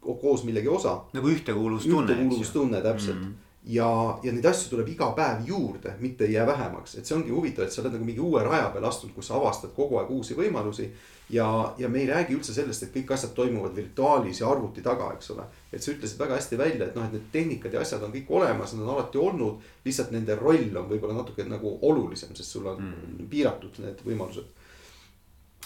koos 0.00 0.44
millegi 0.44 0.68
osa. 0.68 1.00
nagu 1.12 1.28
ühtekuuluvustunne. 1.28 2.12
ühtekuuluvustunne 2.12 2.82
täpselt 2.82 3.20
mm. 3.20 3.28
-hmm 3.28 3.48
ja, 3.64 4.18
ja 4.22 4.32
neid 4.32 4.46
asju 4.48 4.70
tuleb 4.70 4.88
iga 4.94 5.10
päev 5.16 5.44
juurde, 5.46 5.94
mitte 6.00 6.24
ei 6.24 6.32
jää 6.32 6.46
vähemaks, 6.46 6.94
et 6.94 7.06
see 7.06 7.16
ongi 7.16 7.30
huvitav, 7.30 7.66
et 7.66 7.72
sa 7.72 7.82
oled 7.82 7.92
nagu 7.92 8.04
mingi 8.04 8.20
uue 8.24 8.42
raja 8.44 8.70
peale 8.72 8.88
astunud, 8.88 9.14
kus 9.14 9.28
sa 9.28 9.36
avastad 9.36 9.74
kogu 9.76 9.98
aeg 10.00 10.10
uusi 10.10 10.36
võimalusi. 10.38 10.90
ja, 11.30 11.74
ja 11.78 11.88
me 11.88 12.00
ei 12.00 12.06
räägi 12.06 12.34
üldse 12.34 12.54
sellest, 12.54 12.82
et 12.82 12.94
kõik 12.94 13.12
asjad 13.14 13.34
toimuvad 13.34 13.76
virtuaalis 13.76 14.40
ja 14.40 14.48
arvuti 14.50 14.82
taga, 14.82 15.12
eks 15.12 15.30
ole. 15.30 15.44
et 15.72 15.82
sa 15.82 15.92
ütlesid 15.92 16.18
väga 16.18 16.34
hästi 16.34 16.58
välja, 16.58 16.86
et 16.86 16.96
noh, 16.96 17.04
et 17.04 17.12
need 17.12 17.28
tehnikad 17.32 17.74
ja 17.74 17.80
asjad 17.80 18.02
on 18.02 18.12
kõik 18.12 18.30
olemas, 18.30 18.72
nad 18.74 18.86
on 18.86 18.94
alati 18.94 19.18
olnud. 19.18 19.60
lihtsalt 19.84 20.10
nende 20.10 20.34
roll 20.34 20.76
on 20.76 20.88
võib-olla 20.88 21.20
natuke 21.20 21.44
nagu 21.44 21.78
olulisem, 21.82 22.34
sest 22.34 22.56
sul 22.56 22.66
on 22.66 22.80
mm. 22.80 23.28
piiratud 23.28 23.78
need 23.84 24.00
võimalused 24.06 24.56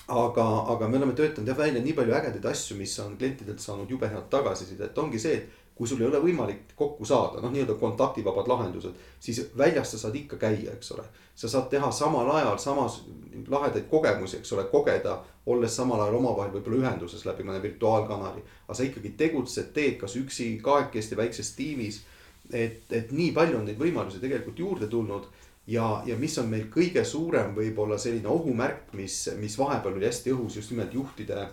aga, 0.09 0.45
aga 0.75 0.89
me 0.89 0.99
oleme 0.99 1.13
töötanud 1.17 1.49
jah 1.49 1.59
välja 1.59 1.83
nii 1.83 1.93
palju 1.97 2.15
ägedaid 2.15 2.47
asju, 2.51 2.77
mis 2.77 2.99
on 3.01 3.17
klientidelt 3.17 3.61
saanud 3.61 3.91
jube 3.91 4.09
head 4.09 4.27
tagasisidet, 4.31 4.99
ongi 4.99 5.19
see, 5.19 5.39
et 5.39 5.63
kui 5.75 5.89
sul 5.91 6.03
ei 6.03 6.07
ole 6.07 6.21
võimalik 6.23 6.75
kokku 6.79 7.07
saada, 7.09 7.41
noh, 7.43 7.51
nii-öelda 7.51 7.75
kontaktivabad 7.81 8.47
lahendused, 8.47 8.95
siis 9.21 9.41
väljas 9.59 9.91
sa 9.91 9.99
saad 10.05 10.15
ikka 10.15 10.39
käia, 10.39 10.75
eks 10.77 10.93
ole. 10.95 11.05
sa 11.35 11.49
saad 11.51 11.67
teha 11.71 11.91
samal 11.91 12.29
ajal 12.31 12.59
samas 12.63 13.01
lahedaid 13.51 13.89
kogemusi, 13.91 14.37
eks 14.39 14.53
ole, 14.55 14.69
kogeda, 14.71 15.17
olles 15.51 15.77
samal 15.77 16.01
ajal 16.05 16.21
omavahel 16.21 16.53
võib-olla 16.55 16.79
ühenduses 16.85 17.25
läbi 17.27 17.43
mõne 17.43 17.63
virtuaalkanali. 17.63 18.45
aga 18.69 18.75
sa 18.75 18.87
ikkagi 18.87 19.15
tegutsed, 19.19 19.73
teed 19.75 19.99
kas 19.99 20.15
üksi, 20.17 20.59
kahekesti, 20.63 21.17
väikses 21.17 21.55
tiimis. 21.57 22.05
et, 22.53 22.93
et 22.93 23.11
nii 23.13 23.33
palju 23.33 23.59
on 23.59 23.65
neid 23.65 23.79
võimalusi 23.81 24.21
tegelikult 24.21 24.59
juurde 24.59 24.87
tulnud 24.87 25.27
ja, 25.67 26.03
ja 26.07 26.17
mis 26.17 26.39
on 26.39 26.49
meil 26.51 26.67
kõige 26.73 27.05
suurem 27.05 27.55
võib-olla 27.57 27.99
selline 27.99 28.29
ohumärk, 28.29 28.93
mis, 28.93 29.31
mis 29.39 29.59
vahepeal 29.59 29.97
oli 29.97 30.09
hästi 30.11 30.35
õhus 30.35 30.59
just 30.61 30.75
nimelt 30.75 30.95
juhtide, 30.95 31.49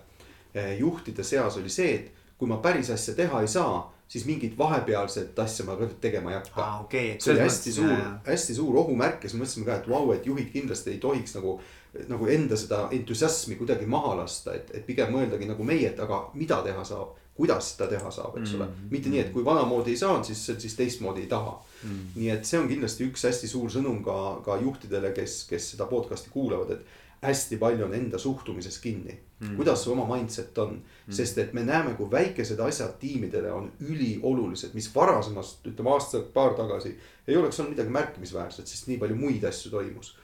juhtide 0.79 1.23
seas 1.23 1.57
oli 1.57 1.71
see, 1.71 1.95
et 1.95 2.37
kui 2.37 2.49
ma 2.49 2.57
päris 2.63 2.89
asja 2.89 3.15
teha 3.15 3.41
ei 3.41 3.47
saa 3.47 3.85
siis 4.11 4.25
mingit 4.25 4.57
vahepealset 4.57 5.39
asja 5.39 5.65
ma 5.65 5.77
tegema 6.01 6.33
ei 6.33 6.35
hakka 6.35 6.63
aa, 6.63 6.79
okei. 6.81 7.13
see 7.19 7.31
oli 7.33 7.43
hästi 7.45 7.71
suur, 7.71 7.93
hästi 8.25 8.55
suur 8.55 8.79
ohumärk 8.83 9.23
ja 9.23 9.29
siis 9.31 9.39
mõtlesime 9.39 9.67
ka, 9.69 9.77
et 9.79 9.87
vau, 9.87 10.09
et 10.11 10.27
juhid 10.27 10.49
kindlasti 10.51 10.95
ei 10.95 10.99
tohiks 10.99 11.37
nagu. 11.39 11.61
nagu 12.07 12.27
enda 12.31 12.55
seda 12.55 12.85
entusiasmi 12.95 13.57
kuidagi 13.59 13.85
maha 13.85 14.13
lasta, 14.21 14.53
et, 14.55 14.69
et 14.73 14.85
pigem 14.87 15.09
mõeldagi 15.11 15.47
nagu 15.49 15.63
meie, 15.67 15.89
et 15.89 15.99
aga 15.99 16.21
mida 16.39 16.61
teha 16.63 16.85
saab, 16.87 17.17
kuidas 17.35 17.73
seda 17.73 17.89
teha 17.91 18.11
saab, 18.11 18.37
eks 18.39 18.53
ole 18.55 18.65
mm. 18.65 18.71
-hmm. 18.71 18.91
mitte 18.91 19.09
nii, 19.11 19.19
et 19.19 19.33
kui 19.33 19.43
vanamoodi 19.45 19.91
ei 19.91 19.97
saanud, 19.99 20.23
siis, 20.23 20.45
siis 20.57 20.75
teistmoodi 20.75 21.25
ei 21.25 21.27
taha 21.27 21.57
mm. 21.83 22.15
nii 22.15 22.31
et 22.33 22.47
see 22.47 22.59
on 22.59 22.69
kindlasti 22.69 23.07
üks 23.09 23.27
hästi 23.27 23.49
suur 23.51 23.71
sõnum 23.73 24.01
ka, 24.05 24.17
ka 24.45 24.57
juhtidele, 24.61 25.13
kes, 25.17 25.43
kes 25.49 25.73
seda 25.73 25.87
podcast'i 25.89 26.33
kuulavad, 26.33 26.77
et 26.77 27.25
hästi 27.25 27.59
palju 27.61 27.85
on 27.85 27.93
enda 27.93 28.17
suhtumises 28.17 28.79
kinni 28.81 29.13
mm. 29.13 29.55
kuidas 29.59 29.83
su 29.83 29.91
oma 29.93 30.07
mindset 30.09 30.57
on 30.57 30.73
mm, 30.79 31.13
sest 31.13 31.37
et 31.37 31.53
me 31.53 31.63
näeme, 31.65 31.93
kui 31.97 32.09
väikesed 32.11 32.59
asjad 32.59 32.97
tiimidele 32.99 33.51
on 33.51 33.69
üliolulised, 33.85 34.73
mis 34.73 34.89
varasemast, 34.95 35.61
ütleme 35.69 35.93
aasta-paar 35.93 36.57
tagasi 36.57 36.95
ei 37.27 37.37
oleks 37.37 37.59
olnud 37.59 37.75
midagi 37.75 37.93
märkimisväärset, 37.93 38.67
sest 38.67 38.89
nii 38.89 38.97
palju 39.01 39.19
muid 39.21 39.45
asju 39.47 39.73
toimus 39.75 40.15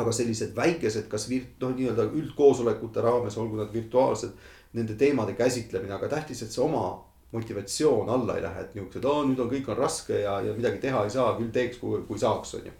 aga 0.00 0.12
sellised 0.14 0.54
väikesed, 0.56 1.08
kas 1.10 1.28
virt-, 1.30 1.58
noh, 1.62 1.74
nii-öelda 1.76 2.08
üldkoosolekute 2.18 3.02
raames, 3.04 3.36
olgu 3.38 3.60
nad 3.60 3.72
virtuaalsed, 3.72 4.32
nende 4.74 4.96
teemade 4.98 5.36
käsitlemine, 5.38 5.94
aga 5.94 6.08
tähtis, 6.16 6.42
et 6.42 6.54
see 6.54 6.62
oma 6.64 6.86
motivatsioon 7.34 8.10
alla 8.14 8.38
ei 8.38 8.44
lähe, 8.44 8.64
et 8.64 8.76
niuksed, 8.78 9.06
nüüd 9.28 9.42
on, 9.42 9.50
kõik 9.50 9.70
on 9.72 9.78
raske 9.78 10.20
ja, 10.22 10.38
ja 10.44 10.54
midagi 10.56 10.80
teha 10.86 11.04
ei 11.04 11.12
saa, 11.12 11.34
küll 11.38 11.50
teeks, 11.54 11.80
kui, 11.82 12.00
kui 12.08 12.20
saaks, 12.20 12.54
on 12.60 12.70
ju. 12.70 12.74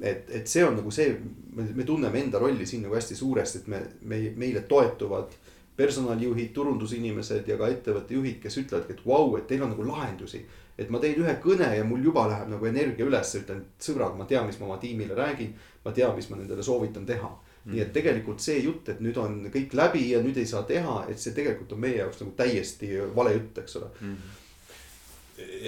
et, 0.00 0.30
et 0.40 0.48
see 0.48 0.64
on 0.64 0.78
nagu 0.80 0.92
see, 0.94 1.12
me 1.56 1.84
tunneme 1.84 2.22
enda 2.24 2.40
rolli 2.40 2.66
siin 2.66 2.86
nagu 2.86 2.96
hästi 2.96 3.18
suuresti, 3.18 3.62
et 3.62 3.68
me, 3.72 3.82
me, 4.02 4.22
meile 4.40 4.64
toetuvad 4.70 5.36
personalijuhid, 5.76 6.50
turundusinimesed 6.56 7.46
ja 7.48 7.56
ka 7.60 7.68
ettevõtte 7.72 8.16
juhid, 8.16 8.40
kes 8.42 8.58
ütlevadki, 8.64 8.96
et 8.96 9.06
vau, 9.06 9.36
et 9.38 9.46
teil 9.48 9.62
on 9.64 9.72
nagu 9.72 9.86
lahendusi 9.88 10.42
et 10.80 10.88
ma 10.88 11.00
teen 11.00 11.18
ühe 11.20 11.32
kõne 11.44 11.68
ja 11.76 11.84
mul 11.84 12.00
juba 12.04 12.24
läheb 12.30 12.48
nagu 12.54 12.66
energia 12.68 13.04
üles, 13.04 13.34
ütlen, 13.36 13.66
sõbrad, 13.80 14.16
ma 14.16 14.24
tean, 14.28 14.46
mis 14.48 14.56
ma 14.60 14.64
oma 14.70 14.78
tiimile 14.80 15.16
räägin. 15.18 15.52
ma 15.84 15.92
tean, 15.92 16.14
mis 16.16 16.28
ma 16.30 16.36
nendele 16.36 16.62
soovitan 16.64 17.06
teha 17.06 17.28
mm.. 17.64 17.72
nii 17.74 17.84
et 17.84 17.92
tegelikult 17.94 18.42
see 18.44 18.58
jutt, 18.64 18.88
et 18.92 19.00
nüüd 19.04 19.16
on 19.20 19.38
kõik 19.52 19.74
läbi 19.78 20.10
ja 20.12 20.20
nüüd 20.24 20.40
ei 20.40 20.48
saa 20.48 20.62
teha, 20.68 21.04
et 21.12 21.22
see 21.22 21.36
tegelikult 21.36 21.72
on 21.76 21.82
meie 21.86 22.00
jaoks 22.00 22.22
nagu 22.22 22.34
täiesti 22.38 22.92
vale 23.16 23.34
jutt, 23.36 23.62
eks 23.62 23.80
ole 23.80 23.90
mm.. 24.00 24.36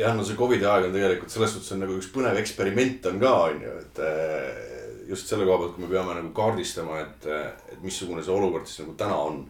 jah, 0.00 0.16
no 0.16 0.26
see 0.26 0.38
Covidi 0.38 0.68
aeg 0.68 0.90
on 0.90 0.98
tegelikult 0.98 1.34
selles 1.34 1.56
suhtes 1.56 1.74
on 1.76 1.84
nagu 1.86 1.96
üks 2.00 2.12
põnev 2.14 2.38
eksperiment 2.42 3.10
on 3.12 3.22
ka 3.22 3.34
on 3.48 3.66
ju, 3.66 3.74
et 3.86 4.04
eh, 4.08 4.68
just 5.08 5.28
selle 5.28 5.48
koha 5.48 5.64
pealt, 5.64 5.74
kui 5.76 5.86
me 5.86 5.90
peame 5.92 6.20
nagu 6.20 6.30
kaardistama, 6.36 7.02
et, 7.02 7.28
et 7.74 7.82
missugune 7.84 8.24
see 8.24 8.34
olukord 8.34 8.68
siis 8.70 8.84
nagu 8.84 8.96
täna 9.00 9.18
on 9.30 9.42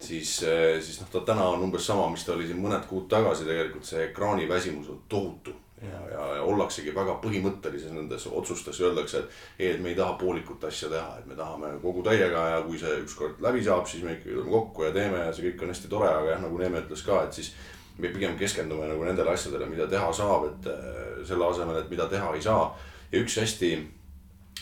siis, 0.00 0.36
siis 0.80 1.00
noh, 1.00 1.08
ta 1.12 1.22
täna 1.32 1.48
on 1.54 1.64
umbes 1.66 1.86
sama, 1.86 2.08
mis 2.12 2.24
ta 2.24 2.34
oli 2.34 2.48
siin 2.48 2.60
mõned 2.62 2.86
kuud 2.88 3.08
tagasi, 3.10 3.46
tegelikult 3.48 3.88
see 3.88 4.06
ekraaniväsimus 4.08 4.88
on 4.92 5.02
tohutu. 5.08 5.54
Ja, 5.82 6.00
ja, 6.12 6.26
ja 6.36 6.42
ollaksegi 6.44 6.94
väga 6.94 7.16
põhimõttelises 7.22 7.92
nendes 7.94 8.26
otsustes, 8.26 8.80
öeldakse, 8.84 9.22
et 9.22 9.60
ei, 9.62 9.70
et 9.74 9.80
me 9.80 9.92
ei 9.92 9.98
taha 9.98 10.16
poolikut 10.20 10.64
asja 10.68 10.90
teha, 10.92 11.18
et 11.20 11.28
me 11.30 11.38
tahame 11.38 11.72
kogu 11.82 12.04
täiega 12.06 12.46
ja 12.54 12.62
kui 12.66 12.78
see 12.80 13.00
ükskord 13.04 13.40
läbi 13.44 13.64
saab, 13.64 13.88
siis 13.88 14.04
me 14.04 14.16
ikkagi 14.16 14.36
tuleme 14.36 14.54
kokku 14.56 14.88
ja 14.88 14.94
teeme 14.96 15.24
ja 15.24 15.32
see 15.32 15.48
kõik 15.48 15.64
on 15.64 15.74
hästi 15.74 15.92
tore, 15.92 16.10
aga 16.10 16.34
jah, 16.34 16.42
nagu 16.44 16.60
Neeme 16.60 16.84
ütles 16.84 17.04
ka, 17.06 17.22
et 17.24 17.40
siis 17.40 17.54
me 18.00 18.12
pigem 18.12 18.36
keskendume 18.40 18.88
nagu 18.88 19.04
nendele 19.08 19.32
asjadele, 19.32 19.68
mida 19.72 19.88
teha 19.88 20.12
saab, 20.16 20.50
et 20.50 20.70
äh, 20.72 21.24
selle 21.28 21.48
asemel, 21.48 21.80
et 21.80 21.90
mida 21.92 22.08
teha 22.12 22.34
ei 22.36 22.44
saa. 22.44 22.70
ja 23.12 23.24
üks 23.24 23.40
hästi 23.40 23.72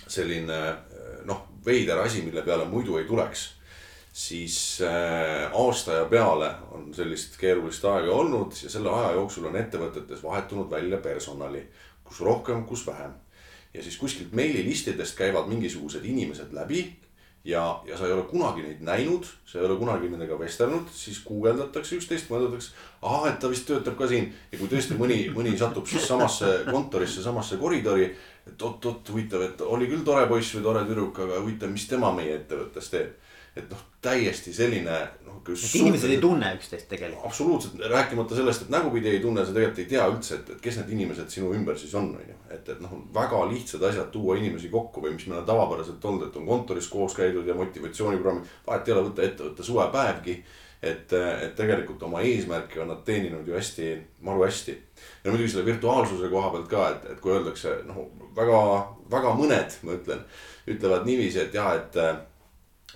selline 0.09 0.59
noh, 1.29 1.45
veider 1.67 1.99
asi, 2.01 2.23
mille 2.25 2.43
peale 2.43 2.65
muidu 2.69 2.97
ei 2.99 3.05
tuleks 3.05 3.58
siis 4.19 4.81
äh, 4.83 5.51
aasta 5.55 5.93
ja 5.93 6.05
peale 6.11 6.51
on 6.75 6.89
sellist 6.95 7.37
keerulist 7.39 7.85
aega 7.87 8.11
olnud 8.13 8.57
ja 8.65 8.71
selle 8.71 8.91
aja 8.91 9.13
jooksul 9.15 9.47
on 9.47 9.59
ettevõtetes 9.61 10.25
vahetunud 10.25 10.71
välja 10.71 10.99
personali, 11.05 11.61
kus 12.05 12.19
rohkem, 12.27 12.65
kus 12.67 12.87
vähem. 12.87 13.13
ja 13.75 13.83
siis 13.83 13.97
kuskilt 13.97 14.33
meililistidest 14.33 15.15
käivad 15.17 15.47
mingisugused 15.47 16.05
inimesed 16.05 16.51
läbi 16.53 16.81
ja, 17.45 17.83
ja 17.87 17.99
sa 17.99 18.09
ei 18.09 18.13
ole 18.17 18.25
kunagi 18.27 18.65
neid 18.65 18.81
näinud, 18.83 19.29
sa 19.47 19.61
ei 19.61 19.69
ole 19.69 19.77
kunagi 19.79 20.11
nendega 20.11 20.39
vestelnud, 20.41 20.91
siis 20.91 21.23
guugeldatakse 21.29 22.01
üksteist, 22.01 22.27
mõeldakse, 22.33 22.75
ahah, 23.03 23.29
et 23.31 23.39
ta 23.39 23.53
vist 23.53 23.69
töötab 23.71 23.95
ka 24.01 24.11
siin 24.11 24.33
ja 24.51 24.59
kui 24.59 24.73
tõesti 24.73 24.99
mõni, 24.99 25.21
mõni 25.37 25.55
satub 25.61 25.87
siis 25.87 26.09
samasse 26.11 26.51
kontorisse, 26.73 27.23
samasse 27.23 27.61
koridori, 27.63 28.11
et 28.51 28.67
oot-oot, 28.67 29.15
huvitav, 29.15 29.47
et 29.47 29.63
oli 29.63 29.87
küll 29.87 30.03
tore 30.03 30.27
poiss 30.27 30.59
või 30.59 30.67
tore 30.67 30.85
tüdruk, 30.91 31.23
aga 31.23 31.39
huvitav, 31.45 31.71
mis 31.71 31.87
tema 31.87 32.11
meie 32.19 32.41
ettevõttes 32.41 32.91
teeb 32.97 33.28
et 33.59 33.71
noh, 33.73 33.81
täiesti 34.03 34.53
selline 34.55 34.99
noh. 35.27 35.39
et 35.49 35.75
inimesed 35.81 36.13
ei 36.13 36.21
tunne 36.23 36.51
üksteist 36.55 36.87
tegelikult. 36.91 37.25
absoluutselt, 37.27 37.81
rääkimata 37.91 38.37
sellest, 38.39 38.67
et 38.67 38.71
nägupidi 38.73 39.11
ei 39.11 39.23
tunne, 39.23 39.45
sa 39.47 39.55
tegelikult 39.55 39.83
ei 39.83 39.89
tea 39.91 40.05
üldse, 40.13 40.39
et, 40.39 40.53
et 40.55 40.63
kes 40.63 40.79
need 40.81 40.93
inimesed 40.99 41.35
sinu 41.35 41.51
ümber 41.57 41.79
siis 41.79 41.95
on, 41.99 42.13
on 42.15 42.29
ju. 42.29 42.37
et, 42.55 42.71
et 42.75 42.85
noh, 42.85 42.95
väga 43.15 43.43
lihtsad 43.51 43.83
asjad 43.91 44.13
tuua 44.15 44.39
inimesi 44.39 44.71
kokku 44.73 45.03
või 45.05 45.17
mis 45.17 45.27
meil 45.27 45.43
on 45.43 45.51
tavapäraselt 45.51 46.09
olnud, 46.11 46.29
et 46.29 46.39
on 46.39 46.47
kontoris 46.47 46.89
koos 46.93 47.19
käidud 47.19 47.49
ja 47.49 47.59
motivatsiooniprogrammid. 47.59 48.57
vahet 48.67 48.89
ei 48.89 48.97
ole, 48.97 49.05
võtta 49.11 49.27
ettevõtte 49.27 49.67
suvepäevgi. 49.67 50.39
et, 50.83 51.13
et 51.13 51.57
tegelikult 51.59 52.03
oma 52.07 52.21
eesmärki 52.23 52.79
on 52.79 52.93
nad 52.93 53.03
teeninud 53.05 53.49
ju 53.49 53.55
hästi, 53.59 53.91
maru 54.23 54.45
hästi. 54.47 54.79
ja 55.25 55.31
muidugi 55.33 55.51
selle 55.51 55.67
virtuaalsuse 55.67 56.31
koha 56.31 56.51
pealt 56.55 56.71
ka, 56.71 56.89
et, 56.95 57.13
et 57.13 57.21
kui 57.21 57.35
öeldakse 57.35 57.81
noh, 57.89 58.05
väga, 58.37 58.61
väga 59.11 59.35
mõned, 59.35 59.81
ma 59.83 59.99
ütlen, 59.99 60.27
ütlevad 60.71 61.09
niiviisi, 61.09 61.41
et 61.43 61.55
jah, 61.59 61.75
et 61.75 61.97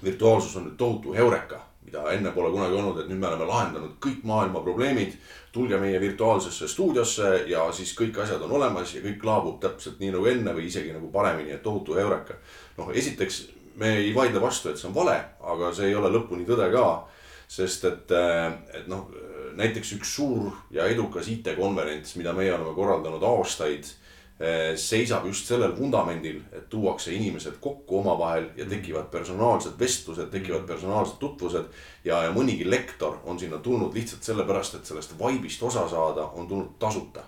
virtuaalsus 0.05 0.57
on 0.57 0.67
nüüd 0.67 0.77
tohutu 0.77 1.15
heureka, 1.15 1.61
mida 1.87 2.05
enne 2.13 2.33
pole 2.35 2.51
kunagi 2.51 2.77
olnud, 2.79 3.01
et 3.03 3.09
nüüd 3.11 3.21
me 3.21 3.29
oleme 3.29 3.47
lahendanud 3.49 3.97
kõik 4.03 4.25
maailma 4.27 4.61
probleemid. 4.61 5.17
tulge 5.53 5.77
meie 5.77 6.01
virtuaalsesse 6.01 6.69
stuudiosse 6.69 7.45
ja 7.47 7.67
siis 7.73 7.91
kõik 7.99 8.17
asjad 8.23 8.41
on 8.43 8.55
olemas 8.57 8.95
ja 8.95 9.03
kõik 9.05 9.25
laabub 9.25 9.59
täpselt 9.61 9.99
nii 10.01 10.15
nagu 10.15 10.27
enne 10.27 10.55
või 10.57 10.65
isegi 10.67 10.93
nagu 10.93 11.11
paremini, 11.13 11.53
et 11.53 11.63
tohutu 11.63 11.95
heureka. 11.95 12.35
noh, 12.79 12.91
esiteks 12.95 13.43
me 13.77 13.97
ei 13.97 14.15
vaidle 14.15 14.41
vastu, 14.41 14.69
et 14.69 14.79
see 14.79 14.89
on 14.89 14.95
vale, 14.95 15.19
aga 15.41 15.73
see 15.75 15.89
ei 15.89 15.95
ole 15.95 16.09
lõpuni 16.09 16.47
tõde 16.49 16.71
ka. 16.73 17.09
sest 17.49 17.85
et, 17.85 18.13
et 18.73 18.87
noh, 18.89 19.11
näiteks 19.57 19.93
üks 19.99 20.15
suur 20.17 20.53
ja 20.71 20.87
edukas 20.89 21.29
IT-konverents, 21.29 22.17
mida 22.17 22.33
meie 22.33 22.55
oleme 22.55 22.73
korraldanud 22.75 23.23
aastaid 23.23 23.85
seisab 24.77 25.27
just 25.27 25.47
sellel 25.47 25.75
vundamendil, 25.77 26.41
et 26.53 26.69
tuuakse 26.71 27.13
inimesed 27.15 27.61
kokku 27.61 27.99
omavahel 28.01 28.49
ja 28.57 28.67
tekivad 28.67 29.11
personaalsed 29.13 29.77
vestlused, 29.79 30.31
tekivad 30.33 30.67
personaalsed 30.67 31.21
tutvused. 31.21 31.69
ja, 32.05 32.23
ja 32.23 32.33
mõnigi 32.35 32.67
lektor 32.71 33.21
on 33.25 33.39
sinna 33.39 33.59
tulnud 33.63 33.95
lihtsalt 33.95 34.23
sellepärast, 34.23 34.75
et 34.75 34.87
sellest 34.87 35.15
vibe'ist 35.19 35.63
osa 35.63 35.87
saada, 35.89 36.27
on 36.35 36.49
tulnud 36.49 36.75
tasuta. 36.79 37.23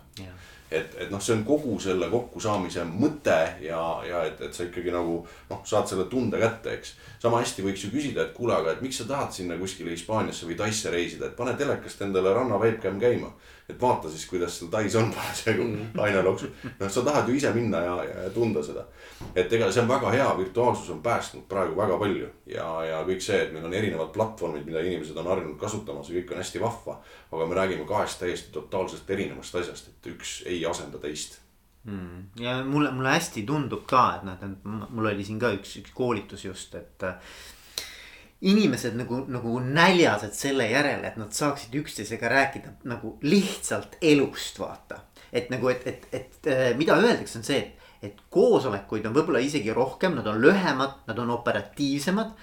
et, 0.74 0.94
et 0.98 1.10
noh, 1.10 1.20
see 1.22 1.34
on 1.36 1.44
kogu 1.46 1.76
selle 1.82 2.08
kokkusaamise 2.10 2.84
mõte 2.88 3.36
ja, 3.62 3.80
ja 4.08 4.22
et, 4.28 4.40
et 4.42 4.56
sa 4.56 4.66
ikkagi 4.66 4.92
nagu 4.94 5.20
noh, 5.50 5.60
saad 5.68 5.88
selle 5.90 6.06
tunde 6.10 6.40
kätte, 6.40 6.74
eks. 6.78 6.94
sama 7.22 7.42
hästi 7.42 7.64
võiks 7.66 7.84
ju 7.86 7.92
küsida, 7.92 8.24
et 8.24 8.34
kuule, 8.36 8.56
aga 8.56 8.74
et 8.74 8.82
miks 8.84 8.98
sa 9.02 9.08
tahad 9.08 9.34
sinna 9.36 9.58
kuskile 9.60 9.94
Hispaaniasse 9.94 10.48
või 10.48 10.58
Taisse 10.58 10.90
reisida, 10.94 11.28
et 11.28 11.36
pane 11.38 11.54
telekast 11.60 12.02
endale 12.06 12.34
ranna 12.34 12.58
webcam 12.60 12.98
käima. 13.00 13.30
Et 13.68 13.80
vaata 13.80 14.10
siis, 14.10 14.26
kuidas 14.28 14.58
seal 14.58 14.70
Tais 14.70 14.96
on 15.00 15.12
parasjagu 15.16 15.66
laine 15.96 16.22
loksub. 16.22 16.64
noh, 16.80 16.90
sa 16.90 17.04
tahad 17.04 17.28
ju 17.28 17.36
ise 17.38 17.52
minna 17.54 17.80
ja, 17.84 17.94
ja 18.04 18.30
tunda 18.34 18.62
seda. 18.62 18.84
et 19.34 19.52
ega 19.52 19.70
see 19.72 19.82
on 19.82 19.88
väga 19.88 20.10
hea, 20.12 20.26
virtuaalsus 20.38 20.90
on 20.90 21.02
päästnud 21.02 21.46
praegu 21.48 21.76
väga 21.76 21.98
palju 21.98 22.28
ja, 22.46 22.66
ja 22.90 23.00
kõik 23.08 23.24
see, 23.24 23.40
et 23.46 23.54
meil 23.54 23.64
on 23.64 23.74
erinevad 23.74 24.12
platvormid, 24.12 24.66
mida 24.68 24.84
inimesed 24.84 25.16
on 25.16 25.30
harjunud 25.32 25.56
kasutama, 25.60 26.04
see 26.04 26.20
kõik 26.20 26.34
on 26.34 26.42
hästi 26.42 26.60
vahva. 26.60 26.98
aga 27.32 27.46
me 27.46 27.60
räägime 27.60 27.88
kahest 27.88 28.20
täiesti 28.20 28.52
totaalselt 28.52 29.10
erinevast 29.10 29.56
asjast, 29.62 29.88
et 29.88 30.12
üks 30.12 30.42
ei 30.46 30.60
asenda 30.66 31.00
teist 31.00 31.40
mm.. 31.84 32.22
ja 32.44 32.58
mulle, 32.64 32.92
mulle 32.92 33.16
hästi 33.16 33.46
tundub 33.48 33.86
ka, 33.88 34.04
et 34.18 34.28
noh, 34.28 34.36
et 34.36 34.64
mul 34.90 35.12
oli 35.12 35.24
siin 35.24 35.40
ka 35.40 35.54
üks, 35.56 35.78
üks 35.80 35.96
koolitus 35.96 36.44
just, 36.44 36.74
et 36.76 37.08
inimesed 38.40 38.96
nagu, 38.98 39.22
nagu 39.30 39.58
näljased 39.60 40.34
selle 40.36 40.66
järele, 40.68 41.06
et 41.08 41.16
nad 41.20 41.32
saaksid 41.32 41.74
üksteisega 41.80 42.28
rääkida 42.28 42.74
nagu 42.90 43.16
lihtsalt 43.24 43.96
elust, 44.02 44.58
vaata. 44.60 45.00
et 45.32 45.48
nagu, 45.50 45.68
et, 45.68 45.86
et, 45.86 46.04
et 46.12 46.50
äh, 46.50 46.76
mida 46.78 46.94
öeldakse, 46.94 47.38
on 47.38 47.46
see, 47.46 47.58
et, 47.58 47.88
et 48.10 48.20
koosolekuid 48.30 49.06
on 49.08 49.14
võib-olla 49.16 49.40
isegi 49.42 49.72
rohkem, 49.74 50.14
nad 50.14 50.26
on 50.30 50.38
lühemad, 50.42 51.00
nad 51.08 51.18
on 51.18 51.32
operatiivsemad 51.34 52.36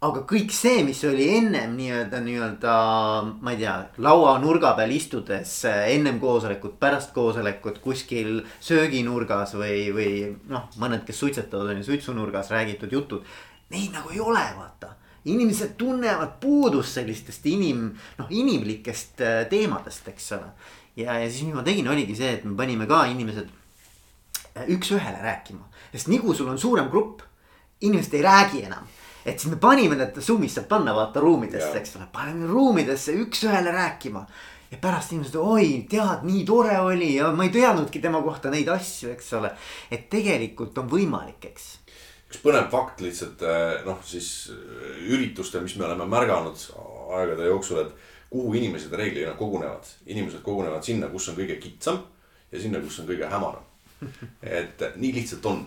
aga 0.00 0.22
kõik 0.24 0.52
see, 0.54 0.80
mis 0.86 1.02
oli 1.04 1.26
ennem 1.36 1.74
nii-öelda, 1.76 2.22
nii-öelda 2.24 2.76
ma 3.42 3.52
ei 3.52 3.58
tea, 3.60 3.74
lauanurga 4.00 4.72
peal 4.78 4.94
istudes 4.96 5.52
ennem 5.66 6.16
koosolekut, 6.22 6.78
pärast 6.80 7.12
koosolekut 7.16 7.82
kuskil 7.84 8.38
sööginurgas 8.64 9.52
või, 9.58 9.90
või 9.92 10.14
noh, 10.48 10.70
mõned, 10.80 11.04
kes 11.04 11.20
suitsetavad 11.20 11.74
on 11.74 11.82
ju 11.82 11.90
suitsunurgas 11.90 12.48
räägitud 12.54 12.96
jutud. 12.96 13.28
Neid 13.74 13.92
nagu 13.92 14.14
ei 14.14 14.24
ole, 14.24 14.46
vaata 14.56 14.94
inimesed 15.24 15.74
tunnevad 15.78 16.38
puudust 16.40 16.96
sellistest 16.96 17.46
inim, 17.46 17.88
noh 18.18 18.30
inimlikest 18.30 19.24
äh, 19.24 19.40
teemadest, 19.50 20.08
eks 20.08 20.30
ole. 20.38 20.52
ja, 20.96 21.18
ja 21.18 21.26
siis, 21.30 21.42
mis 21.48 21.54
ma 21.56 21.64
tegin, 21.66 21.88
oligi 21.88 22.16
see, 22.16 22.36
et 22.38 22.44
me 22.44 22.56
panime 22.56 22.88
ka 22.90 23.04
inimesed 23.10 23.50
äh, 24.56 24.70
üks-ühele 24.76 25.20
rääkima, 25.24 25.66
sest 25.92 26.08
nii 26.08 26.22
kui 26.24 26.36
sul 26.36 26.48
on 26.48 26.58
suurem 26.58 26.88
grupp, 26.92 27.22
inimesed 27.80 28.16
ei 28.16 28.24
räägi 28.24 28.64
enam 28.68 28.88
et 29.24 29.38
siis 29.38 29.52
me 29.52 29.58
panime 29.60 29.98
need 29.98 30.16
Zoom'is 30.24 30.56
saab 30.56 30.68
panna 30.70 30.94
vaata 30.96 31.20
ruumidesse, 31.20 31.74
eks 31.80 31.96
ole, 31.98 32.08
paneme 32.12 32.48
ruumidesse 32.48 33.14
üks-ühele 33.24 33.72
rääkima. 33.74 34.24
ja 34.70 34.78
pärast 34.78 35.12
inimesed, 35.12 35.34
oi, 35.34 35.86
tead, 35.90 36.22
nii 36.22 36.44
tore 36.46 36.76
oli 36.78 37.16
ja 37.16 37.32
ma 37.34 37.42
ei 37.42 37.50
teadnudki 37.50 37.98
tema 38.00 38.20
kohta 38.22 38.52
neid 38.54 38.68
asju, 38.70 39.10
eks 39.10 39.32
ole. 39.34 39.50
et 39.90 40.08
tegelikult 40.10 40.78
on 40.78 40.88
võimalik, 40.88 41.50
eks. 41.50 41.66
Üks 42.30 42.38
põnev 42.44 42.68
fakt 42.70 43.02
lihtsalt 43.02 43.42
noh, 43.86 43.98
siis 44.06 44.52
üritustel, 45.10 45.64
mis 45.66 45.74
me 45.76 45.88
oleme 45.88 46.06
märganud 46.06 46.62
aegade 47.18 47.48
jooksul, 47.48 47.82
et 47.82 48.30
kuhu 48.30 48.54
inimesed 48.54 48.94
reeglina 48.94 49.34
kogunevad. 49.34 49.88
inimesed 50.06 50.42
kogunevad 50.46 50.86
sinna, 50.86 51.08
kus 51.10 51.28
on 51.28 51.36
kõige 51.40 51.58
kitsam 51.58 52.04
ja 52.52 52.60
sinna, 52.62 52.78
kus 52.80 53.00
on 53.02 53.08
kõige 53.10 53.26
hämaram. 53.26 53.66
et 54.42 54.80
nii 54.96 55.12
lihtsalt 55.18 55.46
on 55.50 55.66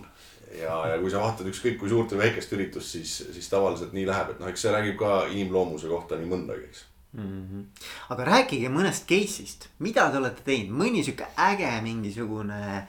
ja, 0.58 0.78
ja 0.88 0.96
kui 1.02 1.12
sa 1.12 1.20
vaatad 1.22 1.46
ükskõik 1.50 1.76
kui 1.78 1.92
suurt 1.92 2.14
või 2.14 2.24
väikest 2.24 2.56
üritust, 2.56 2.96
siis, 2.96 3.12
siis 3.36 3.48
tavaliselt 3.52 3.92
nii 3.94 4.06
läheb, 4.08 4.32
et 4.32 4.42
noh, 4.42 4.50
eks 4.50 4.64
see 4.64 4.72
räägib 4.74 4.98
ka 4.98 5.24
inimloomuse 5.30 5.90
kohta 5.90 6.18
nii 6.18 6.30
mõndagi, 6.32 6.70
eks 6.70 6.84
mm. 7.12 7.28
-hmm. 7.28 7.88
aga 8.16 8.28
rääkige 8.30 8.72
mõnest 8.72 9.06
case'ist, 9.10 9.68
mida 9.78 10.08
te 10.10 10.18
olete 10.22 10.46
teinud, 10.46 10.74
mõni 10.82 11.04
sihuke 11.04 11.28
äge 11.50 11.70
mingisugune 11.84 12.60
äh, 12.78 12.88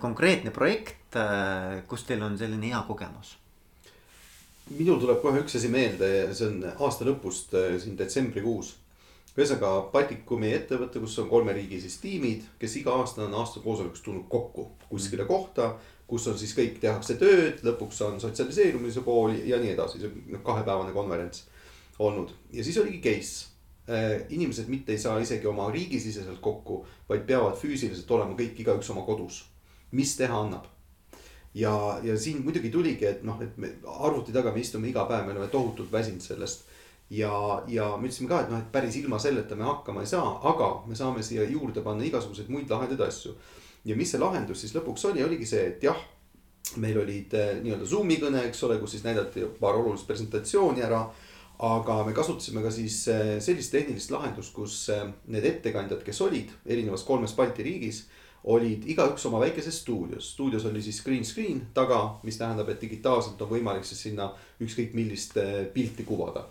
konkreetne 0.00 0.50
projekt, 0.54 1.16
äh, 1.16 1.82
kus 1.88 2.06
teil 2.08 2.22
on 2.22 2.38
selline 2.38 2.72
hea 2.72 2.82
kogemus? 2.88 3.36
minul 4.76 4.98
tuleb 4.98 5.20
kohe 5.22 5.44
üks 5.44 5.58
asi 5.58 5.68
meelde, 5.70 6.08
see 6.34 6.48
on 6.48 6.64
aasta 6.66 7.06
lõpust 7.06 7.54
äh, 7.54 7.76
siin 7.82 7.98
detsembrikuus 7.98 8.74
ühesõnaga 9.36 9.90
Baltikumi 9.92 10.48
ettevõte, 10.56 10.98
kus 11.02 11.18
on 11.20 11.28
kolme 11.28 11.52
riigi 11.52 11.82
siis 11.82 11.98
tiimid, 12.00 12.46
kes 12.58 12.78
iga 12.80 12.94
aasta 12.96 13.26
on 13.26 13.34
aastakoosolekuks 13.36 14.00
tulnud 14.06 14.24
kokku 14.32 14.70
kuskile 14.88 15.28
kohta 15.28 15.74
kus 16.06 16.26
on 16.30 16.38
siis 16.38 16.54
kõik, 16.54 16.78
tehakse 16.82 17.16
tööd, 17.18 17.60
lõpuks 17.66 17.98
on 18.06 18.20
sotsialiseerumise 18.22 19.02
pool 19.06 19.34
ja 19.46 19.58
nii 19.62 19.72
edasi, 19.74 20.00
see 20.00 20.10
on 20.10 20.36
noh, 20.36 20.42
kahepäevane 20.46 20.94
konverents 20.94 21.44
olnud 22.02 22.32
ja 22.54 22.64
siis 22.64 22.78
oligi 22.82 23.02
case. 23.02 23.52
Äh, 23.86 24.24
inimesed 24.34 24.66
mitte 24.66 24.90
ei 24.90 24.98
saa 24.98 25.20
isegi 25.22 25.46
oma 25.46 25.68
riigisiseselt 25.70 26.40
kokku, 26.42 26.80
vaid 27.08 27.22
peavad 27.26 27.54
füüsiliselt 27.58 28.10
olema 28.10 28.34
kõik 28.38 28.58
igaüks 28.58 28.90
oma 28.90 29.04
kodus. 29.06 29.44
Mis 29.96 30.16
teha 30.20 30.40
annab? 30.44 30.68
ja, 31.56 31.74
ja 32.04 32.18
siin 32.20 32.42
muidugi 32.44 32.70
tuligi, 32.70 33.06
et 33.08 33.22
noh, 33.24 33.40
et 33.42 33.56
me 33.56 33.72
arvuti 34.04 34.32
taga 34.32 34.52
me 34.52 34.60
istume 34.60 34.90
iga 34.90 35.06
päev, 35.08 35.24
me 35.26 35.32
oleme 35.32 35.48
tohutult 35.52 35.92
väsinud 35.92 36.20
sellest. 36.20 36.66
ja, 37.10 37.62
ja 37.68 37.92
me 37.96 38.10
ütlesime 38.10 38.28
ka, 38.28 38.42
et 38.42 38.50
noh, 38.52 38.60
et 38.60 38.72
päris 38.72 38.96
ilma 39.00 39.18
selleta 39.22 39.56
me 39.56 39.64
hakkama 39.64 40.02
ei 40.04 40.10
saa, 40.10 40.34
aga 40.50 40.72
me 40.86 40.98
saame 40.98 41.22
siia 41.22 41.46
juurde 41.48 41.84
panna 41.84 42.04
igasuguseid 42.04 42.50
muid 42.52 42.70
lahedaid 42.70 43.00
asju 43.08 43.36
ja 43.86 43.96
mis 43.96 44.10
see 44.12 44.20
lahendus 44.20 44.64
siis 44.64 44.74
lõpuks 44.74 45.06
oli, 45.10 45.22
oligi 45.24 45.46
see, 45.48 45.62
et 45.70 45.86
jah, 45.86 45.98
meil 46.82 46.98
olid 46.98 47.34
äh, 47.38 47.54
nii-öelda 47.62 47.86
Zoom'i 47.86 48.18
kõne, 48.20 48.42
eks 48.48 48.64
ole, 48.66 48.80
kus 48.82 48.96
siis 48.96 49.06
näidati 49.06 49.46
paar 49.60 49.78
olulist 49.78 50.06
presentatsiooni 50.10 50.84
ära. 50.84 51.06
aga 51.56 52.02
me 52.04 52.12
kasutasime 52.12 52.60
ka 52.60 52.70
siis 52.70 53.08
äh, 53.08 53.38
sellist 53.40 53.72
tehnilist 53.72 54.10
lahendust, 54.10 54.52
kus 54.52 54.90
äh, 54.92 55.06
need 55.32 55.44
ettekandjad, 55.44 56.02
kes 56.04 56.20
olid 56.20 56.50
erinevas 56.66 57.04
kolmes 57.06 57.32
Balti 57.32 57.62
riigis 57.62 58.02
olid 58.46 58.84
igaüks 58.86 59.26
oma 59.26 59.40
väikeses 59.42 59.80
stuudios, 59.82 60.30
stuudios 60.32 60.64
oli 60.68 60.82
siis 60.82 61.00
green 61.04 61.24
screen 61.24 61.64
taga, 61.74 62.18
mis 62.22 62.38
tähendab, 62.38 62.68
et 62.70 62.80
digitaalselt 62.80 63.40
on 63.42 63.50
võimalik 63.50 63.84
siis 63.84 64.04
sinna 64.06 64.30
ükskõik 64.62 64.94
millist 64.94 65.34
pilti 65.74 66.06
kuvada. 66.06 66.46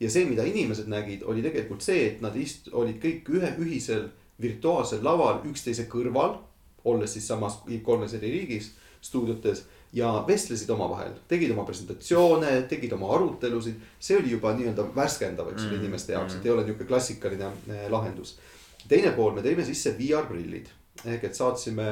ja 0.00 0.10
see, 0.10 0.26
mida 0.28 0.44
inimesed 0.44 0.86
nägid, 0.88 1.24
oli 1.24 1.42
tegelikult 1.42 1.82
see, 1.82 2.04
et 2.06 2.20
nad 2.20 2.36
ist-, 2.36 2.68
olid 2.72 3.00
kõik 3.02 3.32
ühe 3.32 3.54
ühisel 3.64 4.10
virtuaalsel 4.40 5.02
laval 5.04 5.40
üksteise 5.48 5.88
kõrval 5.90 6.36
olles 6.84 7.12
siis 7.12 7.26
samas 7.26 7.58
kolmes 7.82 8.14
eri 8.14 8.30
riigis 8.30 8.72
stuudiotes 9.00 9.64
ja 9.92 10.24
vestlesid 10.26 10.70
omavahel, 10.70 11.14
tegid 11.28 11.52
oma 11.54 11.64
presentatsioone, 11.64 12.50
tegid 12.68 12.92
oma 12.92 13.10
arutelusid. 13.14 13.80
see 14.00 14.18
oli 14.18 14.30
juba 14.30 14.52
nii-öelda 14.56 14.84
värskendav, 14.94 15.48
eks 15.52 15.64
ole 15.64 15.76
mm, 15.76 15.84
inimeste 15.84 16.12
jaoks, 16.12 16.36
et 16.36 16.46
ei 16.46 16.52
ole 16.52 16.64
nihuke 16.66 16.84
klassikaline 16.84 17.50
eh, 17.68 17.86
lahendus. 17.90 18.36
teine 18.88 19.12
pool, 19.16 19.32
me 19.34 19.42
tõime 19.42 19.64
sisse 19.64 19.94
VR 19.98 20.28
prillid 20.28 20.68
ehk 21.04 21.28
et 21.28 21.36
saatsime 21.36 21.88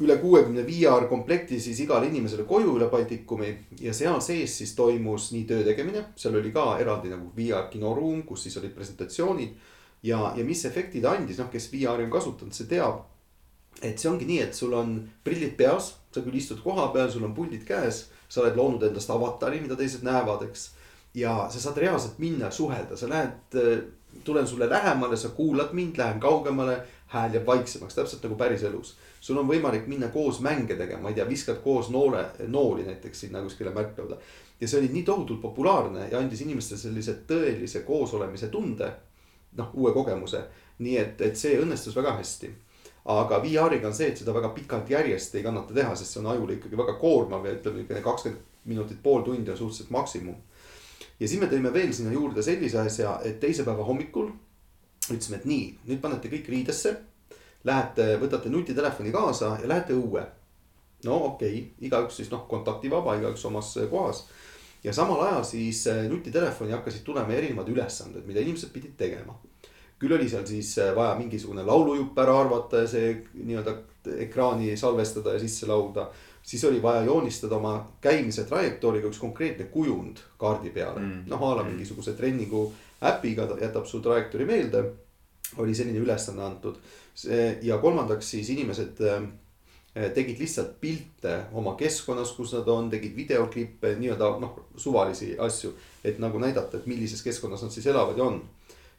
üle 0.00 0.18
kuuekümne 0.20 0.66
VR 0.66 1.06
komplekti 1.08 1.60
siis 1.60 1.80
igale 1.80 2.10
inimesele 2.10 2.44
koju 2.44 2.76
üle 2.76 2.90
Baltikumi 2.92 3.48
ja 3.80 3.94
seal 3.96 4.20
sees 4.20 4.58
siis 4.58 4.74
toimus 4.76 5.30
nii 5.32 5.46
töö 5.48 5.64
tegemine, 5.64 6.04
seal 6.16 6.36
oli 6.36 6.52
ka 6.52 6.74
eraldi 6.82 7.12
nagu 7.14 7.32
VR 7.36 7.70
kinoruum, 7.72 8.22
kus 8.28 8.44
siis 8.44 8.56
olid 8.60 8.74
presentatsioonid. 8.76 9.56
ja, 10.02 10.32
ja 10.36 10.44
mis 10.44 10.64
efekti 10.64 11.00
ta 11.00 11.16
andis, 11.16 11.38
noh, 11.38 11.48
kes 11.50 11.70
VR-i 11.72 12.04
on 12.04 12.10
kasutanud, 12.12 12.54
see 12.54 12.68
teab 12.68 13.04
et 13.82 14.00
see 14.00 14.08
ongi 14.10 14.26
nii, 14.28 14.40
et 14.46 14.56
sul 14.56 14.72
on 14.76 14.96
prillid 15.24 15.56
peas, 15.58 15.94
sa 16.12 16.22
küll 16.24 16.38
istud 16.38 16.62
koha 16.64 16.88
peal, 16.94 17.10
sul 17.12 17.26
on 17.26 17.34
puldid 17.36 17.64
käes, 17.68 18.06
sa 18.28 18.42
oled 18.42 18.56
loonud 18.56 18.86
endast 18.88 19.10
avatari, 19.12 19.60
mida 19.60 19.76
teised 19.76 20.04
näevad, 20.06 20.46
eks. 20.48 20.70
ja 21.16 21.46
sa 21.52 21.60
saad 21.60 21.80
reaalselt 21.82 22.18
minna 22.22 22.50
suhelda, 22.50 22.96
sa 22.96 23.08
lähed, 23.10 23.56
tulen 24.24 24.46
sulle 24.46 24.70
lähemale, 24.70 25.16
sa 25.16 25.28
kuulad 25.28 25.72
mind, 25.72 25.98
lähen 25.98 26.20
kaugemale, 26.20 26.80
hääl 27.06 27.34
jääb 27.34 27.46
vaiksemaks, 27.46 27.94
täpselt 27.94 28.22
nagu 28.22 28.34
päriselus. 28.34 28.96
sul 29.20 29.38
on 29.38 29.48
võimalik 29.48 29.86
minna 29.86 30.08
koos 30.08 30.40
mänge 30.40 30.74
tegema, 30.76 31.02
ma 31.02 31.08
ei 31.08 31.14
tea, 31.14 31.28
viskad 31.28 31.56
koos 31.64 31.88
noole, 31.90 32.24
nooli 32.46 32.84
näiteks 32.84 33.20
sinna 33.20 33.42
kuskile 33.42 33.70
märklauda. 33.70 34.16
ja 34.60 34.68
see 34.68 34.80
oli 34.80 34.88
nii 34.92 35.02
tohutult 35.02 35.40
populaarne 35.40 36.08
ja 36.10 36.18
andis 36.18 36.40
inimestele 36.40 36.80
sellise 36.80 37.18
tõelise 37.28 37.82
koosolemise 37.86 38.48
tunde. 38.48 38.92
noh, 39.56 39.70
uue 39.74 39.92
kogemuse, 39.92 40.44
nii 40.78 40.96
et, 40.98 41.20
et 41.20 41.36
see 41.36 41.58
õnnestus 41.60 41.96
väga 41.96 42.12
hästi 42.18 42.54
aga 43.06 43.38
VR-iga 43.42 43.86
on 43.86 43.94
see, 43.94 44.10
et 44.10 44.18
seda 44.18 44.34
väga 44.34 44.50
pikalt 44.54 44.90
järjest 44.90 45.34
ei 45.38 45.42
kannata 45.42 45.74
teha, 45.74 45.94
sest 45.94 46.16
see 46.16 46.20
on 46.20 46.32
ajule 46.32 46.56
ikkagi 46.58 46.78
väga 46.78 46.96
koormav 47.00 47.46
ja 47.46 47.54
ütleme 47.54 47.78
niisugune 47.78 48.02
kakskümmend 48.02 48.42
minutit, 48.66 48.98
pool 49.02 49.22
tundi 49.22 49.50
on 49.50 49.56
suhteliselt 49.56 49.90
maksimum. 49.90 50.34
Ja 51.20 51.28
siis 51.28 51.40
me 51.40 51.48
tõime 51.50 51.72
veel 51.72 51.92
sinna 51.96 52.12
juurde 52.12 52.42
sellise 52.42 52.80
asja, 52.82 53.18
et 53.24 53.40
teise 53.40 53.64
päeva 53.64 53.84
hommikul 53.84 54.30
ütlesime, 55.06 55.38
et 55.38 55.46
nii, 55.46 55.66
nüüd 55.86 56.00
panete 56.02 56.30
kõik 56.32 56.48
riidesse. 56.50 56.96
Lähete, 57.66 58.12
võtate 58.22 58.50
nutitelefoni 58.50 59.10
kaasa 59.14 59.56
ja 59.62 59.68
lähete 59.68 59.94
õue. 59.94 60.22
no 61.04 61.16
okei 61.32 61.48
okay,, 61.48 61.86
igaüks 61.86 62.16
siis 62.20 62.30
noh, 62.30 62.46
kontaktivaba, 62.48 63.16
igaüks 63.18 63.44
omas 63.44 63.74
kohas. 63.90 64.26
ja 64.84 64.92
samal 64.92 65.20
ajal 65.26 65.44
siis 65.44 65.86
eh, 65.86 66.06
nutitelefoni 66.08 66.72
hakkasid 66.72 67.02
tulema 67.02 67.32
erinevad 67.32 67.68
ülesanded, 67.68 68.26
mida 68.26 68.40
inimesed 68.40 68.70
pidid 68.72 68.96
tegema 68.96 69.34
küll 69.98 70.12
oli 70.12 70.28
seal 70.28 70.46
siis 70.46 70.76
äh, 70.78 70.94
vaja 70.96 71.16
mingisugune 71.18 71.64
laulujupp 71.64 72.18
ära 72.20 72.34
arvata 72.40 72.84
ja 72.84 72.90
see 72.90 73.12
nii-öelda 73.34 73.76
ekraani 74.26 74.76
salvestada 74.76 75.34
ja 75.34 75.42
sisse 75.42 75.68
laulda. 75.68 76.10
Siis 76.46 76.64
oli 76.64 76.82
vaja 76.82 77.02
joonistada 77.04 77.56
oma 77.56 77.74
käimise 78.00 78.44
trajektooriga 78.46 79.10
üks 79.10 79.18
konkreetne 79.18 79.66
kujund 79.72 80.22
kaardi 80.38 80.70
peale 80.70 81.00
mm., 81.00 81.24
noh 81.26 81.42
a 81.42 81.56
la 81.56 81.64
mm. 81.64 81.74
mingisuguse 81.74 82.14
treeningu 82.14 82.68
äpiga 83.02 83.48
jätab 83.60 83.86
sul 83.86 84.04
trajektoori 84.04 84.46
meelde. 84.46 84.84
oli 85.56 85.74
selline 85.74 85.98
ülesanne 85.98 86.42
antud 86.44 86.76
ja 87.62 87.78
kolmandaks 87.78 88.30
siis 88.30 88.50
inimesed 88.50 89.00
äh, 89.00 89.28
tegid 90.14 90.38
lihtsalt 90.38 90.80
pilte 90.80 91.36
oma 91.52 91.74
keskkonnas, 91.74 92.32
kus 92.36 92.52
nad 92.52 92.68
on, 92.68 92.90
tegid 92.90 93.16
videoklippe, 93.16 93.94
nii-öelda 93.96 94.30
noh, 94.40 94.58
suvalisi 94.76 95.36
asju. 95.38 95.72
et 96.04 96.18
nagu 96.18 96.38
näidata, 96.38 96.76
et 96.76 96.86
millises 96.86 97.22
keskkonnas 97.22 97.62
nad 97.62 97.70
siis 97.70 97.86
elavad 97.86 98.18
ja 98.18 98.24
on 98.24 98.42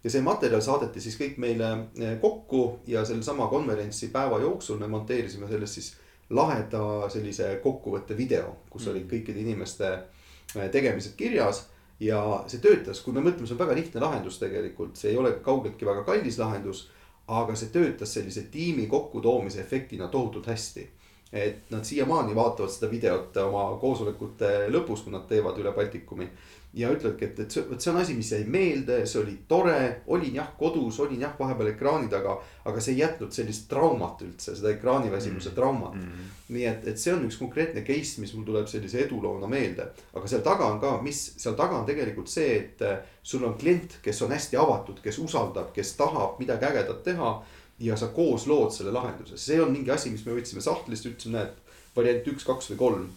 ja 0.03 0.11
see 0.11 0.21
materjal 0.21 0.61
saadeti 0.61 1.01
siis 1.01 1.17
kõik 1.19 1.37
meile 1.41 1.69
eh, 1.99 2.17
kokku 2.21 2.79
ja 2.87 3.05
sellesama 3.05 3.47
konverentsi 3.51 4.11
päeva 4.13 4.39
jooksul 4.39 4.77
me 4.79 4.87
monteerisime 4.87 5.47
sellest 5.49 5.79
siis 5.79 5.93
laheda 6.29 7.09
sellise 7.09 7.59
kokkuvõtte 7.63 8.17
video, 8.17 8.55
kus 8.69 8.85
mm. 8.85 8.91
olid 8.91 9.07
kõikide 9.11 9.43
inimeste 9.43 9.89
eh, 9.93 10.69
tegemised 10.71 11.15
kirjas. 11.19 11.67
ja 11.99 12.43
see 12.45 12.59
töötas, 12.61 12.99
kui 13.01 13.13
me 13.13 13.23
mõtleme, 13.25 13.47
see 13.47 13.55
on 13.55 13.63
väga 13.63 13.75
lihtne 13.75 14.01
lahendus 14.01 14.37
tegelikult, 14.37 14.99
see 14.99 15.11
ei 15.11 15.17
ole 15.17 15.31
kaugeltki 15.41 15.85
väga 15.85 16.03
kallis 16.05 16.37
lahendus. 16.37 16.89
aga 17.27 17.55
see 17.55 17.69
töötas 17.69 18.13
sellise 18.13 18.47
tiimi 18.51 18.87
kokkutoomise 18.87 19.59
efektina 19.61 20.07
tohutult 20.07 20.47
hästi 20.47 20.89
et 21.33 21.71
nad 21.71 21.83
siiamaani 21.83 22.35
vaatavad 22.35 22.71
seda 22.71 22.87
videot 22.91 23.37
oma 23.43 23.63
koosolekute 23.81 24.69
lõpus, 24.71 25.03
kui 25.03 25.11
nad 25.11 25.25
teevad 25.27 25.57
üle 25.59 25.73
Baltikumi 25.75 26.29
ja 26.73 26.89
ütlevadki, 26.91 27.25
et, 27.25 27.39
et 27.39 27.53
see, 27.53 27.63
vot 27.69 27.81
see 27.81 27.91
on 27.91 27.99
asi, 28.01 28.13
mis 28.17 28.29
jäi 28.33 28.43
meelde, 28.51 28.99
see 29.09 29.21
oli 29.21 29.33
tore, 29.49 30.01
olin 30.13 30.35
jah 30.35 30.49
kodus, 30.59 30.99
olin 31.01 31.21
jah 31.23 31.33
vahepeal 31.39 31.71
ekraani 31.71 32.09
taga, 32.11 32.35
aga 32.67 32.83
see 32.83 32.93
ei 32.93 33.01
jätnud 33.01 33.33
sellist 33.33 33.67
traumat 33.71 34.21
üldse, 34.25 34.53
seda 34.57 34.73
ekraaniväsimuse 34.75 35.51
mm. 35.51 35.55
traumat 35.55 35.95
mm. 35.95 36.09
-hmm. 36.11 36.33
nii 36.55 36.65
et, 36.69 36.87
et 36.91 37.01
see 37.01 37.13
on 37.15 37.23
üks 37.25 37.39
konkreetne 37.39 37.83
case, 37.87 38.21
mis 38.21 38.33
mul 38.35 38.45
tuleb 38.45 38.67
sellise 38.67 38.99
eduloona 39.05 39.47
meelde, 39.47 39.87
aga 40.13 40.27
seal 40.27 40.43
taga 40.45 40.67
on 40.73 40.81
ka, 40.83 40.97
mis 41.01 41.21
seal 41.37 41.55
taga 41.55 41.79
on 41.79 41.87
tegelikult 41.87 42.29
see, 42.29 42.57
et 42.57 42.81
äh, 42.85 42.99
sul 43.23 43.47
on 43.47 43.57
klient, 43.57 43.99
kes 44.03 44.21
on 44.21 44.35
hästi 44.35 44.59
avatud, 44.59 45.01
kes 45.03 45.19
usaldab, 45.23 45.71
kes 45.73 45.95
tahab 45.97 46.39
midagi 46.39 46.65
ägedat 46.65 47.03
teha. 47.03 47.37
ja 47.79 47.95
sa 47.95 48.07
koos 48.07 48.47
lood 48.47 48.71
selle 48.73 48.91
lahenduse, 48.91 49.37
see 49.37 49.61
on 49.61 49.71
mingi 49.71 49.91
asi, 49.93 50.09
mis 50.09 50.25
me 50.25 50.33
võtsime 50.33 50.61
sahtlist, 50.65 51.05
ütlesime, 51.05 51.37
näed 51.37 51.51
variant 51.95 52.25
üks, 52.27 52.43
kaks 52.43 52.71
või 52.71 52.77
kolm. 52.77 53.09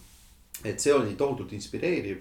et 0.63 0.79
see 0.79 0.93
oli 0.93 1.15
tohutult 1.17 1.53
inspireeriv 1.53 2.19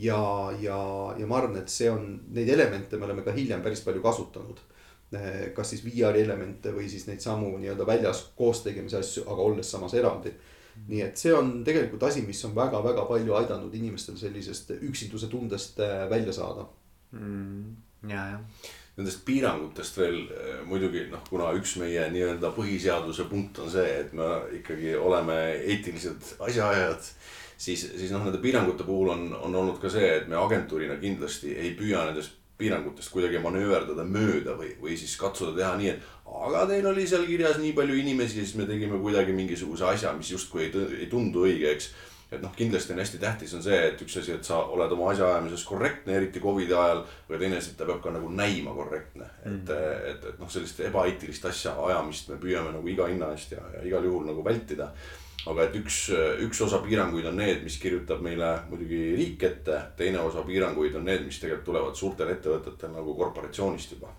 ja, 0.00 0.20
ja, 0.60 0.80
ja 1.18 1.28
ma 1.28 1.40
arvan, 1.40 1.60
et 1.60 1.72
see 1.72 1.90
on, 1.92 2.06
neid 2.34 2.48
elemente 2.48 2.98
me 2.98 3.08
oleme 3.08 3.24
ka 3.26 3.34
hiljem 3.36 3.62
päris 3.64 3.82
palju 3.86 4.02
kasutanud. 4.04 4.62
Kas 5.56 5.72
siis 5.72 5.82
VR-i 5.82 6.22
elemente 6.22 6.70
või 6.70 6.86
siis 6.90 7.08
neid 7.08 7.18
samu 7.22 7.48
nii-öelda 7.58 7.86
väljas 7.86 8.28
koos 8.38 8.60
tegemise 8.62 9.00
asju, 9.00 9.24
aga 9.26 9.42
olles 9.42 9.70
samas 9.74 9.96
eraldi. 9.98 10.30
nii 10.86 11.00
et 11.02 11.18
see 11.18 11.32
on 11.34 11.64
tegelikult 11.66 12.04
asi, 12.06 12.22
mis 12.22 12.38
on 12.46 12.54
väga-väga 12.54 13.02
palju 13.08 13.34
aidanud 13.36 13.74
inimestel 13.74 14.16
sellisest 14.16 14.70
üksinduse 14.78 15.26
tundest 15.28 15.80
eh, 15.82 16.04
välja 16.10 16.32
saada 16.32 16.62
mm,. 17.12 17.64
ja, 18.08 18.22
jah 18.30 18.70
nendest 19.00 19.22
piirangutest 19.26 19.98
veel 20.00 20.18
eh, 20.28 20.60
muidugi 20.68 21.06
noh, 21.10 21.22
kuna 21.28 21.50
üks 21.56 21.76
meie 21.80 22.04
nii-öelda 22.12 22.52
põhiseaduse 22.56 23.26
punkt 23.30 23.60
on 23.62 23.70
see, 23.72 23.86
et 24.02 24.12
me 24.16 24.28
ikkagi 24.60 24.94
oleme 24.98 25.36
eetilised 25.60 26.34
asjaajajad. 26.48 27.10
Siis, 27.60 27.86
siis 27.96 28.12
noh, 28.14 28.24
nende 28.24 28.40
piirangute 28.42 28.86
puhul 28.88 29.12
on, 29.14 29.30
on 29.36 29.56
olnud 29.62 29.80
ka 29.82 29.92
see, 29.92 30.08
et 30.16 30.28
me 30.28 30.38
agentuurina 30.40 30.96
kindlasti 31.00 31.52
ei 31.56 31.74
püüa 31.78 32.06
nendest 32.08 32.38
piirangutest 32.60 33.12
kuidagi 33.12 33.40
manööverdada 33.40 34.04
mööda 34.04 34.54
või, 34.58 34.74
või 34.80 34.96
siis 35.00 35.14
katsuda 35.20 35.54
teha 35.56 35.72
nii, 35.80 35.94
et 35.94 36.34
aga 36.44 36.66
teil 36.68 36.86
oli 36.90 37.06
seal 37.08 37.24
kirjas 37.28 37.56
nii 37.60 37.72
palju 37.76 37.96
inimesi, 38.02 38.42
siis 38.42 38.56
me 38.60 38.68
tegime 38.68 39.00
kuidagi 39.00 39.32
mingisuguse 39.36 39.88
asja, 39.88 40.12
mis 40.16 40.32
justkui 40.34 40.66
ei, 40.66 40.72
ei 41.00 41.08
tundu 41.12 41.46
õige, 41.48 41.72
eks 41.72 41.92
et 42.30 42.42
noh, 42.42 42.52
kindlasti 42.54 42.94
on 42.94 43.00
hästi 43.02 43.18
tähtis 43.18 43.52
on 43.58 43.62
see, 43.64 43.78
et 43.88 44.02
üks 44.04 44.14
asi, 44.20 44.36
et 44.36 44.46
sa 44.46 44.60
oled 44.70 44.92
oma 44.94 45.08
asjaajamises 45.10 45.64
korrektne, 45.66 46.14
eriti 46.14 46.42
Covidi 46.42 46.76
ajal. 46.76 47.02
aga 47.28 47.40
teine 47.40 47.58
asi, 47.58 47.72
et 47.72 47.80
ta 47.80 47.88
peab 47.88 47.98
ka 48.04 48.12
nagu 48.14 48.30
näima 48.30 48.74
korrektne 48.76 49.26
mm., 49.26 49.56
et, 49.56 49.72
et, 50.12 50.28
et 50.30 50.38
noh, 50.38 50.50
sellist 50.52 50.78
ebaeetilist 50.86 51.48
asja 51.50 51.74
ajamist 51.88 52.30
me 52.30 52.38
püüame 52.42 52.70
nagu 52.76 52.92
iga 52.92 53.08
hinna 53.10 53.32
eest 53.34 53.56
ja, 53.56 53.64
ja 53.74 53.82
igal 53.88 54.06
juhul 54.06 54.28
nagu 54.30 54.44
vältida. 54.46 54.92
Aga 55.48 55.68
et 55.68 55.76
üks, 55.80 56.00
üks 56.44 56.60
osa 56.66 56.82
piiranguid 56.84 57.28
on 57.30 57.38
need, 57.40 57.62
mis 57.64 57.78
kirjutab 57.80 58.20
meile 58.24 58.50
muidugi 58.68 58.98
riik 59.16 59.44
ette, 59.48 59.78
teine 59.96 60.20
osa 60.20 60.44
piiranguid 60.44 60.98
on 61.00 61.06
need, 61.08 61.24
mis 61.28 61.40
tegelikult 61.40 61.70
tulevad 61.70 61.96
suurtel 61.96 62.34
ettevõtetel 62.34 62.92
nagu 62.92 63.14
korporatsioonist 63.16 63.96
juba 63.96 64.12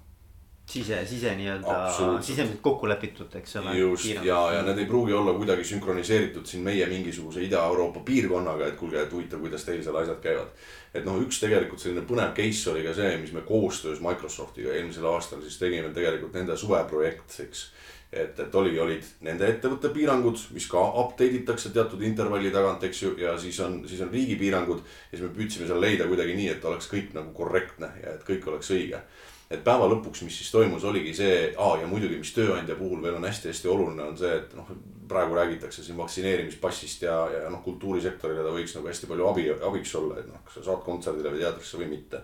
sise, 0.72 1.06
sise 1.06 1.34
nii-öelda, 1.36 1.78
sisemiselt 2.22 2.62
kokku 2.64 2.90
lepitud, 2.90 3.34
eks 3.36 3.56
ole. 3.60 3.74
just 3.78 4.06
Kiirem. 4.06 4.26
ja, 4.26 4.40
ja 4.56 4.62
need 4.66 4.80
ei 4.84 4.88
pruugi 4.90 5.14
olla 5.14 5.34
kuidagi 5.36 5.66
sünkroniseeritud 5.68 6.46
siin 6.48 6.64
meie 6.64 6.86
mingisuguse 6.88 7.44
Ida-Euroopa 7.48 8.04
piirkonnaga, 8.08 8.70
et 8.72 8.78
kuulge, 8.80 9.02
et 9.02 9.12
huvitav, 9.14 9.42
kuidas 9.44 9.66
teil 9.68 9.84
seal 9.84 9.98
asjad 10.04 10.22
käivad. 10.24 10.54
et 10.94 11.06
noh, 11.08 11.20
üks 11.24 11.40
tegelikult 11.44 11.82
selline 11.82 12.06
põnev 12.08 12.34
case 12.38 12.72
oli 12.72 12.86
ka 12.88 12.96
see, 12.96 13.18
mis 13.22 13.34
me 13.36 13.44
koostöös 13.48 14.02
Microsoftiga 14.04 14.76
eelmisel 14.78 15.08
aastal 15.12 15.42
siis 15.44 15.60
tegime 15.60 15.92
tegelikult 15.96 16.36
nende 16.40 16.58
suveprojekt, 16.58 17.40
eks 17.48 17.66
et, 18.12 18.40
et 18.40 18.56
oli, 18.56 18.74
olid 18.80 19.08
nende 19.26 19.48
ettevõtte 19.48 19.90
piirangud, 19.96 20.40
mis 20.56 20.68
ka 20.72 20.84
update 21.04 21.42
itakse 21.42 21.72
teatud 21.72 22.02
intervalli 22.04 22.52
tagant, 22.52 22.84
eks 22.84 23.04
ju, 23.04 23.16
ja 23.22 23.38
siis 23.40 23.60
on, 23.64 23.82
siis 23.88 24.02
on 24.04 24.12
riigi 24.12 24.36
piirangud. 24.40 24.84
ja 25.12 25.18
siis 25.18 25.28
me 25.28 25.34
püüdsime 25.36 25.68
seal 25.68 25.82
leida 25.82 26.08
kuidagi 26.10 26.36
nii, 26.36 26.50
et 26.56 26.66
oleks 26.66 26.90
kõik 26.92 27.14
nagu 27.18 27.32
korrektne 27.36 27.94
ja 28.04 28.16
et 28.18 28.26
kõik 28.28 28.48
oleks 28.52 28.74
õige 28.76 29.04
et 29.52 29.64
päeva 29.64 29.88
lõpuks, 29.92 30.24
mis 30.24 30.38
siis 30.40 30.52
toimus, 30.54 30.86
oligi 30.88 31.12
see, 31.16 31.52
aa 31.60 31.82
ja 31.82 31.88
muidugi, 31.90 32.20
mis 32.22 32.32
tööandja 32.36 32.78
puhul 32.80 33.02
veel 33.04 33.18
on 33.18 33.28
hästi-hästi 33.28 33.68
oluline, 33.72 34.06
on 34.08 34.16
see, 34.20 34.32
et 34.38 34.54
noh, 34.56 34.70
praegu 35.12 35.36
räägitakse 35.36 35.84
siin 35.84 36.00
vaktsineerimispassist 36.00 37.04
ja, 37.04 37.18
ja 37.34 37.50
noh, 37.52 37.60
kultuurisektorile 37.66 38.46
ta 38.46 38.54
võiks 38.56 38.78
nagu 38.78 38.88
hästi 38.88 39.10
palju 39.12 39.28
abi, 39.28 39.50
abiks 39.68 39.92
olla, 40.00 40.22
et 40.22 40.30
noh, 40.32 40.40
kas 40.48 40.60
sa 40.60 40.70
saad 40.70 40.86
kontserdile 40.86 41.34
või 41.34 41.44
teatrisse 41.44 41.82
või 41.82 41.92
mitte 41.98 42.24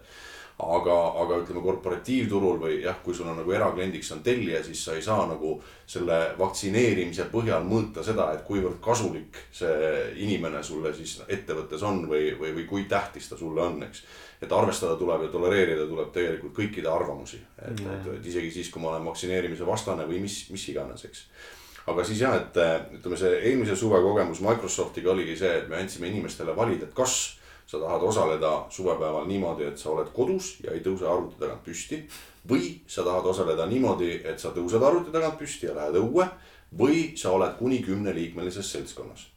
aga, 0.58 0.95
aga 1.22 1.39
ütleme 1.43 1.62
korporatiivturul 1.62 2.62
või 2.62 2.78
jah, 2.82 2.97
kui 3.03 3.14
sul 3.14 3.28
on 3.30 3.38
nagu 3.38 3.51
erakliendiks 3.53 4.10
on 4.16 4.24
tellija, 4.26 4.64
siis 4.66 4.84
sa 4.88 4.95
ei 4.97 5.03
saa 5.05 5.28
nagu 5.30 5.58
selle 5.86 6.18
vaktsineerimise 6.39 7.28
põhjal 7.34 7.68
mõõta 7.68 8.03
seda, 8.05 8.32
et 8.34 8.45
kuivõrd 8.47 8.80
kasulik 8.82 9.38
see 9.53 9.99
inimene 10.26 10.64
sulle 10.66 10.93
siis 10.97 11.20
ettevõttes 11.28 11.84
on 11.86 12.08
või, 12.10 12.32
või, 12.39 12.55
või 12.58 12.66
kui 12.70 12.88
tähtis 12.89 13.30
ta 13.30 13.38
sulle 13.38 13.62
on, 13.62 13.84
eks 13.86 14.01
et 14.41 14.51
arvestada 14.53 14.97
tuleb 14.97 15.26
ja 15.26 15.30
tolereerida 15.34 15.86
tuleb 15.89 16.12
tegelikult 16.14 16.53
kõikide 16.58 16.89
arvamusi. 16.91 17.39
et, 17.58 17.80
et, 17.82 18.10
et 18.18 18.26
isegi 18.26 18.51
siis, 18.60 18.70
kui 18.74 18.82
ma 18.82 18.91
olen 18.93 19.05
vaktsineerimise 19.10 19.66
vastane 19.66 20.05
või 20.10 20.22
mis, 20.26 20.43
mis 20.53 20.68
iganes, 20.74 21.05
eks. 21.10 21.24
aga 21.89 22.05
siis 22.05 22.22
jah, 22.22 22.38
et 22.38 22.60
ütleme, 22.99 23.18
see 23.18 23.34
eelmise 23.49 23.78
suve 23.80 24.01
kogemus 24.01 24.41
Microsoftiga 24.45 25.14
oligi 25.14 25.38
see, 25.39 25.53
et 25.62 25.70
me 25.70 25.82
andsime 25.82 26.12
inimestele 26.12 26.55
valida, 26.58 26.86
et 26.86 26.97
kas 26.97 27.37
sa 27.68 27.80
tahad 27.80 28.03
osaleda 28.03 28.65
suvepäeval 28.70 29.28
niimoodi, 29.28 29.68
et 29.68 29.78
sa 29.78 29.89
oled 29.91 30.07
kodus 30.15 30.55
ja 30.63 30.72
ei 30.72 30.80
tõuse 30.80 31.07
arvuti 31.07 31.39
tagant 31.39 31.63
püsti. 31.65 32.03
või 32.47 32.80
sa 32.88 33.03
tahad 33.03 33.26
osaleda 33.26 33.65
niimoodi, 33.65 34.22
et 34.24 34.39
sa 34.39 34.53
tõused 34.55 34.84
arvuti 34.84 35.11
tagant 35.11 35.38
püsti 35.39 35.68
ja 35.68 35.76
lähed 35.76 35.99
õue. 35.99 36.30
või 36.78 37.18
sa 37.18 37.32
oled 37.32 37.57
kuni 37.59 37.84
kümneliikmelises 37.84 38.72
seltskonnas. 38.72 39.28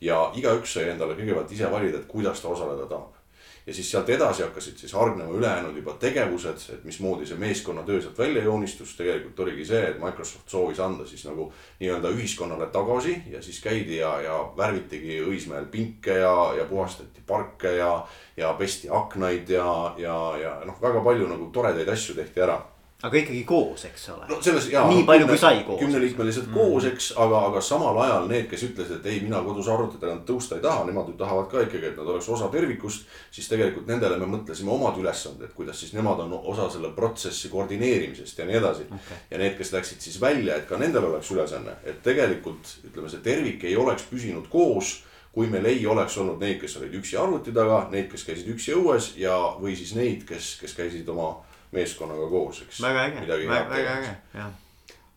ja 0.00 0.30
igaüks 0.34 0.72
sai 0.72 0.88
endale 0.90 1.14
kõigepealt 1.14 1.52
ise 1.52 1.70
valida, 1.70 1.98
et 1.98 2.06
kuidas 2.06 2.40
ta 2.40 2.48
osaleda 2.48 2.86
tahab 2.86 3.23
ja 3.66 3.74
siis 3.74 3.90
sealt 3.90 4.10
edasi 4.10 4.42
hakkasid 4.42 4.76
siis 4.76 4.92
hargnema 4.92 5.32
ülejäänud 5.32 5.76
juba 5.76 5.94
tegevused, 6.00 6.66
et 6.74 6.84
mismoodi 6.84 7.26
see 7.26 7.38
meeskonnatöö 7.40 8.00
sealt 8.00 8.18
välja 8.18 8.42
joonistus, 8.44 8.96
tegelikult 8.96 9.40
oligi 9.40 9.64
see, 9.64 9.80
et 9.88 10.02
Microsoft 10.02 10.48
soovis 10.52 10.80
anda 10.80 11.06
siis 11.06 11.24
nagu 11.24 11.48
nii-öelda 11.80 12.12
ühiskonnale 12.12 12.68
tagasi 12.72 13.16
ja 13.30 13.42
siis 13.42 13.60
käidi 13.64 13.96
ja, 14.02 14.12
ja 14.20 14.36
värvitigi 14.56 15.22
Õismäel 15.24 15.70
pinke 15.70 16.18
ja, 16.18 16.36
ja 16.58 16.68
puhastati 16.68 17.24
parke 17.26 17.76
ja, 17.76 18.06
ja 18.36 18.52
pesti 18.58 18.92
aknaid 18.92 19.48
ja, 19.48 19.94
ja, 19.98 20.20
ja 20.42 20.54
noh, 20.64 20.80
väga 20.82 21.00
palju 21.00 21.28
nagu 21.32 21.50
toredaid 21.52 21.88
asju 21.88 22.14
tehti 22.20 22.44
ära 22.44 22.60
aga 23.04 23.18
ikkagi 23.20 23.42
koos, 23.44 23.84
eks 23.84 24.06
ole. 24.14 24.26
no 24.28 24.38
selles 24.42 24.66
jaa. 24.72 24.84
nii 24.88 25.04
palju 25.08 25.26
kui 25.28 25.38
sai 25.40 25.60
koos. 25.66 25.80
kümneliikmelised 25.82 26.46
mm. 26.48 26.54
koos, 26.56 26.86
eks, 26.88 27.10
aga, 27.20 27.42
aga 27.50 27.60
samal 27.64 27.98
ajal 28.04 28.28
need, 28.30 28.46
kes 28.48 28.64
ütlesid, 28.68 29.00
et 29.00 29.08
ei, 29.12 29.20
mina 29.24 29.42
kodus 29.44 29.68
arvuti 29.72 30.00
tagant 30.00 30.24
tõusta 30.28 30.56
ei 30.56 30.64
taha, 30.64 30.86
nemad 30.88 31.10
ju 31.12 31.16
tahavad 31.20 31.50
ka 31.52 31.64
ikkagi, 31.66 31.90
et 31.90 32.00
nad 32.00 32.12
oleks 32.14 32.28
osa 32.32 32.48
tervikust. 32.52 33.06
siis 33.34 33.48
tegelikult 33.50 33.90
nendele 33.90 34.16
me 34.20 34.28
mõtlesime 34.36 34.72
omad 34.72 34.98
ülesanded, 35.00 35.52
kuidas 35.56 35.80
siis 35.84 35.92
nemad 35.96 36.24
on 36.24 36.36
osa 36.40 36.70
selle 36.72 36.94
protsessi 36.96 37.52
koordineerimisest 37.52 38.38
ja 38.38 38.48
nii 38.48 38.60
edasi 38.60 38.86
okay.. 38.88 39.22
ja 39.30 39.40
need, 39.42 39.58
kes 39.58 39.72
läksid 39.76 40.00
siis 40.00 40.20
välja, 40.20 40.56
et 40.56 40.68
ka 40.68 40.80
nendel 40.80 41.10
oleks 41.10 41.32
ülesanne, 41.34 41.76
et 41.84 42.00
tegelikult 42.02 42.78
ütleme, 42.88 43.10
see 43.12 43.24
tervik 43.24 43.66
ei 43.68 43.76
oleks 43.76 44.08
püsinud 44.08 44.48
koos 44.52 45.00
kui 45.34 45.48
meil 45.50 45.66
ei 45.66 45.80
oleks 45.90 46.14
olnud 46.22 46.38
neid, 46.38 46.60
kes 46.60 46.76
olid 46.78 46.92
üksi 46.94 47.16
arvuti 47.18 47.52
taga, 47.52 47.88
neid, 47.90 48.06
kes 48.12 48.22
käisid 48.22 48.52
üksi 48.54 48.76
õues 48.78 49.08
ja, 49.18 49.34
või 49.58 49.74
siis 49.74 49.90
neid, 49.98 50.22
kes, 50.28 50.54
kes 50.60 50.76
käisid 50.78 51.08
oma 51.10 51.32
meeskonnaga 51.74 52.28
koos, 52.30 52.62
eks. 52.66 52.82
väga 52.82 53.08
äge, 53.08 53.26
väga, 53.28 53.64
väga 53.70 53.96
äge, 54.00 54.14
jah 54.34 54.52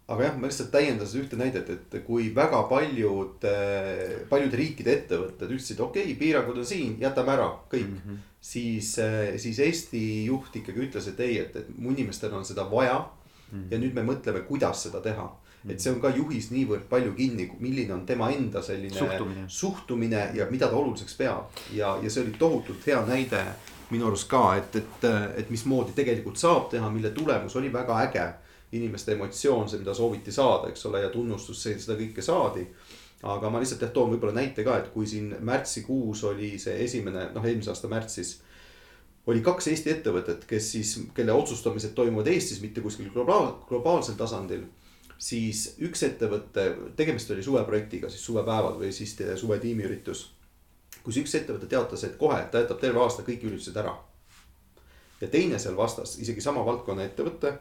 aga 0.08 0.24
jah, 0.24 0.36
ma 0.40 0.48
lihtsalt 0.48 0.70
täiendasin 0.72 1.24
ühte 1.26 1.40
näidet, 1.40 1.70
et 1.74 1.96
kui 2.06 2.30
väga 2.36 2.62
paljud, 2.70 3.44
eh, 3.50 4.22
paljude 4.30 4.60
riikide 4.60 4.94
ettevõtted 5.02 5.52
ütlesid, 5.52 5.82
okei 5.84 6.06
okay,, 6.06 6.20
piirangud 6.20 6.62
on 6.62 6.68
siin, 6.68 6.96
jätame 7.02 7.34
ära, 7.36 7.50
kõik 7.72 7.90
mm. 7.90 7.98
-hmm. 8.06 8.22
siis, 8.40 8.94
eh, 9.04 9.36
siis 9.38 9.60
Eesti 9.60 10.04
juht 10.30 10.56
ikkagi 10.56 10.86
ütles, 10.88 11.10
et 11.12 11.20
ei, 11.20 11.42
et, 11.44 11.56
et 11.56 11.68
mu 11.76 11.92
inimestel 11.92 12.34
on 12.34 12.46
seda 12.46 12.70
vaja 12.72 13.02
mm. 13.02 13.60
-hmm. 13.60 13.68
ja 13.72 13.82
nüüd 13.84 13.94
me 13.94 14.08
mõtleme, 14.14 14.46
kuidas 14.48 14.88
seda 14.88 15.04
teha 15.04 15.28
et 15.68 15.82
see 15.82 15.92
on 15.92 16.00
ka 16.00 16.10
juhis 16.16 16.52
niivõrd 16.52 16.86
palju 16.88 17.12
kinni, 17.18 17.50
milline 17.60 17.94
on 17.94 18.06
tema 18.06 18.30
enda 18.32 18.62
selline 18.64 18.96
suhtumine, 18.96 19.44
suhtumine 19.48 20.30
ja 20.34 20.46
mida 20.50 20.70
ta 20.70 20.76
oluliseks 20.76 21.18
peab. 21.18 21.50
ja, 21.74 21.98
ja 22.04 22.10
see 22.10 22.24
oli 22.24 22.36
tohutult 22.40 22.88
hea 22.88 23.02
näide 23.06 23.44
minu 23.90 24.08
arust 24.08 24.28
ka, 24.30 24.44
et, 24.60 24.76
et, 24.76 25.06
et 25.42 25.50
mismoodi 25.54 25.96
tegelikult 25.96 26.40
saab 26.40 26.70
teha, 26.72 26.90
mille 26.92 27.12
tulemus 27.16 27.56
oli 27.56 27.74
väga 27.74 28.02
äge. 28.08 28.28
inimeste 28.72 29.14
emotsioon, 29.14 29.70
see, 29.70 29.80
mida 29.80 29.94
sooviti 29.96 30.32
saada, 30.32 30.68
eks 30.68 30.82
ole, 30.90 31.00
ja 31.00 31.10
tunnustus, 31.10 31.62
see, 31.64 31.78
seda 31.80 31.96
kõike 31.96 32.22
saadi. 32.22 32.66
aga 33.24 33.50
ma 33.50 33.62
lihtsalt 33.62 33.82
jah 33.82 33.92
toon 33.94 34.12
võib-olla 34.12 34.34
näite 34.36 34.64
ka, 34.64 34.78
et 34.78 34.90
kui 34.94 35.08
siin 35.08 35.32
märtsikuus 35.40 36.24
oli 36.28 36.58
see 36.60 36.76
esimene, 36.84 37.30
noh, 37.34 37.46
eelmise 37.46 37.72
aasta 37.72 37.88
märtsis 37.88 38.36
oli 39.28 39.42
kaks 39.44 39.68
Eesti 39.68 39.92
ettevõtet, 39.92 40.46
kes 40.48 40.72
siis, 40.72 40.94
kelle 41.16 41.34
otsustamised 41.36 41.96
toimuvad 41.96 42.30
Eestis, 42.32 42.62
mitte 42.64 42.82
kuskil 42.82 43.10
globaal, 43.14 43.54
globaalsel 43.70 44.16
tasandil. 44.20 44.68
siis 45.18 45.78
üks 45.82 46.04
ettevõte, 46.04 46.64
tegemist 46.96 47.32
oli 47.34 47.44
suveprojektiga, 47.44 48.10
siis 48.10 48.26
suvepäevad 48.26 48.78
või 48.78 48.92
siis 48.94 49.16
suve 49.36 49.58
tiimiüritus 49.60 50.28
kus 51.08 51.22
üks 51.24 51.38
ettevõte 51.40 51.70
teatas, 51.72 52.04
et 52.04 52.20
kohe 52.20 52.42
ta 52.52 52.60
jätab 52.60 52.82
terve 52.84 53.00
aasta 53.00 53.24
kõik 53.24 53.48
üritused 53.48 53.80
ära. 53.80 53.96
ja 55.22 55.28
teine 55.34 55.60
seal 55.60 55.78
vastas, 55.78 56.18
isegi 56.20 56.42
sama 56.42 56.66
valdkonna 56.66 57.08
ettevõte, 57.08 57.54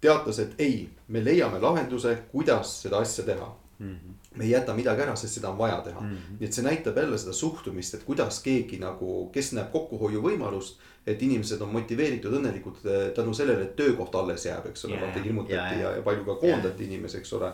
teatas, 0.00 0.38
et 0.42 0.58
ei, 0.58 0.88
me 1.08 1.22
leiame 1.24 1.60
lahenduse, 1.62 2.16
kuidas 2.32 2.74
seda 2.82 2.98
asja 2.98 3.24
teha 3.24 3.46
mm. 3.78 3.94
-hmm. 3.94 4.36
me 4.38 4.44
ei 4.44 4.50
jäta 4.50 4.74
midagi 4.74 5.02
ära, 5.02 5.16
sest 5.16 5.38
seda 5.38 5.50
on 5.50 5.58
vaja 5.58 5.80
teha 5.80 6.00
mm. 6.00 6.10
-hmm. 6.10 6.36
nii 6.40 6.48
et 6.48 6.52
see 6.52 6.64
näitab 6.64 6.96
jälle 6.96 7.18
seda 7.18 7.32
suhtumist, 7.32 7.94
et 7.94 8.04
kuidas 8.04 8.42
keegi 8.42 8.78
nagu, 8.78 9.30
kes 9.32 9.52
näeb 9.52 9.72
kokkuhoiuvõimalust. 9.72 10.78
et 11.06 11.22
inimesed 11.22 11.60
on 11.60 11.68
motiveeritud, 11.72 12.32
õnnelikud 12.32 12.84
eh, 12.84 13.10
tänu 13.16 13.34
sellele, 13.34 13.62
et 13.62 13.76
töökoht 13.76 14.14
alles 14.14 14.44
jääb, 14.44 14.66
eks 14.66 14.84
ole 14.84 14.94
yeah,, 14.94 15.06
vaata 15.06 15.22
hirmutati 15.22 15.54
yeah, 15.54 15.80
ja, 15.80 15.96
ja 15.96 16.02
palju 16.02 16.24
ka 16.24 16.34
koondati 16.34 16.82
yeah. 16.82 16.92
inimesi, 16.92 17.18
eks 17.18 17.32
ole. 17.32 17.52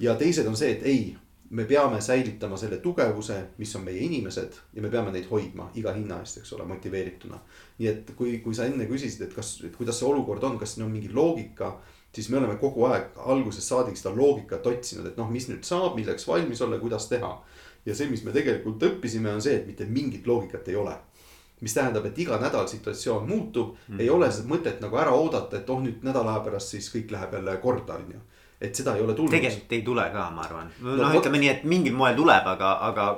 ja 0.00 0.14
teised 0.14 0.46
on 0.46 0.56
see, 0.56 0.72
et 0.72 0.82
ei 0.82 1.16
me 1.52 1.64
peame 1.64 2.00
säilitama 2.00 2.56
selle 2.56 2.78
tugevuse, 2.80 3.36
mis 3.58 3.76
on 3.76 3.84
meie 3.84 4.00
inimesed 4.06 4.54
ja 4.72 4.82
me 4.82 4.88
peame 4.90 5.12
neid 5.12 5.26
hoidma 5.30 5.68
iga 5.76 5.92
hinna 5.92 6.22
eest, 6.22 6.38
eks 6.40 6.52
ole, 6.56 6.64
motiveerituna. 6.68 7.40
nii 7.78 7.88
et 7.88 8.12
kui, 8.16 8.38
kui 8.44 8.56
sa 8.56 8.64
enne 8.68 8.86
küsisid, 8.88 9.26
et 9.26 9.34
kas, 9.36 9.58
et 9.66 9.76
kuidas 9.76 9.98
see 10.00 10.08
olukord 10.08 10.44
on, 10.48 10.56
kas 10.58 10.74
siin 10.74 10.86
on 10.86 10.94
mingi 10.94 11.12
loogika, 11.12 11.74
siis 12.14 12.30
me 12.32 12.40
oleme 12.40 12.56
kogu 12.60 12.86
aeg 12.88 13.20
algusest 13.34 13.68
saadik 13.68 14.00
seda 14.00 14.14
loogikat 14.16 14.66
otsinud, 14.66 15.10
et 15.10 15.20
noh, 15.20 15.28
mis 15.32 15.48
nüüd 15.50 15.64
saab, 15.68 15.96
milleks 15.98 16.28
valmis 16.28 16.64
olla, 16.64 16.80
kuidas 16.80 17.08
teha. 17.12 17.32
ja 17.86 17.94
see, 17.94 18.08
mis 18.08 18.24
me 18.24 18.32
tegelikult 18.32 18.82
õppisime, 18.88 19.32
on 19.34 19.42
see, 19.42 19.56
et 19.60 19.66
mitte 19.66 19.84
mingit 19.84 20.26
loogikat 20.26 20.68
ei 20.72 20.76
ole 20.76 20.96
mis 21.62 21.74
tähendab, 21.74 22.06
et 22.08 22.18
iga 22.18 22.40
nädal 22.42 22.66
situatsioon 22.66 23.28
muutub 23.28 23.74
mm, 23.74 23.94
-hmm. 23.94 24.00
ei 24.00 24.10
ole 24.10 24.28
mõtet 24.50 24.80
nagu 24.80 24.96
ära 24.96 25.12
oodata, 25.14 25.56
et 25.56 25.70
oh 25.70 25.82
nüüd 25.82 26.02
nädala 26.02 26.32
aja 26.34 26.44
pärast 26.48 26.74
siis 26.74 26.88
kõik 26.94 27.12
läheb 27.12 27.32
jälle 27.32 27.56
korda, 27.56 27.94
on 27.94 28.14
ju 28.16 28.22
et 28.62 28.78
seda 28.78 28.94
ei 28.96 29.02
ole 29.02 29.14
tulnud. 29.14 29.34
tegelikult 29.34 29.74
ei 29.74 29.82
tule 29.82 30.04
ka, 30.14 30.28
ma 30.30 30.46
arvan. 30.46 30.70
noh 30.84 30.96
no,, 31.00 31.10
ütleme 31.18 31.42
nii, 31.42 31.50
et 31.56 31.66
mingil 31.68 31.96
moel 31.98 32.16
tuleb, 32.18 32.48
aga, 32.54 32.72
aga 32.88 33.08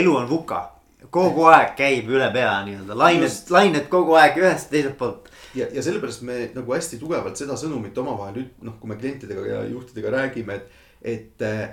elu 0.00 0.16
on 0.22 0.28
vuka. 0.30 0.62
kogu 1.10 1.44
aeg 1.50 1.74
käib 1.78 2.08
üle 2.10 2.26
pea 2.34 2.54
nii-öelda 2.66 2.96
lained, 2.98 3.52
lained 3.54 3.90
kogu 3.92 4.16
aeg 4.18 4.38
ühest 4.42 4.70
teiselt 4.72 4.96
poolt. 4.98 5.30
ja, 5.54 5.68
ja 5.72 5.82
sellepärast 5.82 6.24
me 6.26 6.40
nagu 6.54 6.78
hästi 6.78 6.98
tugevalt 7.02 7.38
seda 7.38 7.58
sõnumit 7.58 7.98
omavahel 7.98 8.48
noh, 8.62 8.80
kui 8.80 8.90
me 8.90 8.98
klientidega 9.00 9.46
ja 9.46 9.62
juhtidega 9.70 10.18
räägime, 10.20 10.60
et 10.60 10.82
et 11.06 11.42
äh, 11.42 11.68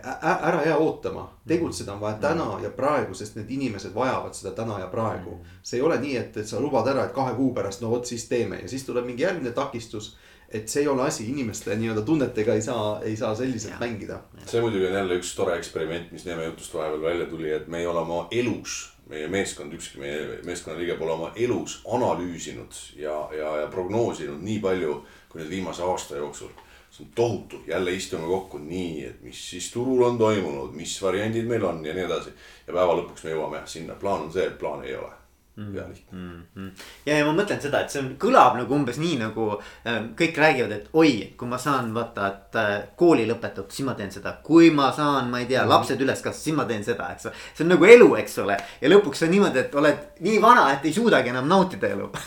ära 0.48 0.60
jää 0.66 0.76
ootama, 0.78 1.24
tegutseda 1.48 1.94
on 1.94 2.02
vaja 2.02 2.18
täna 2.22 2.60
ja 2.62 2.70
praegu, 2.70 3.16
sest 3.18 3.38
need 3.40 3.50
inimesed 3.50 3.96
vajavad 3.96 4.36
seda 4.38 4.52
täna 4.54 4.78
ja 4.80 4.88
praegu. 4.92 5.40
see 5.64 5.80
ei 5.80 5.86
ole 5.86 5.98
nii, 6.02 6.18
et, 6.18 6.38
et 6.38 6.48
sa 6.48 6.60
lubad 6.62 6.88
ära, 6.92 7.06
et 7.08 7.16
kahe 7.16 7.34
kuu 7.34 7.54
pärast, 7.54 7.82
no 7.82 7.90
vot 7.90 8.06
siis 8.06 8.28
teeme 8.30 8.60
ja 8.62 8.70
siis 8.70 8.86
tuleb 8.86 9.08
mingi 9.08 9.24
järgmine 9.24 9.56
takistus 9.56 10.14
et 10.54 10.70
see 10.70 10.84
ei 10.84 10.88
ole 10.88 11.06
asi, 11.08 11.26
inimeste 11.30 11.76
nii-öelda 11.76 12.02
tunnetega 12.06 12.54
ei 12.54 12.62
saa, 12.62 13.02
ei 13.02 13.16
saa 13.18 13.36
selliselt 13.36 13.74
ja. 13.74 13.80
mängida. 13.80 14.20
see 14.46 14.62
muidugi 14.62 14.88
on 14.88 14.98
jälle 15.00 15.20
üks 15.20 15.36
tore 15.36 15.58
eksperiment, 15.58 16.12
mis 16.12 16.26
Neeme 16.26 16.46
jutust 16.46 16.74
vahepeal 16.74 17.02
välja 17.02 17.26
tuli, 17.30 17.52
et 17.52 17.68
me 17.68 17.80
ei 17.80 17.88
ole 17.88 18.00
oma 18.00 18.28
elus, 18.32 18.92
meie 19.10 19.28
meeskond, 19.28 19.74
ükski 19.74 20.00
meie 20.00 20.42
meeskonna 20.46 20.78
liige 20.80 20.98
pole 21.00 21.16
oma 21.16 21.32
elus 21.36 21.82
analüüsinud 21.86 22.78
ja, 22.96 23.18
ja, 23.38 23.56
ja 23.64 23.72
prognoosinud 23.72 24.44
nii 24.44 24.60
palju 24.64 25.00
kui 25.30 25.42
nüüd 25.42 25.50
viimase 25.58 25.84
aasta 25.84 26.22
jooksul 26.22 26.54
see 26.94 27.04
on 27.08 27.12
tohutu, 27.16 27.64
jälle 27.68 27.92
istume 27.92 28.28
kokku 28.30 28.60
nii, 28.62 29.06
et 29.06 29.22
mis 29.26 29.40
siis 29.50 29.72
turul 29.74 30.04
on 30.06 30.18
toimunud, 30.18 30.76
mis 30.78 30.94
variandid 31.02 31.50
meil 31.50 31.66
on 31.66 31.82
ja 31.86 31.94
nii 31.94 32.06
edasi. 32.06 32.30
ja 32.68 32.74
päeva 32.74 32.94
lõpuks 33.00 33.26
me 33.26 33.34
jõuame 33.34 33.58
jah 33.64 33.68
sinna, 33.68 33.98
plaan 33.98 34.28
on 34.28 34.34
see, 34.34 34.46
et 34.46 34.60
plaani 34.62 34.92
ei 34.92 34.96
ole 35.02 35.10
mm. 35.56 35.76
ja 35.76 35.84
lihtne 35.90 36.20
mm. 36.20 36.44
-hmm. 36.56 36.72
ja, 37.06 37.18
ja 37.18 37.26
ma 37.26 37.34
mõtlen 37.42 37.62
seda, 37.62 37.82
et 37.82 37.92
see 37.92 38.02
on, 38.02 38.10
kõlab 38.20 38.58
nagu 38.58 38.76
umbes 38.76 38.98
nii 39.02 39.18
nagu 39.22 39.50
äh, 39.88 40.00
kõik 40.20 40.38
räägivad, 40.38 40.72
et 40.72 40.90
oi, 40.94 41.14
kui 41.38 41.48
ma 41.48 41.58
saan 41.58 41.94
vaata, 41.94 42.28
et 42.28 42.60
äh, 42.62 42.74
kooli 42.96 43.28
lõpetatud, 43.30 43.72
siis 43.72 43.86
ma 43.88 43.96
teen 44.00 44.12
seda. 44.12 44.38
kui 44.44 44.72
ma 44.72 44.92
saan, 44.92 45.30
ma 45.30 45.40
ei 45.40 45.46
tea 45.46 45.62
mm, 45.62 45.66
-hmm. 45.66 45.70
lapsed 45.70 46.02
üles 46.02 46.22
kasvada, 46.22 46.44
siis 46.44 46.56
ma 46.56 46.66
teen 46.66 46.84
seda, 46.84 47.12
eks 47.14 47.26
ole. 47.26 47.36
see 47.54 47.66
on 47.66 47.70
nagu 47.76 47.86
elu, 47.86 48.16
eks 48.16 48.38
ole. 48.38 48.58
ja 48.82 48.90
lõpuks 48.90 49.26
on 49.26 49.32
niimoodi, 49.32 49.60
et 49.60 49.76
oled 49.76 49.98
nii 50.20 50.42
vana, 50.42 50.72
et 50.74 50.86
ei 50.86 50.94
suudagi 50.94 51.30
enam 51.30 51.48
nautida 51.48 51.88
elu 51.88 52.12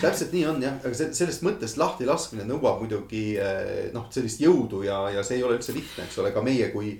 täpselt 0.00 0.32
nii 0.32 0.46
on 0.46 0.62
jah, 0.62 0.76
aga 0.84 0.94
sellest 0.94 1.44
mõttest 1.46 1.78
lahti 1.80 2.06
laskmine 2.06 2.46
nõuab 2.46 2.82
muidugi 2.82 3.24
eh, 3.40 3.90
noh, 3.94 4.06
sellist 4.14 4.40
jõudu 4.42 4.84
ja, 4.86 4.98
ja 5.14 5.24
see 5.26 5.40
ei 5.40 5.44
ole 5.46 5.58
üldse 5.58 5.74
lihtne, 5.74 6.06
eks 6.06 6.18
ole, 6.22 6.32
ka 6.34 6.42
meie 6.46 6.70
kui 6.74 6.94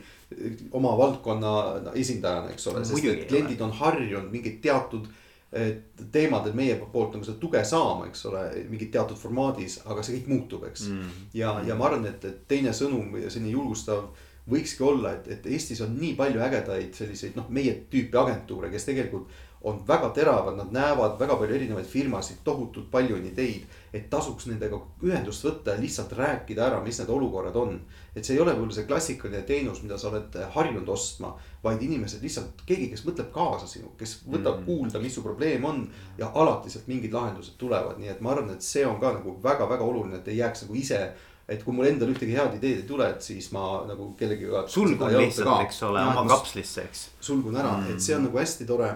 oma 0.75 0.97
valdkonna 0.99 1.53
esindajana, 1.95 2.51
eks 2.55 2.67
ole, 2.73 2.83
sest 2.85 3.05
et 3.13 3.29
kliendid 3.31 3.61
on 3.63 3.73
harjunud 3.79 4.33
mingid 4.33 4.59
teatud 4.65 5.07
eh, 5.53 5.71
teemadel 6.13 6.57
meie 6.59 6.75
poolt 6.81 7.15
nagu 7.15 7.27
seda 7.27 7.39
tuge 7.43 7.63
saama, 7.65 8.09
eks 8.11 8.27
ole, 8.31 8.43
mingid 8.71 8.91
teatud 8.95 9.19
formaadis, 9.21 9.81
aga 9.87 10.03
see 10.03 10.19
kõik 10.19 10.31
muutub, 10.35 10.67
eks. 10.71 10.89
Mm.. 10.91 11.27
ja, 11.39 11.55
ja 11.67 11.79
ma 11.79 11.91
arvan, 11.91 12.09
et, 12.11 12.27
et 12.27 12.43
teine 12.51 12.75
sõnum 12.75 13.15
ja 13.23 13.31
selline 13.31 13.55
julgustav 13.55 14.09
võikski 14.51 14.85
olla, 14.87 15.17
et, 15.17 15.29
et 15.35 15.47
Eestis 15.51 15.81
on 15.83 15.95
nii 15.99 16.15
palju 16.19 16.43
ägedaid 16.43 16.95
selliseid 16.95 17.39
noh, 17.39 17.49
meie 17.51 17.73
tüüpi 17.91 18.19
agentuure, 18.19 18.71
kes 18.71 18.87
tegelikult 18.87 19.31
on 19.67 19.83
väga 19.89 20.09
teravad, 20.15 20.57
nad 20.57 20.73
näevad 20.73 21.19
väga 21.19 21.37
palju 21.37 21.55
erinevaid 21.55 21.87
firmasid, 21.87 22.37
tohutult 22.45 22.91
palju 22.91 23.17
on 23.17 23.25
ideid. 23.27 23.65
et 23.93 24.11
tasuks 24.11 24.45
nendega 24.47 24.77
ühendust 25.03 25.45
võtta 25.45 25.73
ja 25.73 25.81
lihtsalt 25.81 26.11
rääkida 26.13 26.67
ära, 26.67 26.81
mis 26.85 26.99
need 27.01 27.09
olukorrad 27.11 27.57
on. 27.57 27.81
et 28.15 28.25
see 28.25 28.37
ei 28.37 28.41
ole 28.41 28.53
võib-olla 28.55 28.77
see 28.77 28.87
klassikaline 28.87 29.43
teenus, 29.43 29.83
mida 29.83 29.99
sa 29.99 30.11
oled 30.11 30.39
harjunud 30.55 30.89
ostma, 30.89 31.33
vaid 31.65 31.83
inimesed 31.83 32.23
lihtsalt, 32.23 32.63
keegi, 32.67 32.93
kes 32.93 33.03
mõtleb 33.09 33.33
kaasa 33.35 33.67
sinu, 33.67 33.91
kes 33.99 34.21
võtab 34.27 34.61
mm. 34.61 34.67
kuulda, 34.69 35.01
mis 35.03 35.19
su 35.19 35.25
probleem 35.25 35.65
on. 35.65 35.83
ja 36.19 36.31
alati 36.35 36.71
sealt 36.71 36.87
mingid 36.87 37.13
lahendused 37.13 37.59
tulevad, 37.59 37.99
nii 37.99 38.15
et 38.15 38.21
ma 38.21 38.37
arvan, 38.37 38.55
et 38.55 38.63
see 38.63 38.87
on 38.87 39.01
ka 39.03 39.17
nagu 39.19 39.35
väga-väga 39.43 39.83
oluline, 39.83 40.23
et 40.23 40.29
ei 40.29 40.39
jääks 40.45 40.63
nagu 40.67 40.79
ise 40.79 41.03
et 41.49 41.63
kui 41.63 41.75
mul 41.75 41.87
endal 41.87 42.15
ühtegi 42.15 42.39
head 42.39 42.55
ideed 42.61 42.85
ei 42.85 42.87
tule, 42.87 43.11
et 43.11 43.23
siis 43.23 43.51
ma 43.55 43.83
nagu 43.87 44.13
kellegiga. 44.19 44.65
sulgun 44.71 45.19
lihtsalt, 45.19 45.67
eks 45.67 45.83
ole, 45.91 46.07
oma 46.15 46.27
kapslisse, 46.31 46.87
eks. 46.87 47.05
sulgun 47.21 47.59
ära 47.59 47.77
mm., 47.81 47.95
et 47.95 48.03
see 48.03 48.15
on 48.15 48.27
nagu 48.27 48.39
hästi 48.39 48.67
tore 48.67 48.95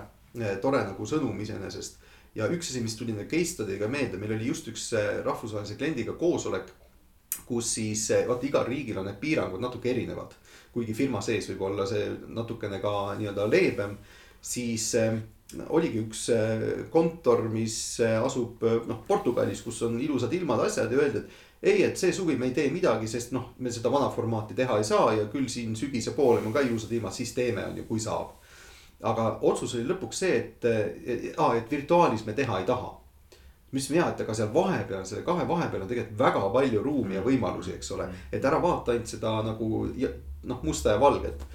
tore 0.62 0.82
nagu 0.84 1.06
sõnum 1.06 1.38
iseenesest. 1.42 1.98
ja 2.34 2.46
üks 2.46 2.70
asi, 2.70 2.80
mis 2.80 2.94
tuli 2.94 3.12
nagu 3.12 3.28
case 3.28 3.56
study'ga 3.56 3.88
meelde, 3.90 4.18
meil 4.18 4.36
oli 4.36 4.46
just 4.46 4.68
üks 4.70 4.92
eh, 4.94 5.18
rahvusvahelise 5.24 5.76
kliendiga 5.78 6.12
koosolek. 6.12 6.70
kus 7.46 7.74
siis 7.74 8.10
eh, 8.10 8.26
vaata 8.28 8.46
igal 8.46 8.64
riigil 8.66 8.98
on 8.98 9.06
need 9.06 9.18
piirangud 9.18 9.60
natuke 9.60 9.90
erinevad. 9.90 10.34
kuigi 10.72 10.94
firma 10.94 11.20
sees 11.20 11.50
võib 11.50 11.66
olla 11.70 11.86
see 11.86 12.06
natukene 12.28 12.80
ka 12.80 13.14
nii-öelda 13.18 13.50
leebem, 13.50 13.98
siis 14.40 14.94
oligi 15.68 15.98
üks 15.98 16.28
kontor, 16.90 17.48
mis 17.50 17.98
asub 18.00 18.62
noh 18.86 19.02
Portugalis, 19.08 19.62
kus 19.66 19.82
on 19.82 19.98
ilusad 20.00 20.32
ilmad, 20.32 20.62
asjad 20.62 20.92
ja 20.92 21.00
öeldi, 21.02 21.24
et 21.24 21.48
ei, 21.62 21.82
et 21.84 21.98
see 21.98 22.12
suvi 22.12 22.36
me 22.38 22.46
ei 22.46 22.54
tee 22.56 22.70
midagi, 22.72 23.08
sest 23.10 23.34
noh, 23.36 23.50
me 23.58 23.72
seda 23.74 23.90
vana 23.92 24.08
formaati 24.14 24.54
teha 24.56 24.78
ei 24.78 24.86
saa 24.86 25.10
ja 25.18 25.26
küll 25.32 25.48
siin 25.50 25.74
sügise 25.76 26.14
poole 26.16 26.40
on 26.46 26.54
ka 26.54 26.62
ilusad 26.64 26.92
ilmad, 26.94 27.12
siis 27.12 27.34
teeme 27.36 27.66
on 27.66 27.82
ju, 27.82 27.84
kui 27.88 28.00
saab 28.00 28.39
aga 29.02 29.26
otsus 29.48 29.74
oli 29.76 29.88
lõpuks 29.88 30.22
see, 30.24 30.38
et, 30.38 30.64
et, 31.04 31.28
et 31.36 31.70
virtuaalis 31.70 32.26
me 32.26 32.34
teha 32.36 32.60
ei 32.60 32.66
taha. 32.68 32.96
mis 33.70 33.86
on 33.90 33.96
hea, 33.96 34.06
et 34.10 34.20
aga 34.24 34.34
seal 34.34 34.48
vahepeal, 34.54 35.04
selle 35.06 35.22
kahe 35.22 35.44
vahepeal 35.48 35.84
on 35.84 35.88
tegelikult 35.88 36.18
väga 36.18 36.40
palju 36.52 36.82
ruumi 36.82 37.14
ja 37.14 37.22
võimalusi, 37.22 37.76
eks 37.76 37.90
ole. 37.96 38.08
et 38.32 38.44
ära 38.44 38.58
vaata 38.62 38.92
ainult 38.92 39.08
seda 39.08 39.36
nagu 39.46 39.86
noh, 40.42 40.62
musta 40.62 40.96
ja 40.96 41.00
valget. 41.00 41.46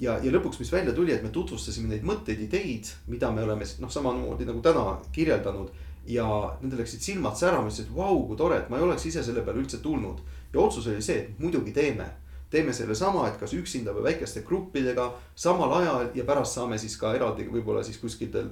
ja, 0.00 0.18
ja 0.22 0.32
lõpuks, 0.32 0.58
mis 0.58 0.72
välja 0.72 0.94
tuli, 0.94 1.12
et 1.12 1.22
me 1.22 1.30
tutvustasime 1.30 1.92
neid 1.92 2.06
mõtteid, 2.06 2.40
ideid, 2.48 2.90
mida 3.06 3.30
me 3.30 3.44
oleme 3.44 3.68
noh, 3.78 3.90
samamoodi 3.90 4.48
nagu 4.48 4.60
täna 4.64 4.98
kirjeldanud. 5.12 5.70
ja 6.08 6.24
nendel 6.62 6.80
läksid 6.80 7.02
silmad 7.04 7.36
särama, 7.36 7.68
ütlesid, 7.68 7.90
et 7.90 7.96
vau, 7.96 8.22
kui 8.26 8.36
tore, 8.36 8.56
et 8.58 8.70
ma 8.70 8.78
ei 8.78 8.82
oleks 8.82 9.04
ise 9.06 9.22
selle 9.22 9.42
peale 9.44 9.60
üldse 9.60 9.78
tulnud. 9.84 10.18
ja 10.52 10.60
otsus 10.60 10.86
oli 10.86 11.02
see, 11.02 11.18
et 11.18 11.38
muidugi 11.38 11.72
teeme 11.72 12.08
teeme 12.50 12.72
sellesama, 12.72 13.28
et 13.28 13.38
kas 13.40 13.54
üksinda 13.56 13.92
või 13.96 14.08
väikeste 14.10 14.42
gruppidega 14.46 15.10
samal 15.36 15.72
ajal 15.82 16.10
ja 16.16 16.24
pärast 16.28 16.56
saame 16.56 16.78
siis 16.78 16.96
ka 17.00 17.14
eraldi 17.16 17.48
võib-olla 17.50 17.84
siis 17.84 18.00
kuskitel 18.00 18.50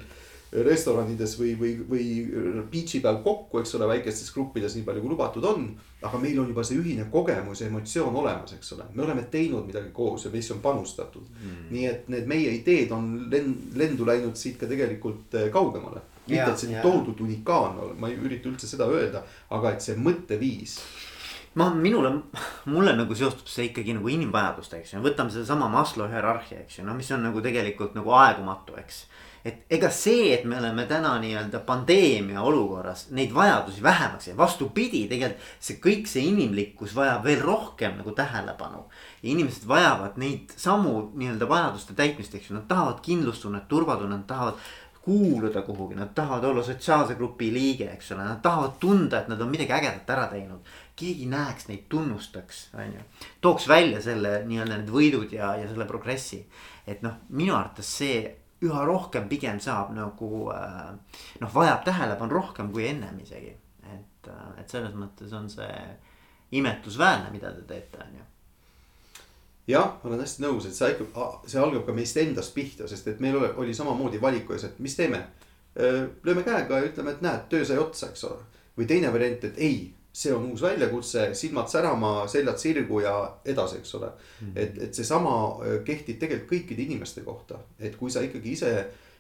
restoranides 0.53 1.35
või, 1.41 1.55
või, 1.59 1.73
või 1.89 2.05
beach'i 2.71 3.01
peal 3.03 3.19
kokku, 3.25 3.59
eks 3.61 3.75
ole, 3.77 3.89
väikestes 3.91 4.31
gruppides, 4.35 4.77
nii 4.77 4.85
palju 4.87 5.03
kui 5.03 5.11
lubatud 5.11 5.45
on. 5.45 5.67
aga 6.07 6.19
meil 6.23 6.39
on 6.39 6.49
juba 6.49 6.63
see 6.65 6.79
ühine 6.79 7.09
kogemus 7.11 7.61
ja 7.61 7.67
emotsioon 7.67 8.15
olemas, 8.17 8.53
eks 8.55 8.73
ole, 8.77 8.85
me 8.95 9.03
oleme 9.03 9.25
teinud 9.31 9.67
midagi 9.67 9.91
koos 9.93 10.25
ja 10.25 10.31
mis 10.31 10.51
on 10.55 10.61
panustatud 10.63 11.25
mm.. 11.25 11.65
nii 11.71 11.87
et 11.87 12.09
need 12.13 12.29
meie 12.31 12.53
ideed 12.55 12.93
on 12.95 13.27
lend, 13.31 13.75
lendu 13.75 14.07
läinud 14.07 14.37
siit 14.39 14.61
ka 14.61 14.69
tegelikult 14.71 15.35
eh, 15.35 15.51
kaugemale. 15.51 16.05
mitte, 16.29 16.47
et 16.53 16.59
see 16.59 16.79
tohutult 16.83 17.21
unikaalne 17.27 17.83
ole, 17.83 17.99
ma 17.99 18.09
ei 18.13 18.17
ürita 18.19 18.49
üldse 18.51 18.71
seda 18.71 18.87
öelda, 18.87 19.25
aga 19.51 19.75
et 19.75 19.83
see 19.83 19.99
mõtteviis 19.99 20.79
ma, 21.57 21.71
minule, 21.75 22.13
mulle 22.65 22.93
nagu 22.97 23.17
seostub 23.17 23.49
see 23.51 23.71
ikkagi 23.71 23.97
nagu 23.97 24.11
inimvajadustega, 24.13 24.85
eks 24.85 24.97
ju, 24.97 25.05
võtame 25.05 25.33
sedasama 25.33 25.71
Maslow 25.73 26.11
hierarhia, 26.13 26.63
eks 26.65 26.81
ju, 26.81 26.85
no 26.87 26.97
mis 26.97 27.09
on 27.17 27.25
nagu 27.25 27.41
tegelikult 27.45 27.97
nagu 27.97 28.13
aegumatu, 28.17 28.77
eks. 28.83 29.07
et 29.47 29.73
ega 29.73 29.89
see, 29.95 30.33
et 30.35 30.45
me 30.45 30.59
oleme 30.59 30.85
täna 30.91 31.15
nii-öelda 31.23 31.63
pandeemia 31.65 32.43
olukorras, 32.45 33.07
neid 33.17 33.33
vajadusi 33.35 33.83
vähemaks 33.83 34.29
jääb, 34.29 34.41
vastupidi, 34.41 35.05
tegelikult 35.09 35.61
see 35.69 35.79
kõik 35.83 36.11
see 36.11 36.27
inimlikkus 36.33 36.97
vajab 36.99 37.25
veel 37.25 37.45
rohkem 37.47 37.97
nagu 38.03 38.13
tähelepanu. 38.13 38.85
inimesed 39.23 39.65
vajavad 39.69 40.19
neid 40.21 40.53
samu 40.57 41.13
nii-öelda 41.15 41.49
vajaduste 41.49 41.97
täitmist, 41.97 42.35
eks 42.35 42.51
ju, 42.51 42.59
nad 42.59 42.69
tahavad 42.69 43.01
kindlustunnet, 43.07 43.69
turvatunnet, 43.69 44.27
tahavad 44.27 44.61
kuuluda 45.07 45.63
kuhugi, 45.63 45.95
nad 45.95 46.11
tahavad 46.15 46.45
olla 46.45 46.63
sotsiaalse 46.67 47.15
grupi 47.15 47.53
liige, 47.55 47.87
eks 47.95 48.11
ole, 48.13 48.25
nad 48.27 48.41
tahavad 48.43 48.73
tunda, 48.83 49.21
et 49.21 49.29
nad 49.31 49.41
on 49.41 49.53
midagi 49.53 49.77
ägedat 49.77 50.11
ära 50.11 50.27
teinud 50.33 50.73
keegi 50.97 51.29
näeks 51.31 51.69
neid, 51.69 51.85
tunnustaks, 51.93 52.63
on 52.75 52.97
ju. 52.97 53.05
tooks 53.41 53.69
välja 53.69 54.01
selle 54.03 54.41
nii-öelda 54.49 54.81
need 54.81 54.91
võidud 54.91 55.33
ja, 55.37 55.53
ja 55.61 55.69
selle 55.69 55.87
progressi. 55.87 56.41
et 56.87 57.03
noh, 57.07 57.21
minu 57.29 57.55
arvates 57.55 57.91
see 57.99 58.21
üha 58.67 58.85
rohkem 58.89 59.29
pigem 59.29 59.61
saab 59.61 59.93
nagu 59.95 60.49
äh, 60.55 60.95
noh, 61.41 61.55
vajab 61.55 61.85
tähelepanu 61.87 62.33
rohkem 62.33 62.73
kui 62.73 62.89
ennem 62.89 63.21
isegi. 63.23 63.53
et, 63.93 64.31
äh, 64.33 64.49
et 64.61 64.73
selles 64.73 64.97
mõttes 64.97 65.33
on 65.37 65.51
see 65.53 65.77
imetlusväärne, 66.57 67.31
mida 67.31 67.53
te 67.53 67.67
teete, 67.69 68.01
on 68.03 68.19
ju 68.19 68.25
jah, 69.67 69.97
ma 70.03 70.11
olen 70.11 70.23
hästi 70.23 70.45
nõus, 70.45 70.69
et 70.69 70.77
see 70.77 70.93
ikka, 70.95 71.27
see 71.47 71.61
algab 71.63 71.87
ka 71.87 71.95
meist 71.97 72.17
endast 72.23 72.55
pihta, 72.55 72.89
sest 72.91 73.09
et 73.11 73.21
meil 73.23 73.39
oli 73.49 73.75
samamoodi 73.75 74.21
valiku 74.23 74.55
ees, 74.55 74.69
et 74.69 74.79
mis 74.79 74.97
teeme. 74.97 75.25
lööme 75.77 76.43
käega 76.43 76.79
ja 76.79 76.89
ütleme, 76.89 77.13
et 77.13 77.21
näed, 77.21 77.49
töö 77.53 77.65
sai 77.65 77.79
otsa, 77.79 78.09
eks 78.09 78.25
ole. 78.25 78.39
või 78.77 78.87
teine 78.87 79.13
variant, 79.13 79.45
et 79.45 79.59
ei, 79.59 79.93
see 80.13 80.33
on 80.33 80.45
uus 80.51 80.63
väljakutse, 80.63 81.31
silmad 81.35 81.69
särama, 81.69 82.27
seljad 82.29 82.59
sirgu 82.61 83.01
ja 83.01 83.15
edasi, 83.45 83.79
eks 83.83 83.95
ole 83.95 84.07
mm. 84.07 84.47
-hmm. 84.47 84.53
et, 84.63 84.79
et 84.83 84.95
seesama 84.95 85.33
kehtib 85.85 86.19
tegelikult 86.19 86.53
kõikide 86.53 86.83
inimeste 86.83 87.21
kohta, 87.21 87.59
et 87.79 87.97
kui 87.97 88.11
sa 88.11 88.21
ikkagi 88.25 88.53
ise 88.53 88.73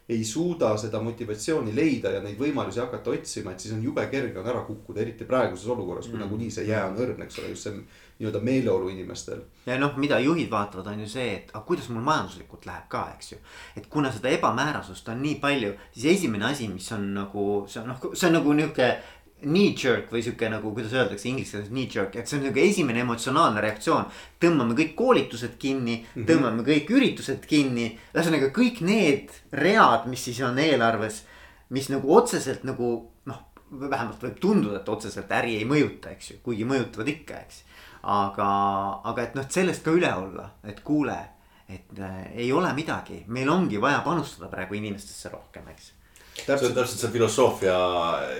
ei 0.08 0.24
suuda 0.24 0.76
seda 0.78 1.00
motivatsiooni 1.02 1.74
leida 1.74 2.12
ja 2.14 2.20
neid 2.22 2.38
võimalusi 2.38 2.78
hakata 2.80 3.10
otsima, 3.10 3.52
et 3.52 3.60
siis 3.60 3.74
on 3.74 3.82
jube 3.82 4.04
kerge 4.10 4.38
on 4.38 4.46
ära 4.46 4.62
kukkuda, 4.64 5.00
eriti 5.02 5.24
praeguses 5.24 5.66
olukorras, 5.66 6.06
kui 6.06 6.14
mm. 6.18 6.24
nagunii 6.24 6.50
see 6.50 6.68
jää 6.68 6.84
on 6.86 7.00
õrn, 7.02 7.24
eks 7.26 7.38
ole, 7.42 7.48
just 7.48 7.66
see 7.66 7.80
nii-öelda 8.18 8.40
meeleolu 8.40 8.88
inimestel. 8.88 9.42
ja 9.66 9.78
noh, 9.78 9.96
mida 10.00 10.18
juhid 10.20 10.50
vaatavad, 10.50 10.86
on 10.92 11.02
ju 11.04 11.08
see, 11.10 11.26
et 11.34 11.50
aga 11.52 11.64
kuidas 11.68 11.88
mul 11.92 12.04
majanduslikult 12.06 12.66
läheb 12.66 12.86
ka, 12.88 13.02
eks 13.16 13.32
ju. 13.32 13.38
et 13.76 13.90
kuna 13.92 14.12
seda 14.12 14.32
ebamäärasust 14.32 15.08
on 15.12 15.20
nii 15.22 15.36
palju, 15.42 15.74
siis 15.92 16.16
esimene 16.16 16.48
asi, 16.50 16.68
mis 16.72 16.88
on 16.96 17.12
nagu 17.14 17.44
see 17.68 17.82
on 17.82 17.92
noh, 17.92 18.08
see 18.14 18.30
on 18.30 18.38
nagu 18.38 18.56
nihuke 18.56 18.90
knee 19.42 19.74
jerk 19.76 20.08
või 20.12 20.22
sihuke 20.24 20.48
nagu, 20.48 20.70
kuidas 20.74 20.94
öeldakse 20.96 21.28
inglise 21.28 21.58
keeles 21.58 21.68
knee 21.68 21.90
jerk, 21.92 22.16
et 22.16 22.28
see 22.28 22.38
on 22.38 22.46
sihuke 22.46 22.62
esimene 22.64 23.02
emotsionaalne 23.04 23.60
reaktsioon. 23.60 24.06
tõmbame 24.40 24.76
kõik 24.78 24.94
koolitused 24.96 25.58
kinni 25.58 25.98
mm, 25.98 26.06
-hmm. 26.14 26.28
tõmbame 26.30 26.64
kõik 26.64 26.90
üritused 26.96 27.44
kinni, 27.46 27.90
ühesõnaga 28.14 28.48
kõik 28.56 28.80
need 28.80 29.34
read, 29.52 30.08
mis 30.08 30.24
siis 30.24 30.40
on 30.40 30.58
eelarves. 30.58 31.24
mis 31.68 31.88
nagu 31.90 32.16
otseselt 32.16 32.64
nagu 32.64 33.10
noh, 33.26 33.42
vähemalt 33.70 34.22
võib 34.22 34.38
tunduda, 34.40 34.80
et 34.80 34.88
otseselt 34.88 35.30
äri 35.30 35.56
ei 35.56 35.64
mõjuta, 35.64 36.10
eks 36.14 36.30
ju, 36.30 36.36
kuigi 36.42 36.64
mõjutavad 36.64 37.08
ikka, 37.08 37.40
eks. 37.42 37.62
Aga, 38.06 38.50
aga 39.10 39.22
et 39.22 39.34
noh, 39.38 39.46
sellest 39.50 39.84
ka 39.84 39.94
üle 39.94 40.12
olla, 40.14 40.50
et 40.64 40.80
kuule, 40.86 41.18
et 41.68 41.98
äh, 41.98 42.22
ei 42.46 42.52
ole 42.54 42.70
midagi, 42.76 43.24
meil 43.26 43.50
ongi 43.50 43.80
vaja 43.82 44.00
panustada 44.06 44.50
praegu 44.52 44.78
inimestesse 44.78 45.32
rohkem, 45.32 45.66
eks 45.74 45.92
on 46.68 46.74
täpselt 46.76 47.00
see 47.00 47.10
filosoofia 47.10 47.76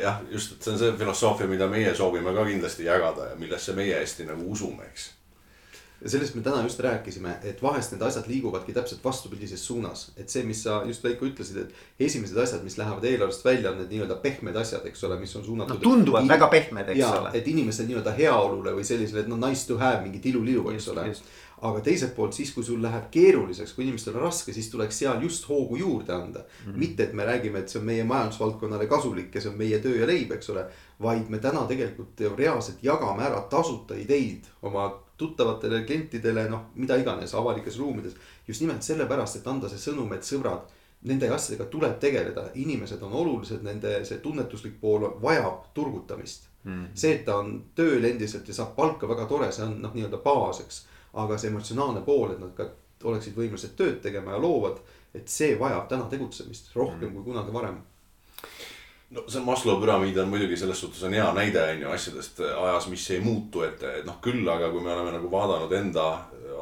jah, 0.03 0.19
just, 0.31 0.53
et 0.53 0.63
see 0.63 0.75
on 0.75 0.79
see 0.79 0.93
filosoofia, 1.01 1.49
mida 1.51 1.69
meie 1.71 1.95
soovime 1.97 2.35
ka 2.37 2.45
kindlasti 2.45 2.85
jagada 2.85 3.31
ja 3.31 3.39
millesse 3.41 3.73
meie 3.77 3.97
hästi 4.01 4.29
nagu 4.29 4.51
usume, 4.53 4.85
eks. 4.93 5.07
Ja 6.01 6.11
sellest 6.11 6.35
me 6.35 6.43
täna 6.43 6.63
just 6.63 6.81
rääkisime, 6.81 7.39
et 7.43 7.63
vahest 7.63 7.93
need 7.95 8.03
asjad 8.03 8.29
liiguvadki 8.29 8.75
täpselt 8.77 9.05
vastupidises 9.05 9.67
suunas, 9.67 10.11
et 10.17 10.29
see, 10.29 10.45
mis 10.45 10.63
sa 10.67 10.83
just 10.87 11.05
Veiko 11.05 11.27
ütlesid, 11.29 11.63
et 11.63 12.05
esimesed 12.09 12.37
asjad, 12.43 12.65
mis 12.65 12.79
lähevad 12.79 13.05
eelarvest 13.05 13.45
välja, 13.45 13.73
on 13.73 13.81
need 13.81 13.95
nii-öelda 13.95 14.19
pehmed 14.23 14.57
asjad, 14.61 14.85
eks 14.87 15.05
ole, 15.09 15.19
mis 15.21 15.33
on 15.37 15.45
suunatud. 15.45 15.81
no 15.81 15.81
tunduvad 15.81 16.29
väga 16.29 16.51
pehmed, 16.53 16.93
eks 16.93 17.01
ja, 17.01 17.15
ole. 17.21 17.33
et 17.35 17.49
inimeste 17.49 17.89
nii-öelda 17.89 18.13
heaolule 18.19 18.77
või 18.77 18.85
sellisele, 18.85 19.25
et 19.25 19.33
no 19.33 19.41
nice 19.41 19.67
to 19.67 19.81
have 19.81 20.05
mingi 20.05 20.23
tilulilu, 20.29 20.69
eks 20.75 20.93
ole 20.95 21.11
aga 21.65 21.81
teiselt 21.81 22.13
poolt 22.17 22.37
siis, 22.37 22.51
kui 22.53 22.65
sul 22.65 22.83
läheb 22.85 23.07
keeruliseks, 23.13 23.73
kui 23.73 23.87
inimestel 23.87 24.19
on 24.19 24.27
raske, 24.27 24.53
siis 24.53 24.69
tuleks 24.69 24.99
seal 25.01 25.23
just 25.25 25.47
hoogu 25.49 25.79
juurde 25.81 26.13
anda 26.13 26.41
mm. 26.41 26.73
-hmm. 26.73 26.77
mitte, 26.77 27.03
et 27.03 27.13
me 27.13 27.25
räägime, 27.25 27.59
et 27.59 27.69
see 27.69 27.81
on 27.81 27.87
meie 27.87 28.05
majandusvaldkonnale 28.05 28.87
kasulik 28.87 29.35
ja 29.35 29.41
see 29.41 29.51
on 29.51 29.57
meie 29.59 29.79
töö 29.79 29.97
ja 30.01 30.07
leib, 30.07 30.33
eks 30.33 30.51
ole. 30.51 30.67
vaid 31.03 31.29
me 31.29 31.39
täna 31.39 31.67
tegelikult 31.69 32.21
reaalselt 32.37 32.79
jagame 32.83 33.23
ära 33.23 33.41
tasuta 33.41 33.95
ideid 33.95 34.45
oma 34.63 35.06
tuttavatele 35.17 35.83
klientidele, 35.85 36.49
noh, 36.51 36.71
mida 36.75 36.97
iganes 36.97 37.35
avalikes 37.35 37.79
ruumides. 37.79 38.17
just 38.49 38.61
nimelt 38.61 38.83
sellepärast, 38.83 39.37
et 39.37 39.47
anda 39.47 39.69
see 39.69 39.81
sõnum, 39.81 40.13
et 40.15 40.25
sõbrad, 40.25 40.69
nende 41.07 41.31
asjadega 41.31 41.69
tuleb 41.71 41.99
tegeleda, 42.01 42.51
inimesed 42.55 43.03
on 43.03 43.13
olulised, 43.13 43.63
nende 43.63 44.05
see 44.05 44.19
tunnetuslik 44.19 44.81
pool 44.81 45.09
vajab 45.23 45.73
turgutamist 45.75 46.49
mm.. 46.65 46.87
see, 46.95 47.15
et 47.15 47.25
ta 47.25 47.39
on 47.43 47.53
tööl 47.75 48.05
endiselt 48.05 48.49
ja 48.49 48.55
saab 48.55 48.75
palka, 48.77 49.09
väga 49.09 49.27
tore, 49.31 49.51
see 49.53 49.65
on 49.67 49.79
noh, 49.83 49.95
nii-öelda 49.95 50.21
baas, 50.25 50.61
eks 50.65 50.85
aga 51.23 51.39
see 51.39 51.51
emotsionaalne 51.51 52.03
pool, 52.05 52.33
et 52.33 52.41
nad 52.43 52.53
ka 52.57 52.69
oleksid 53.05 53.37
võimelised 53.37 53.77
tööd 53.79 54.01
tegema 54.05 54.35
ja 54.35 54.41
loovad, 54.43 54.81
et 55.17 55.29
see 55.33 55.55
vajab 55.61 55.87
täna 55.89 56.09
tegutsemist 56.13 56.75
rohkem 56.77 57.09
mm. 57.09 57.15
kui 57.15 57.31
kunagi 57.31 57.55
varem. 57.55 57.79
No 59.11 59.27
see 59.31 59.43
Maslow 59.45 59.79
püramiid 59.83 60.17
on 60.19 60.31
muidugi 60.33 60.57
selles 60.59 60.81
suhtes 60.83 61.03
on 61.07 61.15
hea 61.15 61.27
näide 61.37 61.63
on 61.63 61.85
ju 61.85 61.93
asjadest 61.95 62.41
ajas, 62.47 62.89
mis 62.91 63.11
ei 63.15 63.21
muutu, 63.23 63.63
et, 63.67 63.83
et 64.01 64.09
noh, 64.09 64.19
küll 64.23 64.49
aga 64.51 64.71
kui 64.73 64.83
me 64.83 64.95
oleme 64.95 65.15
nagu 65.19 65.31
vaadanud 65.31 65.77
enda 65.79 66.09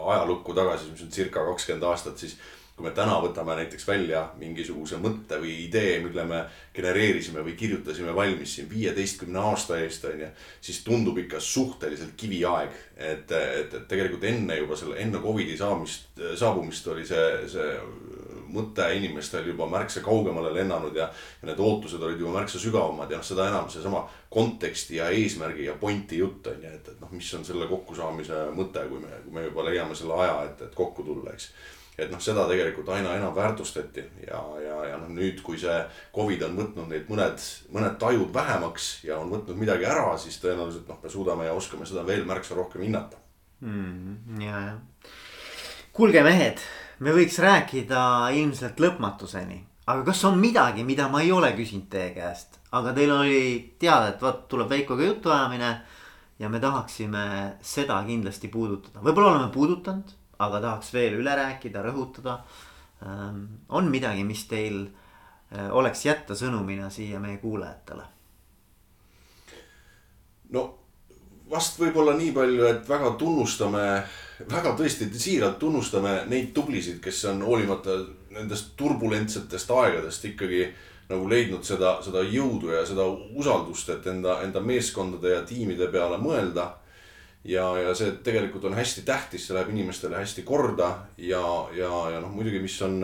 ajalukku 0.05 0.55
tagasi, 0.57 0.93
mis 0.93 1.07
on 1.07 1.15
circa 1.15 1.47
kakskümmend 1.47 1.89
aastat, 1.89 2.21
siis 2.21 2.37
kui 2.75 2.89
me 2.89 2.91
täna 2.91 3.15
võtame 3.23 3.55
näiteks 3.55 3.87
välja 3.87 4.25
mingisuguse 4.41 4.99
mõtte 4.99 5.39
või 5.39 5.53
idee, 5.63 6.01
mille 6.03 6.25
me 6.27 6.41
genereerisime 6.75 7.45
või 7.47 7.55
kirjutasime 7.59 8.15
valmis 8.17 8.57
siin 8.57 8.67
viieteistkümne 8.71 9.39
aasta 9.39 9.79
eest, 9.79 10.05
on 10.11 10.25
ju. 10.25 10.31
siis 10.61 10.81
tundub 10.85 11.21
ikka 11.23 11.41
suhteliselt 11.41 12.17
kiviaeg, 12.19 12.75
et, 12.97 13.31
et, 13.31 13.79
et 13.79 13.87
tegelikult 13.89 14.27
enne 14.27 14.59
juba 14.59 14.77
selle, 14.77 14.99
enne 14.99 15.23
Covidi 15.23 15.55
saamist, 15.57 16.19
saabumist 16.35 16.91
oli 16.91 17.07
see, 17.07 17.29
see 17.55 17.71
mõte 18.55 18.87
inimestel 18.97 19.49
juba 19.51 19.67
märksa 19.71 20.03
kaugemale 20.05 20.55
lennanud 20.55 20.97
ja. 20.97 21.11
ja 21.43 21.51
need 21.51 21.61
ootused 21.61 22.03
olid 22.03 22.21
juba 22.23 22.39
märksa 22.39 22.63
sügavamad 22.63 23.11
ja 23.11 23.21
noh, 23.21 23.27
seda 23.27 23.49
enam 23.51 23.71
seesama 23.73 24.05
konteksti 24.31 25.01
ja 25.01 25.11
eesmärgi 25.15 25.69
ja 25.69 25.77
pointi 25.81 26.19
jutt 26.23 26.47
on 26.51 26.63
ju, 26.63 26.75
et, 26.75 26.93
et 26.95 27.01
noh, 27.01 27.13
mis 27.15 27.31
on 27.39 27.47
selle 27.47 27.69
kokkusaamise 27.71 28.49
mõte, 28.57 28.83
kui 28.91 29.03
me, 29.03 29.23
kui 29.25 29.39
me 29.39 29.49
juba 29.49 29.67
leiame 29.69 29.97
selle 29.99 30.19
aja, 30.25 30.43
et, 30.49 30.69
et 30.69 30.77
kokku 30.79 31.07
tulla, 31.07 31.35
eks 31.35 31.53
et 31.99 32.11
noh, 32.11 32.21
seda 32.23 32.47
tegelikult 32.51 32.89
aina 32.91 33.15
enam 33.15 33.35
väärtustati 33.37 34.03
ja, 34.27 34.41
ja, 34.63 34.79
ja 34.91 34.97
noh, 34.99 35.11
nüüd, 35.15 35.41
kui 35.47 35.59
see 35.61 35.77
Covid 36.15 36.43
on 36.49 36.57
võtnud 36.59 36.91
neid 36.91 37.11
mõned, 37.11 37.45
mõned 37.75 37.99
tajud 38.03 38.33
vähemaks 38.35 38.89
ja 39.07 39.21
on 39.23 39.31
võtnud 39.31 39.59
midagi 39.61 39.87
ära, 39.87 40.09
siis 40.19 40.41
tõenäoliselt 40.43 40.91
noh, 40.91 40.99
me 41.03 41.13
suudame 41.13 41.47
ja 41.47 41.55
oskame 41.55 41.87
seda 41.87 42.03
veel 42.07 42.27
märksa 42.27 42.59
rohkem 42.59 42.83
hinnata 42.87 43.21
mm,. 43.63 44.41
ja, 44.43 44.65
ja. 44.71 45.13
kuulge, 45.95 46.25
mehed, 46.27 46.63
me 47.01 47.15
võiks 47.17 47.39
rääkida 47.43 48.31
ilmselt 48.39 48.81
lõpmatuseni, 48.81 49.61
aga 49.87 50.05
kas 50.07 50.25
on 50.25 50.39
midagi, 50.39 50.85
mida 50.85 51.09
ma 51.09 51.23
ei 51.25 51.33
ole 51.33 51.53
küsinud 51.57 51.89
teie 51.91 52.13
käest, 52.15 52.61
aga 52.73 52.93
teil 52.97 53.13
oli 53.13 53.45
teada, 53.79 54.13
et 54.13 54.23
vot 54.23 54.47
tuleb 54.49 54.71
Veikoga 54.71 55.07
jutuajamine 55.09 55.73
ja 56.39 56.49
me 56.51 56.61
tahaksime 56.61 57.25
seda 57.63 58.03
kindlasti 58.07 58.49
puudutada, 58.49 59.03
võib-olla 59.03 59.35
oleme 59.35 59.51
puudutanud 59.55 60.15
aga 60.43 60.61
tahaks 60.61 60.93
veel 60.95 61.19
üle 61.21 61.35
rääkida, 61.37 61.83
rõhutada. 61.85 62.39
on 63.69 63.91
midagi, 63.91 64.25
mis 64.25 64.47
teil 64.49 64.87
oleks 65.71 66.05
jätta 66.07 66.35
sõnumina 66.35 66.91
siia 66.91 67.21
meie 67.21 67.39
kuulajatele? 67.39 68.05
no 70.51 70.63
vast 71.51 71.79
võib-olla 71.79 72.15
nii 72.17 72.33
palju, 72.33 72.65
et 72.67 72.89
väga 72.89 73.11
tunnustame, 73.19 73.85
väga 74.51 74.75
tõesti 74.79 75.09
siiralt 75.13 75.59
tunnustame 75.59 76.25
neid 76.31 76.53
tublisid, 76.55 76.99
kes 77.03 77.25
on 77.31 77.43
hoolimata 77.47 77.99
nendest 78.35 78.75
turbulentsetest 78.77 79.71
aegadest 79.71 80.25
ikkagi 80.33 80.67
nagu 81.09 81.29
leidnud 81.29 81.65
seda, 81.67 81.99
seda 82.05 82.23
jõudu 82.25 82.73
ja 82.73 82.85
seda 82.89 83.05
usaldust, 83.37 83.91
et 83.93 84.07
enda, 84.11 84.41
enda 84.47 84.63
meeskondade 84.65 85.35
ja 85.35 85.45
tiimide 85.47 85.91
peale 85.93 86.19
mõelda. 86.23 86.73
Ja, 87.45 87.67
ja 87.77 87.91
see 87.93 88.15
tegelikult 88.25 88.65
on 88.65 88.77
hästi 88.79 89.03
tähtis, 89.05 89.45
see 89.45 89.53
läheb 89.53 89.69
inimestele 89.75 90.17
hästi 90.17 90.47
korda 90.49 90.87
ja, 91.21 91.43
ja, 91.77 91.91
ja 92.15 92.23
noh, 92.23 92.31
muidugi, 92.33 92.63
mis 92.65 92.79
on, 92.87 93.03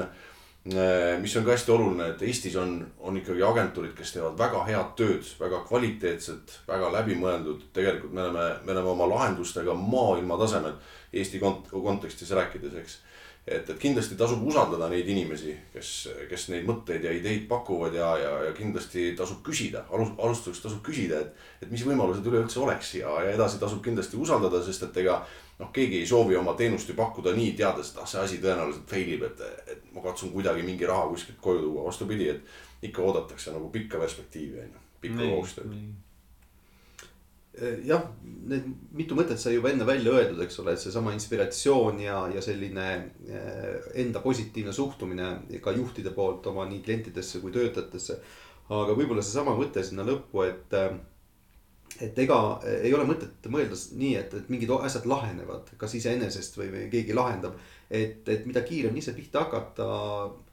mis 0.65 1.37
on 1.37 1.45
ka 1.45 1.55
hästi 1.55 1.73
oluline, 1.73 2.09
et 2.13 2.23
Eestis 2.23 2.57
on, 2.61 2.75
on 3.01 3.17
ikkagi 3.17 3.43
agentuurid, 3.43 3.95
kes 3.97 4.13
teevad 4.13 4.37
väga 4.39 4.65
head 4.69 4.91
tööd, 4.99 5.29
väga 5.41 5.63
kvaliteetset, 5.69 6.59
väga 6.69 6.91
läbimõeldud, 6.99 7.63
tegelikult 7.77 8.13
me 8.13 8.27
oleme, 8.27 8.49
me 8.65 8.75
oleme 8.75 8.93
oma 8.93 9.09
lahendustega 9.15 9.75
maailma 9.75 10.37
tasemel 10.43 10.77
Eesti 11.13 11.41
kont-, 11.41 11.73
kontekstis 11.73 12.31
rääkides, 12.37 12.77
eks 12.83 12.99
et, 13.47 13.71
et 13.71 13.79
kindlasti 13.81 14.17
tasub 14.21 14.43
usaldada 14.47 14.89
neid 14.93 15.09
inimesi, 15.09 15.55
kes, 15.73 15.91
kes 16.31 16.49
neid 16.53 16.67
mõtteid 16.69 17.05
ja 17.07 17.13
ideid 17.17 17.47
pakuvad 17.51 17.95
ja, 17.97 18.11
ja, 18.21 18.33
ja 18.49 18.57
kindlasti 18.57 19.11
tasub 19.19 19.41
küsida, 19.47 19.85
alus, 19.93 20.13
alustuseks 20.19 20.65
tasub 20.67 20.83
küsida, 20.87 21.23
et. 21.25 21.47
et 21.65 21.71
mis 21.73 21.85
võimalused 21.87 22.27
üleüldse 22.27 22.61
oleks 22.61 22.95
ja, 23.01 23.15
ja 23.25 23.37
edasi 23.37 23.61
tasub 23.63 23.83
kindlasti 23.85 24.21
usaldada, 24.21 24.63
sest 24.65 24.85
et 24.89 25.01
ega 25.05 25.21
noh, 25.61 25.73
keegi 25.73 26.01
ei 26.01 26.09
soovi 26.09 26.37
oma 26.37 26.55
teenust 26.59 26.89
ju 26.89 26.97
pakkuda 26.99 27.35
nii, 27.37 27.55
teades, 27.59 27.93
et 27.93 28.03
ah, 28.03 28.09
see 28.09 28.23
asi 28.23 28.43
tõenäoliselt 28.45 28.89
fail 28.91 29.17
ib, 29.17 29.27
et, 29.29 29.43
et 29.75 29.91
ma 29.95 30.05
katsun 30.05 30.33
kuidagi 30.37 30.65
mingi 30.67 30.89
raha 30.89 31.09
kuskilt 31.13 31.41
koju 31.45 31.65
tuua, 31.67 31.89
vastupidi, 31.89 32.31
et 32.37 32.87
ikka 32.91 33.03
oodatakse 33.05 33.53
nagu 33.57 33.73
pikka 33.73 34.01
perspektiivi 34.01 34.63
on 34.65 34.73
ju, 34.77 34.87
pikka 35.05 35.27
koostööd 35.35 35.75
jah, 37.87 38.05
need 38.51 38.67
mitu 38.97 39.17
mõtet 39.19 39.41
sai 39.41 39.55
juba 39.57 39.71
enne 39.73 39.87
välja 39.89 40.13
öeldud, 40.15 40.41
eks 40.45 40.61
ole, 40.63 40.75
et 40.75 40.83
seesama 40.83 41.13
inspiratsioon 41.17 42.01
ja, 42.05 42.23
ja 42.33 42.43
selline 42.45 42.87
eh, 43.29 43.91
enda 44.03 44.23
positiivne 44.25 44.73
suhtumine 44.75 45.31
ka 45.63 45.75
juhtide 45.77 46.15
poolt 46.17 46.47
oma 46.51 46.67
nii 46.71 46.83
klientidesse 46.87 47.43
kui 47.43 47.53
töötajatesse. 47.55 48.21
aga 48.71 48.95
võib-olla 48.95 49.23
seesama 49.23 49.57
mõte 49.59 49.83
sinna 49.83 50.07
lõppu, 50.07 50.45
et, 50.47 50.77
eh, 50.79 50.97
et 52.07 52.19
ega 52.25 52.39
ei 52.71 52.95
ole 52.95 53.05
mõtet 53.09 53.51
mõelda 53.51 53.77
nii, 53.77 54.15
et, 54.17 54.35
et 54.35 54.49
mingid 54.53 54.71
asjad 54.79 55.07
lahenevad, 55.11 55.75
kas 55.77 55.95
iseenesest 55.99 56.59
või, 56.59 56.71
või 56.75 56.89
keegi 56.93 57.17
lahendab 57.17 57.59
et, 57.91 58.29
et 58.29 58.47
mida 58.47 58.63
kiiremini 58.63 59.03
ise 59.03 59.13
pihta 59.17 59.43
hakata, 59.45 59.87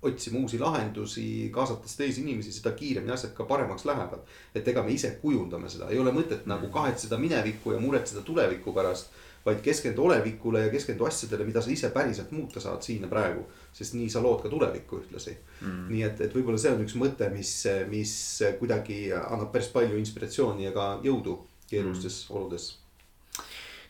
otsima 0.07 0.39
uusi 0.41 0.57
lahendusi, 0.59 1.27
kaasates 1.53 1.93
teisi 1.99 2.23
inimesi, 2.23 2.53
seda 2.55 2.73
kiiremini 2.77 3.13
asjad 3.13 3.35
ka 3.37 3.45
paremaks 3.49 3.85
lähevad. 3.85 4.25
et 4.55 4.67
ega 4.67 4.83
me 4.83 4.91
ise 4.91 5.11
kujundame 5.21 5.69
seda, 5.69 5.91
ei 5.93 5.99
ole 6.01 6.11
mõtet 6.15 6.47
nagu 6.49 6.71
kahetseda 6.73 7.19
minevikku 7.21 7.75
ja 7.75 7.79
muretseda 7.79 8.21
tuleviku 8.25 8.73
pärast. 8.73 9.13
vaid 9.45 9.61
keskendu 9.63 10.03
olevikule 10.03 10.65
ja 10.65 10.69
keskendu 10.69 11.05
asjadele, 11.05 11.45
mida 11.47 11.61
sa 11.61 11.71
ise 11.71 11.89
päriselt 11.89 12.31
muuta 12.31 12.59
saad 12.59 12.81
siin 12.81 13.05
ja 13.05 13.07
praegu. 13.07 13.45
sest 13.73 13.93
nii 13.93 14.09
sa 14.09 14.23
lood 14.23 14.41
ka 14.41 14.49
tulevikku 14.49 15.03
ühtlasi 15.03 15.37
mm.. 15.61 15.85
nii 15.93 16.01
et, 16.09 16.21
et 16.21 16.33
võib-olla 16.33 16.57
see 16.57 16.73
on 16.73 16.81
üks 16.81 16.97
mõte, 16.97 17.29
mis, 17.29 17.53
mis 17.87 18.15
kuidagi 18.59 19.13
annab 19.13 19.53
päris 19.53 19.69
palju 19.69 20.01
inspiratsiooni 20.01 20.65
ja 20.65 20.73
ka 20.73 20.89
jõudu 21.05 21.37
keerulistes 21.69 22.25
mm. 22.25 22.35
oludes. 22.35 22.67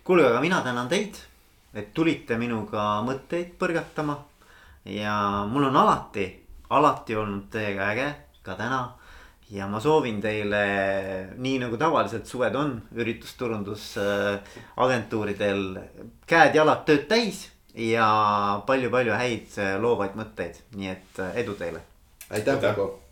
kuulge, 0.04 0.28
aga 0.28 0.44
mina 0.44 0.62
tänan 0.68 0.92
teid 0.92 1.16
et 1.78 1.94
tulite 1.94 2.38
minuga 2.40 3.02
mõtteid 3.06 3.58
põrgatama. 3.60 4.18
ja 4.88 5.46
mul 5.50 5.64
on 5.68 5.76
alati, 5.76 6.46
alati 6.70 7.16
olnud 7.16 7.50
teiega 7.52 7.90
äge, 7.94 8.16
ka 8.44 8.56
täna. 8.56 8.94
ja 9.50 9.68
ma 9.68 9.80
soovin 9.80 10.22
teile, 10.22 10.66
nii 11.38 11.60
nagu 11.64 11.78
tavaliselt 11.78 12.28
suved 12.28 12.56
on 12.56 12.82
üritusturundusagentuuridel 12.96 15.80
käed-jalad 16.28 16.86
tööd 16.86 17.08
täis 17.08 17.52
ja 17.74 18.62
palju-palju 18.68 19.14
häid 19.14 19.48
loovaid 19.80 20.16
mõtteid, 20.20 20.56
nii 20.76 20.88
et 20.92 21.20
edu 21.44 21.54
teile. 21.60 21.80
aitäh, 22.30 22.62
Margo 22.62 23.07